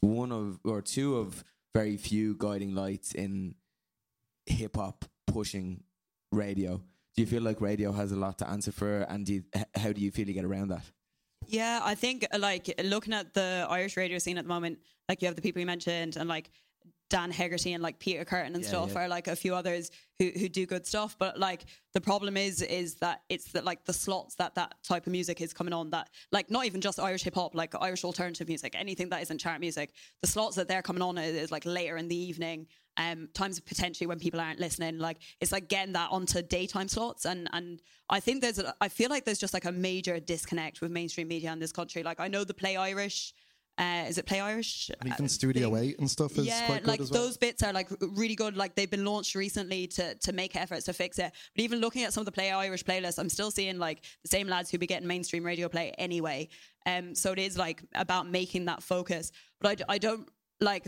one 0.00 0.32
of 0.32 0.60
or 0.64 0.82
two 0.82 1.16
of 1.16 1.44
very 1.74 1.96
few 1.96 2.36
guiding 2.38 2.74
lights 2.74 3.12
in 3.12 3.54
hip 4.44 4.76
hop 4.76 5.06
pushing 5.26 5.82
radio. 6.30 6.76
Do 6.76 7.22
you 7.22 7.26
feel 7.26 7.42
like 7.42 7.62
radio 7.62 7.92
has 7.92 8.12
a 8.12 8.16
lot 8.16 8.36
to 8.38 8.48
answer 8.48 8.70
for, 8.70 9.00
and 9.00 9.24
do 9.24 9.32
you, 9.32 9.44
how 9.74 9.92
do 9.92 10.00
you 10.02 10.10
feel 10.10 10.28
you 10.28 10.34
get 10.34 10.44
around 10.44 10.68
that? 10.68 10.84
Yeah, 11.50 11.80
I 11.82 11.96
think 11.96 12.24
uh, 12.32 12.38
like 12.38 12.72
looking 12.84 13.12
at 13.12 13.34
the 13.34 13.66
Irish 13.68 13.96
radio 13.96 14.18
scene 14.18 14.38
at 14.38 14.44
the 14.44 14.48
moment, 14.48 14.78
like 15.08 15.20
you 15.20 15.26
have 15.26 15.34
the 15.34 15.42
people 15.42 15.58
you 15.58 15.66
mentioned 15.66 16.16
and 16.16 16.28
like 16.28 16.52
Dan 17.10 17.30
Hegarty 17.30 17.74
and 17.74 17.82
like 17.82 17.98
Peter 17.98 18.24
Curtin 18.24 18.54
and 18.54 18.62
Yeah, 18.62 18.70
stuff 18.70 18.92
yeah. 18.92 19.00
are 19.04 19.08
like 19.08 19.28
a 19.28 19.36
few 19.36 19.54
others 19.54 19.90
who 20.18 20.30
who 20.30 20.48
do 20.48 20.64
good 20.64 20.86
stuff. 20.86 21.16
But 21.18 21.38
like 21.38 21.66
the 21.92 22.00
problem 22.00 22.36
is 22.36 22.62
is 22.62 22.94
that 22.96 23.22
it's 23.28 23.52
that 23.52 23.64
like 23.64 23.84
the 23.84 23.92
slots 23.92 24.36
that 24.36 24.54
that 24.54 24.76
type 24.82 25.06
of 25.06 25.12
music 25.12 25.40
is 25.42 25.52
coming 25.52 25.74
on 25.74 25.90
that 25.90 26.08
like 26.32 26.50
not 26.50 26.64
even 26.64 26.80
just 26.80 26.98
Irish 26.98 27.22
hip 27.24 27.34
hop, 27.34 27.54
like 27.54 27.74
Irish 27.80 28.04
alternative 28.04 28.48
music, 28.48 28.74
anything 28.78 29.10
that 29.10 29.20
isn't 29.22 29.38
chart 29.38 29.60
music. 29.60 29.92
The 30.22 30.28
slots 30.28 30.56
that 30.56 30.68
they're 30.68 30.82
coming 30.82 31.02
on 31.02 31.18
is, 31.18 31.34
is 31.34 31.52
like 31.52 31.66
later 31.66 31.96
in 31.98 32.08
the 32.08 32.16
evening. 32.16 32.66
Um, 32.96 33.28
times 33.32 33.58
potentially 33.60 34.06
when 34.08 34.18
people 34.18 34.40
aren't 34.40 34.58
listening, 34.60 34.98
like 34.98 35.18
it's 35.40 35.52
like 35.52 35.68
getting 35.68 35.94
that 35.94 36.10
onto 36.10 36.42
daytime 36.42 36.88
slots, 36.88 37.24
and 37.24 37.48
and 37.52 37.80
I 38.10 38.20
think 38.20 38.42
there's, 38.42 38.58
a, 38.58 38.74
I 38.80 38.88
feel 38.88 39.08
like 39.08 39.24
there's 39.24 39.38
just 39.38 39.54
like 39.54 39.64
a 39.64 39.72
major 39.72 40.20
disconnect 40.20 40.80
with 40.82 40.90
mainstream 40.90 41.28
media 41.28 41.50
in 41.52 41.60
this 41.60 41.72
country. 41.72 42.02
Like 42.02 42.20
I 42.20 42.28
know 42.28 42.44
the 42.44 42.52
Play 42.52 42.76
Irish, 42.76 43.32
uh, 43.78 44.04
is 44.08 44.18
it 44.18 44.26
Play 44.26 44.40
Irish? 44.40 44.90
And 45.00 45.10
even 45.12 45.24
uh, 45.24 45.28
Studio? 45.28 45.76
8 45.76 45.98
and 45.98 46.10
stuff 46.10 46.36
is 46.38 46.46
yeah, 46.46 46.66
quite 46.66 46.82
good 46.82 46.88
like 46.88 47.00
as 47.00 47.10
well. 47.10 47.22
those 47.22 47.36
bits 47.36 47.62
are 47.62 47.72
like 47.72 47.88
really 48.00 48.34
good. 48.34 48.56
Like 48.56 48.74
they've 48.74 48.90
been 48.90 49.04
launched 49.04 49.34
recently 49.34 49.86
to 49.88 50.14
to 50.16 50.32
make 50.32 50.54
efforts 50.54 50.84
to 50.84 50.92
fix 50.92 51.18
it. 51.18 51.32
But 51.54 51.64
even 51.64 51.80
looking 51.80 52.04
at 52.04 52.12
some 52.12 52.20
of 52.22 52.26
the 52.26 52.32
Play 52.32 52.50
Irish 52.50 52.84
playlists, 52.84 53.18
I'm 53.18 53.30
still 53.30 53.50
seeing 53.50 53.78
like 53.78 54.04
the 54.22 54.28
same 54.28 54.48
lads 54.48 54.70
who 54.70 54.78
be 54.78 54.86
getting 54.86 55.08
mainstream 55.08 55.44
radio 55.44 55.68
play 55.68 55.92
anyway. 55.96 56.48
Um, 56.86 57.14
so 57.14 57.32
it 57.32 57.38
is 57.38 57.56
like 57.56 57.82
about 57.94 58.28
making 58.28 58.66
that 58.66 58.82
focus. 58.82 59.32
But 59.60 59.82
I, 59.88 59.94
I 59.94 59.98
don't 59.98 60.28
like. 60.60 60.86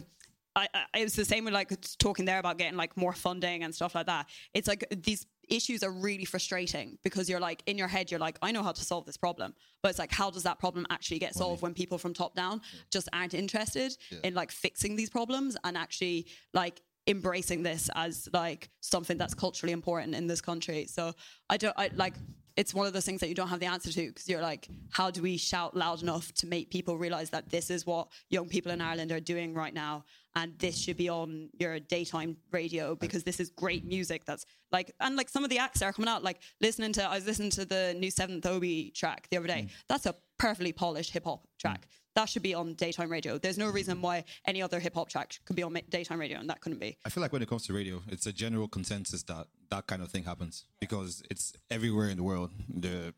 I, 0.55 0.69
I, 0.75 0.99
it 1.01 1.05
was 1.05 1.15
the 1.15 1.25
same 1.25 1.45
with 1.45 1.55
like 1.55 1.73
talking 1.99 2.25
there 2.25 2.39
about 2.39 2.59
getting 2.59 2.77
like 2.77 2.97
more 2.97 3.13
funding 3.13 3.65
and 3.65 3.75
stuff 3.75 3.95
like 3.95 4.07
that. 4.07 4.29
It's 4.55 4.69
like 4.69 4.85
these 4.91 5.27
issues 5.49 5.83
are 5.83 5.91
really 5.91 6.25
frustrating 6.25 6.99
because 7.03 7.29
you're 7.29 7.41
like 7.41 7.63
in 7.67 7.77
your 7.77 7.89
head 7.89 8.11
you're 8.11 8.21
like 8.21 8.39
I 8.43 8.53
know 8.53 8.63
how 8.63 8.73
to 8.73 8.85
solve 8.85 9.07
this 9.07 9.17
problem, 9.17 9.55
but 9.83 9.91
it's 9.91 9.99
like 9.99 10.13
how 10.13 10.31
does 10.31 10.43
that 10.45 10.59
problem 10.59 10.87
actually 10.91 11.19
get 11.19 11.35
solved 11.35 11.63
when 11.63 11.75
people 11.75 11.99
from 11.99 12.15
top 12.15 12.35
down 12.35 12.61
just 12.91 13.09
aren't 13.13 13.35
interested 13.35 13.97
in 14.23 14.35
like 14.35 14.51
fixing 14.51 14.97
these 14.97 15.11
problems 15.11 15.57
and 15.65 15.77
actually 15.77 16.27
like 16.53 16.83
embracing 17.07 17.63
this 17.63 17.91
as 17.95 18.29
like 18.33 18.71
something 18.81 19.19
that's 19.19 19.35
culturally 19.35 19.73
important 19.73 20.15
in 20.15 20.27
this 20.27 20.41
country. 20.41 20.87
So 20.87 21.13
I 21.51 21.57
don't 21.57 21.75
I 21.77 21.91
like 21.95 22.15
it's 22.57 22.75
one 22.75 22.87
of 22.87 22.93
those 22.93 23.05
things 23.05 23.21
that 23.21 23.29
you 23.29 23.35
don't 23.35 23.49
have 23.49 23.61
the 23.61 23.67
answer 23.67 23.91
to 23.93 24.09
because 24.09 24.29
you're 24.29 24.43
like, 24.43 24.69
how 24.91 25.11
do 25.11 25.23
we 25.23 25.37
shout 25.37 25.77
loud 25.77 26.03
enough 26.03 26.33
to 26.35 26.47
make 26.47 26.71
people 26.71 26.99
realize 26.99 27.31
that 27.31 27.49
this 27.51 27.71
is 27.71 27.87
what 27.87 28.09
young 28.29 28.49
people 28.49 28.73
in 28.73 28.81
Ireland 28.81 29.13
are 29.13 29.21
doing 29.21 29.55
right 29.55 29.73
now, 29.73 30.05
and 30.35 30.59
this 30.59 30.77
should 30.79 30.97
be 30.97 31.09
on 31.09 31.49
your 31.59 31.79
daytime 31.81 32.37
radio 32.51 32.95
because 32.95 33.23
this 33.25 33.41
is 33.41 33.51
great 33.51 33.85
music. 33.85 34.25
That's 34.25 34.45
like, 34.71 34.93
and 35.01 35.17
like 35.17 35.29
some 35.29 35.45
of 35.45 35.51
the 35.51 35.59
acts 35.59 35.81
that 35.81 35.87
are 35.87 35.93
coming 35.93 36.09
out, 36.09 36.23
like 36.23 36.41
listening 36.61 36.93
to, 36.95 37.05
I 37.05 37.15
was 37.15 37.27
listening 37.27 37.51
to 37.51 37.65
the 37.65 37.95
new 37.99 38.11
Seventh 38.11 38.45
Obi 38.47 38.91
track 38.91 39.29
the 39.31 39.37
other 39.39 39.49
day. 39.49 39.67
Mm. 39.67 39.71
That's 39.89 40.07
a 40.07 40.15
perfectly 40.39 40.73
polished 40.73 41.13
hip 41.13 41.25
hop 41.25 41.47
track. 41.59 41.87
That 42.15 42.29
should 42.29 42.43
be 42.43 42.55
on 42.55 42.75
daytime 42.75 43.11
radio. 43.11 43.39
There's 43.39 43.57
no 43.57 43.71
reason 43.71 44.03
why 44.03 44.25
any 44.47 44.61
other 44.61 44.79
hip 44.81 44.95
hop 44.95 45.09
track 45.09 45.39
could 45.47 45.57
be 45.57 45.63
on 45.63 45.79
daytime 45.89 46.21
radio, 46.21 46.39
and 46.39 46.49
that 46.51 46.61
couldn't 46.61 46.79
be. 46.79 46.99
I 47.07 47.09
feel 47.09 47.23
like 47.23 47.33
when 47.33 47.43
it 47.43 47.49
comes 47.49 47.67
to 47.67 47.73
radio, 47.73 48.03
it's 48.09 48.27
a 48.27 48.33
general 48.33 48.69
consensus 48.69 49.23
that 49.25 49.47
that 49.71 49.87
kind 49.87 50.03
of 50.03 50.11
thing 50.11 50.25
happens 50.25 50.67
because 50.81 51.23
it's 51.31 51.55
everywhere 51.71 52.09
in 52.09 52.19
the 52.19 52.23
world. 52.23 52.51
The 52.69 53.15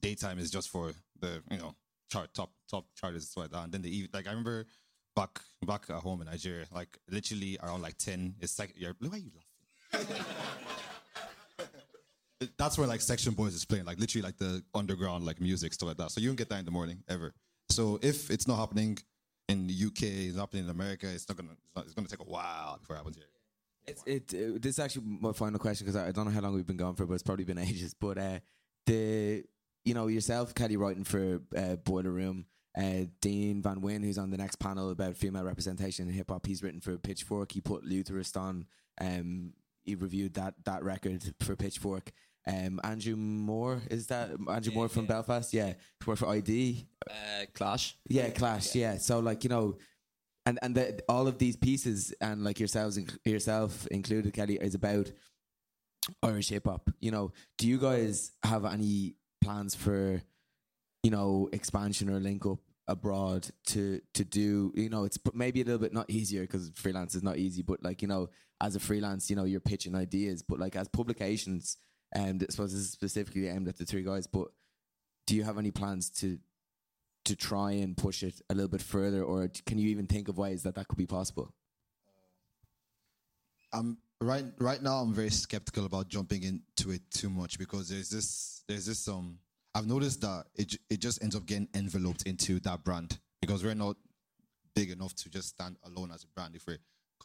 daytime 0.00 0.38
is 0.38 0.50
just 0.50 0.70
for 0.70 0.92
the 1.20 1.42
you 1.50 1.58
know 1.58 1.74
chart 2.10 2.30
top 2.34 2.50
top 2.70 2.86
charters 2.94 3.22
and 3.22 3.28
stuff 3.28 3.42
like 3.44 3.50
that. 3.52 3.64
And 3.64 3.72
then 3.72 3.82
the 3.82 4.08
like 4.12 4.26
I 4.26 4.30
remember 4.30 4.66
back 5.14 5.40
back 5.66 5.84
at 5.90 5.96
home 5.96 6.20
in 6.22 6.26
Nigeria, 6.26 6.66
like 6.72 6.98
literally 7.10 7.58
around 7.62 7.82
like 7.82 7.98
ten, 7.98 8.34
it's 8.40 8.58
like 8.58 8.72
you're 8.76 8.94
why 9.00 9.16
are 9.16 9.18
you 9.18 9.30
laughing? 9.92 10.24
That's 12.58 12.76
where 12.76 12.86
like 12.86 13.00
section 13.00 13.32
boys 13.32 13.54
is 13.54 13.64
playing, 13.64 13.84
like 13.86 13.98
literally 13.98 14.22
like 14.22 14.36
the 14.38 14.62
underground 14.74 15.24
like 15.24 15.40
music 15.40 15.72
stuff 15.72 15.88
like 15.88 15.96
that. 15.98 16.10
So 16.10 16.20
you 16.20 16.28
don't 16.28 16.36
get 16.36 16.48
that 16.50 16.58
in 16.58 16.64
the 16.64 16.70
morning 16.70 17.02
ever. 17.08 17.34
So 17.74 17.98
if 18.02 18.30
it's 18.30 18.46
not 18.46 18.56
happening 18.56 18.98
in 19.48 19.66
the 19.66 19.74
UK, 19.74 20.02
it's 20.02 20.36
not 20.36 20.42
happening 20.42 20.64
in 20.64 20.70
America, 20.70 21.10
it's 21.12 21.28
not 21.28 21.36
gonna 21.36 21.50
it's, 21.52 21.74
not, 21.74 21.84
it's 21.86 21.94
gonna 21.94 22.06
take 22.06 22.20
a 22.20 22.30
while 22.30 22.78
before 22.78 22.94
it 22.94 22.98
happens 23.00 23.16
here. 23.16 23.26
It's, 23.86 24.02
it, 24.06 24.32
uh, 24.32 24.58
this 24.60 24.74
is 24.74 24.78
actually 24.78 25.06
my 25.20 25.32
final 25.32 25.58
question 25.58 25.84
because 25.84 26.00
I, 26.00 26.08
I 26.08 26.12
don't 26.12 26.26
know 26.26 26.30
how 26.30 26.40
long 26.40 26.54
we've 26.54 26.66
been 26.66 26.76
going 26.76 26.94
for, 26.94 27.04
but 27.04 27.14
it's 27.14 27.24
probably 27.24 27.44
been 27.44 27.58
ages. 27.70 27.92
But 27.92 28.16
uh, 28.16 28.38
the 28.86 29.42
you 29.84 29.92
know 29.92 30.06
yourself, 30.06 30.54
Kelly, 30.54 30.76
writing 30.76 31.02
for 31.02 31.40
uh, 31.56 31.76
Boiler 31.76 32.12
Room. 32.12 32.46
Uh, 32.76 33.06
Dean 33.20 33.62
Van 33.62 33.80
Nguyen, 33.80 34.02
who's 34.02 34.18
on 34.18 34.30
the 34.30 34.36
next 34.36 34.56
panel 34.56 34.90
about 34.90 35.16
female 35.16 35.44
representation 35.44 36.08
in 36.08 36.14
hip 36.14 36.30
hop, 36.30 36.44
he's 36.44 36.60
written 36.60 36.80
for 36.80 36.96
Pitchfork. 36.96 37.52
He 37.52 37.60
put 37.60 37.84
Lutherist 37.84 38.36
on. 38.36 38.66
Um, 39.00 39.52
he 39.84 39.94
reviewed 39.96 40.34
that 40.34 40.54
that 40.64 40.84
record 40.84 41.34
for 41.40 41.56
Pitchfork. 41.56 42.12
Um, 42.46 42.80
Andrew 42.84 43.16
Moore 43.16 43.80
is 43.90 44.06
that 44.08 44.30
Andrew 44.50 44.74
Moore 44.74 44.88
from 44.88 45.06
Belfast? 45.06 45.52
Yeah, 45.54 45.68
he 45.68 46.06
worked 46.06 46.20
for 46.20 46.28
i-D. 46.28 46.86
Uh, 47.08 47.46
Clash. 47.54 47.96
Yeah, 48.06 48.28
Clash. 48.30 48.74
Yeah. 48.74 48.98
So 48.98 49.20
like 49.20 49.44
you 49.44 49.50
know, 49.50 49.78
and 50.44 50.58
and 50.62 50.74
the, 50.74 51.02
all 51.08 51.26
of 51.26 51.38
these 51.38 51.56
pieces 51.56 52.14
and 52.20 52.44
like 52.44 52.58
yourselves 52.58 52.98
yourself 53.24 53.86
included, 53.86 54.32
Kelly, 54.34 54.58
is 54.60 54.74
about 54.74 55.10
Irish 56.22 56.50
hip 56.50 56.66
hop. 56.66 56.90
You 57.00 57.10
know, 57.10 57.32
do 57.56 57.66
you 57.66 57.78
guys 57.78 58.32
have 58.42 58.64
any 58.66 59.16
plans 59.42 59.74
for 59.74 60.22
you 61.02 61.10
know 61.10 61.48
expansion 61.52 62.10
or 62.10 62.20
link 62.20 62.44
up 62.46 62.58
abroad 62.88 63.48
to 63.66 64.00
to 64.12 64.24
do 64.24 64.72
you 64.74 64.90
know 64.90 65.04
it's 65.04 65.18
maybe 65.32 65.62
a 65.62 65.64
little 65.64 65.78
bit 65.78 65.92
not 65.92 66.08
easier 66.10 66.42
because 66.42 66.70
freelance 66.74 67.14
is 67.14 67.22
not 67.22 67.38
easy 67.38 67.62
but 67.62 67.82
like 67.82 68.02
you 68.02 68.08
know 68.08 68.28
as 68.60 68.76
a 68.76 68.80
freelance 68.80 69.30
you 69.30 69.36
know 69.36 69.44
you're 69.44 69.60
pitching 69.60 69.94
ideas 69.94 70.42
but 70.42 70.58
like 70.58 70.76
as 70.76 70.86
publications 70.88 71.78
and 72.12 72.42
I 72.42 72.46
suppose 72.50 72.72
this 72.72 72.82
is 72.82 72.90
specifically 72.90 73.48
aimed 73.48 73.68
at 73.68 73.76
the 73.76 73.84
three 73.84 74.02
guys 74.02 74.26
but 74.26 74.48
do 75.26 75.34
you 75.34 75.42
have 75.44 75.58
any 75.58 75.70
plans 75.70 76.10
to 76.10 76.38
to 77.24 77.34
try 77.34 77.72
and 77.72 77.96
push 77.96 78.22
it 78.22 78.40
a 78.50 78.54
little 78.54 78.68
bit 78.68 78.82
further, 78.82 79.22
or 79.22 79.50
can 79.66 79.78
you 79.78 79.88
even 79.88 80.06
think 80.06 80.28
of 80.28 80.36
ways 80.36 80.62
that 80.62 80.74
that 80.74 80.88
could 80.88 80.98
be 80.98 81.06
possible? 81.06 81.52
I'm 83.72 83.98
right 84.20 84.44
right 84.58 84.80
now 84.80 84.96
I'm 84.98 85.12
very 85.12 85.30
skeptical 85.30 85.84
about 85.84 86.08
jumping 86.08 86.44
into 86.44 86.92
it 86.92 87.02
too 87.10 87.28
much 87.28 87.58
because 87.58 87.88
there's 87.88 88.08
this 88.08 88.62
there's 88.68 88.86
this 88.86 89.08
um 89.08 89.38
I've 89.74 89.86
noticed 89.86 90.20
that 90.20 90.44
it 90.54 90.76
it 90.88 91.00
just 91.00 91.22
ends 91.22 91.34
up 91.34 91.46
getting 91.46 91.68
enveloped 91.74 92.22
into 92.22 92.60
that 92.60 92.84
brand 92.84 93.18
because 93.40 93.64
we're 93.64 93.74
not 93.74 93.96
big 94.76 94.90
enough 94.90 95.14
to 95.16 95.28
just 95.28 95.48
stand 95.48 95.76
alone 95.84 96.12
as 96.12 96.22
a 96.22 96.28
brand 96.28 96.54
if 96.54 96.66
we're 96.66 96.78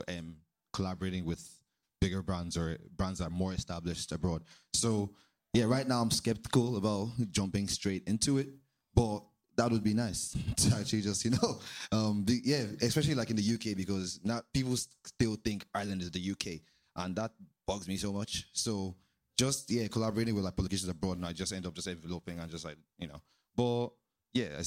um, 0.08 0.38
collaborating 0.74 1.26
with 1.26 1.59
bigger 2.02 2.22
brands 2.22 2.58
or 2.58 2.78
brands 2.96 3.20
that 3.20 3.28
are 3.28 3.32
more 3.32 3.54
established 3.54 4.12
abroad. 4.12 4.44
So 4.74 5.12
yeah, 5.54 5.66
right 5.66 5.88
now 5.88 6.02
I'm 6.02 6.12
skeptical 6.12 6.78
about 6.78 7.10
jumping 7.32 7.68
straight 7.68 8.04
into 8.08 8.38
it, 8.38 8.50
but 8.94 9.24
that 9.58 9.72
would 9.72 9.84
be 9.84 9.94
nice 9.94 10.36
to 10.56 10.76
actually 10.76 11.02
just 11.02 11.26
you 11.26 11.32
know, 11.32 11.60
um, 11.92 12.26
yeah, 12.28 12.64
especially 12.82 13.16
like 13.16 13.30
in 13.30 13.36
the 13.36 13.54
UK 13.54 13.76
because 13.76 14.20
now 14.24 14.42
people 14.54 14.76
still 14.78 15.36
think 15.36 15.66
Ireland 15.74 16.02
is 16.02 16.12
the 16.12 16.32
UK, 16.32 16.62
and 16.96 17.16
that 17.16 17.32
bugs 17.68 17.88
me 17.88 17.98
so 17.98 18.14
much. 18.14 18.48
So 18.54 18.96
just 19.38 19.70
yeah, 19.70 19.88
collaborating 19.88 20.36
with 20.36 20.44
like 20.44 20.56
publications 20.56 20.90
abroad, 20.90 21.18
and 21.18 21.26
I 21.26 21.34
just 21.34 21.54
end 21.54 21.66
up 21.66 21.74
just 21.74 21.88
enveloping 21.88 22.40
and 22.40 22.50
just 22.50 22.66
like 22.66 22.78
you 22.98 23.08
know, 23.08 23.22
but 23.56 23.90
yeah, 24.34 24.62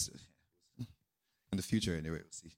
in 0.78 1.56
the 1.56 1.62
future 1.62 1.96
anyway, 1.96 2.18
we'll 2.18 2.30
see. 2.30 2.52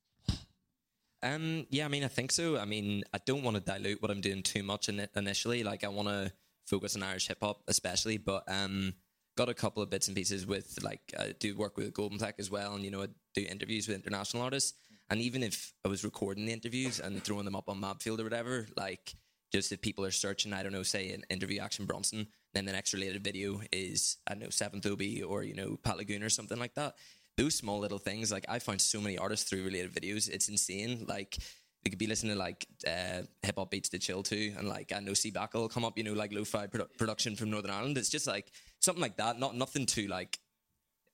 Um, 1.24 1.66
yeah, 1.70 1.86
I 1.86 1.88
mean, 1.88 2.04
I 2.04 2.08
think 2.08 2.30
so. 2.30 2.58
I 2.58 2.66
mean, 2.66 3.02
I 3.14 3.18
don't 3.24 3.42
want 3.42 3.56
to 3.56 3.62
dilute 3.62 4.02
what 4.02 4.10
I'm 4.10 4.20
doing 4.20 4.42
too 4.42 4.62
much 4.62 4.90
in 4.90 5.08
initially. 5.16 5.64
Like, 5.64 5.82
I 5.82 5.88
want 5.88 6.08
to 6.08 6.30
focus 6.66 6.94
on 6.96 7.02
Irish 7.02 7.28
hip 7.28 7.38
hop, 7.40 7.62
especially. 7.66 8.18
But 8.18 8.44
um, 8.46 8.92
got 9.36 9.48
a 9.48 9.54
couple 9.54 9.82
of 9.82 9.88
bits 9.88 10.06
and 10.06 10.16
pieces 10.16 10.46
with 10.46 10.78
like 10.82 11.00
I 11.18 11.34
do 11.38 11.56
work 11.56 11.78
with 11.78 11.94
GoldenPlec 11.94 12.34
as 12.38 12.50
well, 12.50 12.74
and 12.74 12.84
you 12.84 12.90
know, 12.90 13.02
I 13.02 13.06
do 13.34 13.46
interviews 13.48 13.88
with 13.88 13.96
international 13.96 14.42
artists. 14.42 14.74
And 15.10 15.20
even 15.20 15.42
if 15.42 15.72
I 15.84 15.88
was 15.88 16.04
recording 16.04 16.46
the 16.46 16.52
interviews 16.52 17.00
and 17.00 17.22
throwing 17.24 17.44
them 17.44 17.56
up 17.56 17.68
on 17.68 17.80
Mapfield 17.80 18.20
or 18.20 18.24
whatever, 18.24 18.66
like 18.76 19.14
just 19.52 19.72
if 19.72 19.80
people 19.80 20.04
are 20.04 20.10
searching, 20.10 20.52
I 20.52 20.62
don't 20.62 20.72
know, 20.72 20.82
say 20.82 21.10
an 21.10 21.22
interview 21.30 21.60
Action 21.60 21.86
Bronson, 21.86 22.26
then 22.54 22.64
the 22.64 22.72
next 22.72 22.92
related 22.92 23.22
video 23.22 23.60
is 23.72 24.18
I 24.26 24.32
don't 24.32 24.42
know 24.42 24.50
Seventh 24.50 24.86
Obi 24.86 25.22
or 25.22 25.42
you 25.42 25.54
know 25.54 25.78
Pat 25.82 25.96
Lagoon 25.96 26.22
or 26.22 26.30
something 26.30 26.58
like 26.58 26.74
that. 26.74 26.96
Those 27.36 27.54
small 27.54 27.80
little 27.80 27.98
things, 27.98 28.30
like 28.30 28.44
I 28.48 28.58
found 28.58 28.80
so 28.80 29.00
many 29.00 29.18
artists 29.18 29.48
through 29.48 29.64
related 29.64 29.92
videos. 29.92 30.28
It's 30.28 30.48
insane. 30.48 31.04
Like 31.08 31.36
we 31.84 31.90
could 31.90 31.98
be 31.98 32.06
listening 32.06 32.34
to 32.34 32.38
like 32.38 32.66
uh, 32.86 33.22
hip 33.42 33.56
hop 33.56 33.70
beats 33.70 33.88
to 33.90 33.98
chill 33.98 34.22
to, 34.24 34.52
and 34.56 34.68
like 34.68 34.92
I 34.92 35.00
know 35.00 35.14
C 35.14 35.30
Back 35.30 35.54
will 35.54 35.68
come 35.68 35.84
up, 35.84 35.98
you 35.98 36.04
know, 36.04 36.12
like 36.12 36.32
lo-fi 36.32 36.66
produ- 36.66 36.96
production 36.96 37.36
from 37.36 37.50
Northern 37.50 37.70
Ireland. 37.70 37.98
It's 37.98 38.08
just 38.08 38.26
like 38.26 38.50
something 38.80 39.02
like 39.02 39.16
that, 39.16 39.38
not 39.38 39.56
nothing 39.56 39.86
too 39.86 40.06
like 40.06 40.38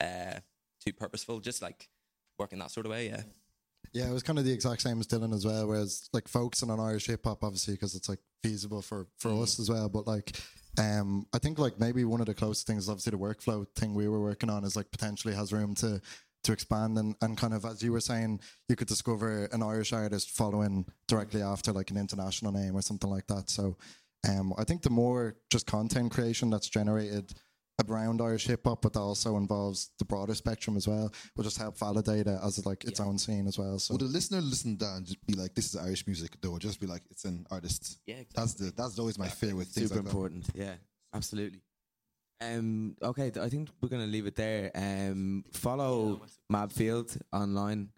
uh, 0.01 0.41
too 0.85 0.93
purposeful, 0.93 1.41
just 1.41 1.63
like 1.63 1.89
working 2.39 2.59
that 2.59 2.71
sort 2.71 2.87
of 2.87 2.93
way. 2.93 3.09
Yeah. 3.09 3.23
Yeah, 3.93 4.09
it 4.09 4.13
was 4.13 4.23
kind 4.23 4.39
of 4.39 4.45
the 4.45 4.53
exact 4.53 4.83
same 4.83 5.01
as 5.01 5.09
Dylan 5.09 5.35
as 5.35 5.45
well. 5.45 5.67
Whereas 5.67 6.09
like 6.13 6.29
focusing 6.29 6.71
on 6.71 6.79
an 6.79 6.87
Irish 6.87 7.07
hip 7.07 7.25
hop, 7.25 7.43
obviously, 7.43 7.75
because 7.75 7.95
it's 7.95 8.09
like 8.09 8.21
feasible 8.43 8.83
for 8.83 9.09
for 9.19 9.31
us 9.43 9.59
as 9.59 9.69
well. 9.69 9.89
But 9.89 10.07
like, 10.07 10.37
um, 10.79 11.27
I 11.33 11.39
think 11.39 11.59
like 11.59 11.79
maybe 11.79 12.05
one 12.05 12.21
of 12.21 12.27
the 12.27 12.35
closest 12.35 12.67
things, 12.67 12.89
obviously, 12.89 13.11
the 13.11 13.19
workflow 13.19 13.67
thing 13.77 13.95
we 13.95 14.09
were 14.09 14.23
working 14.23 14.51
on 14.51 14.65
is 14.65 14.77
like 14.77 14.91
potentially 14.91 15.35
has 15.35 15.53
room 15.53 15.75
to 15.77 16.01
to 16.43 16.53
expand 16.53 16.97
and 16.97 17.15
and 17.21 17.37
kind 17.37 17.53
of 17.53 17.65
as 17.65 17.83
you 17.83 17.93
were 17.93 18.01
saying, 18.01 18.41
you 18.69 18.77
could 18.77 18.89
discover 18.89 19.47
an 19.53 19.63
Irish 19.63 19.93
artist 19.93 20.31
following 20.31 20.87
directly 21.09 21.43
after 21.43 21.73
like 21.73 21.91
an 21.91 21.97
international 21.97 22.53
name 22.53 22.77
or 22.77 22.83
something 22.83 23.11
like 23.11 23.27
that. 23.27 23.51
So, 23.51 23.77
um, 24.29 24.55
I 24.59 24.65
think 24.65 24.83
the 24.83 24.91
more 24.91 25.37
just 25.51 25.67
content 25.67 26.13
creation 26.13 26.51
that's 26.51 26.69
generated 26.69 27.33
around 27.89 28.21
Irish 28.21 28.47
hip 28.47 28.63
hop, 28.65 28.83
but 28.83 28.93
that 28.95 29.01
also 29.01 29.37
involves 29.37 29.91
the 29.99 30.05
broader 30.05 30.35
spectrum 30.35 30.77
as 30.77 30.89
well, 30.89 31.13
will 31.37 31.45
just 31.45 31.59
help 31.59 31.79
validate 31.79 32.27
it 32.27 32.39
as 32.43 32.65
like 32.67 32.85
its 32.85 33.01
own 33.01 33.17
scene 33.19 33.47
as 33.47 33.59
well. 33.59 33.79
So 33.79 33.95
Would 33.95 34.01
the 34.03 34.07
listener 34.07 34.41
listen 34.41 34.77
to 34.79 34.85
that 34.85 34.97
and 34.97 35.07
just 35.07 35.25
be 35.27 35.35
like, 35.35 35.55
"This 35.55 35.67
is 35.67 35.77
Irish 35.77 36.07
music," 36.07 36.37
though, 36.41 36.51
or 36.51 36.59
just 36.59 36.81
be 36.81 36.87
like, 36.87 37.03
"It's 37.11 37.25
an 37.25 37.47
artist"? 37.51 38.01
Yeah, 38.07 38.23
That's 38.35 38.55
the 38.55 38.73
that's 38.77 38.99
always 38.99 39.19
my 39.19 39.29
fear 39.29 39.55
with 39.55 39.69
things 39.69 39.89
Super 39.89 40.01
like 40.01 40.07
important. 40.13 40.49
Yeah, 40.55 40.75
absolutely. 41.15 41.63
Um, 42.43 42.97
okay, 43.03 43.31
th- 43.31 43.45
I 43.45 43.49
think 43.51 43.69
we're 43.81 43.91
gonna 43.91 44.07
leave 44.07 44.27
it 44.27 44.35
there. 44.35 44.71
Um, 44.75 45.45
follow 45.53 46.23
Mabfield 46.51 47.21
online. 47.33 47.91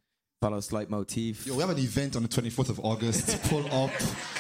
Follow 0.43 0.59
Slight 0.59 0.91
Motif. 0.91 1.47
Yo, 1.47 1.55
we 1.55 1.61
have 1.61 1.71
an 1.71 1.79
event 1.79 2.17
on 2.17 2.23
the 2.23 2.29
twenty 2.29 2.51
fourth 2.51 2.69
of 2.69 2.81
August. 2.81 3.41
pull 3.49 3.65
up. 3.73 3.93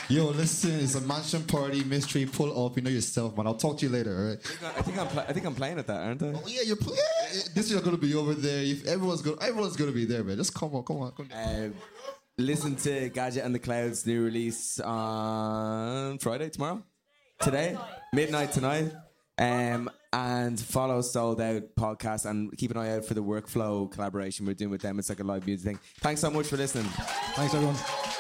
Yo, 0.09 0.25
listen, 0.31 0.73
it's 0.81 0.97
a 0.97 1.01
mansion 1.03 1.45
party 1.45 1.85
mystery. 1.85 2.27
Pull 2.27 2.67
up. 2.67 2.77
You 2.77 2.83
know 2.83 2.91
yourself, 2.91 3.37
man. 3.37 3.47
I'll 3.47 3.55
talk 3.55 3.79
to 3.79 3.87
you 3.87 3.93
later. 3.93 4.11
All 4.13 4.25
right. 4.31 4.77
I 4.77 4.83
think 4.83 4.99
I'm. 4.99 5.07
Pl- 5.07 5.25
I 5.29 5.33
think 5.33 5.47
I'm 5.47 5.55
playing 5.55 5.79
at 5.79 5.87
that, 5.87 6.01
aren't 6.01 6.21
I? 6.25 6.33
Oh 6.35 6.43
yeah, 6.49 6.63
you're. 6.63 6.75
Pl- 6.75 6.97
yeah, 6.97 7.43
this 7.55 7.71
year 7.71 7.81
gonna 7.81 7.99
be 7.99 8.17
over 8.17 8.35
there. 8.35 8.65
If 8.65 8.85
everyone's 8.85 9.23
gonna, 9.23 9.41
everyone's 9.41 9.77
gonna 9.77 9.93
be 9.93 10.05
there, 10.05 10.25
man. 10.25 10.39
Just 10.39 10.53
come 10.57 10.75
on, 10.75 10.83
come 10.83 10.97
on, 10.97 11.13
come 11.13 11.29
on. 11.33 11.65
Um, 11.67 11.75
listen 12.37 12.75
to 12.75 13.09
Gadget 13.11 13.45
and 13.45 13.55
the 13.55 13.61
Clouds 13.61 14.05
new 14.05 14.25
release 14.25 14.81
on 14.81 16.19
Friday 16.19 16.51
tomorrow, 16.51 16.83
today, 17.41 17.79
midnight 18.13 18.51
tonight. 18.51 18.93
Um, 19.39 19.89
and 20.13 20.61
follow 20.61 21.01
Sold 21.01 21.41
Out 21.41 21.63
podcast 21.79 22.27
and 22.29 22.57
keep 22.57 22.71
an 22.71 22.77
eye 22.77 22.97
out 22.97 23.05
for 23.05 23.15
the 23.15 23.23
workflow 23.23 23.91
collaboration 23.91 24.47
we're 24.47 24.55
doing 24.55 24.71
with 24.71 24.83
them. 24.83 24.99
It's 24.99 25.09
like 25.09 25.21
a 25.21 25.25
live 25.25 25.47
music 25.47 25.65
thing. 25.65 25.79
Thanks 26.01 26.21
so 26.21 26.31
much 26.31 26.47
for 26.47 26.57
listening. 26.57 26.85
thanks 27.35 27.55
everyone. 27.55 28.12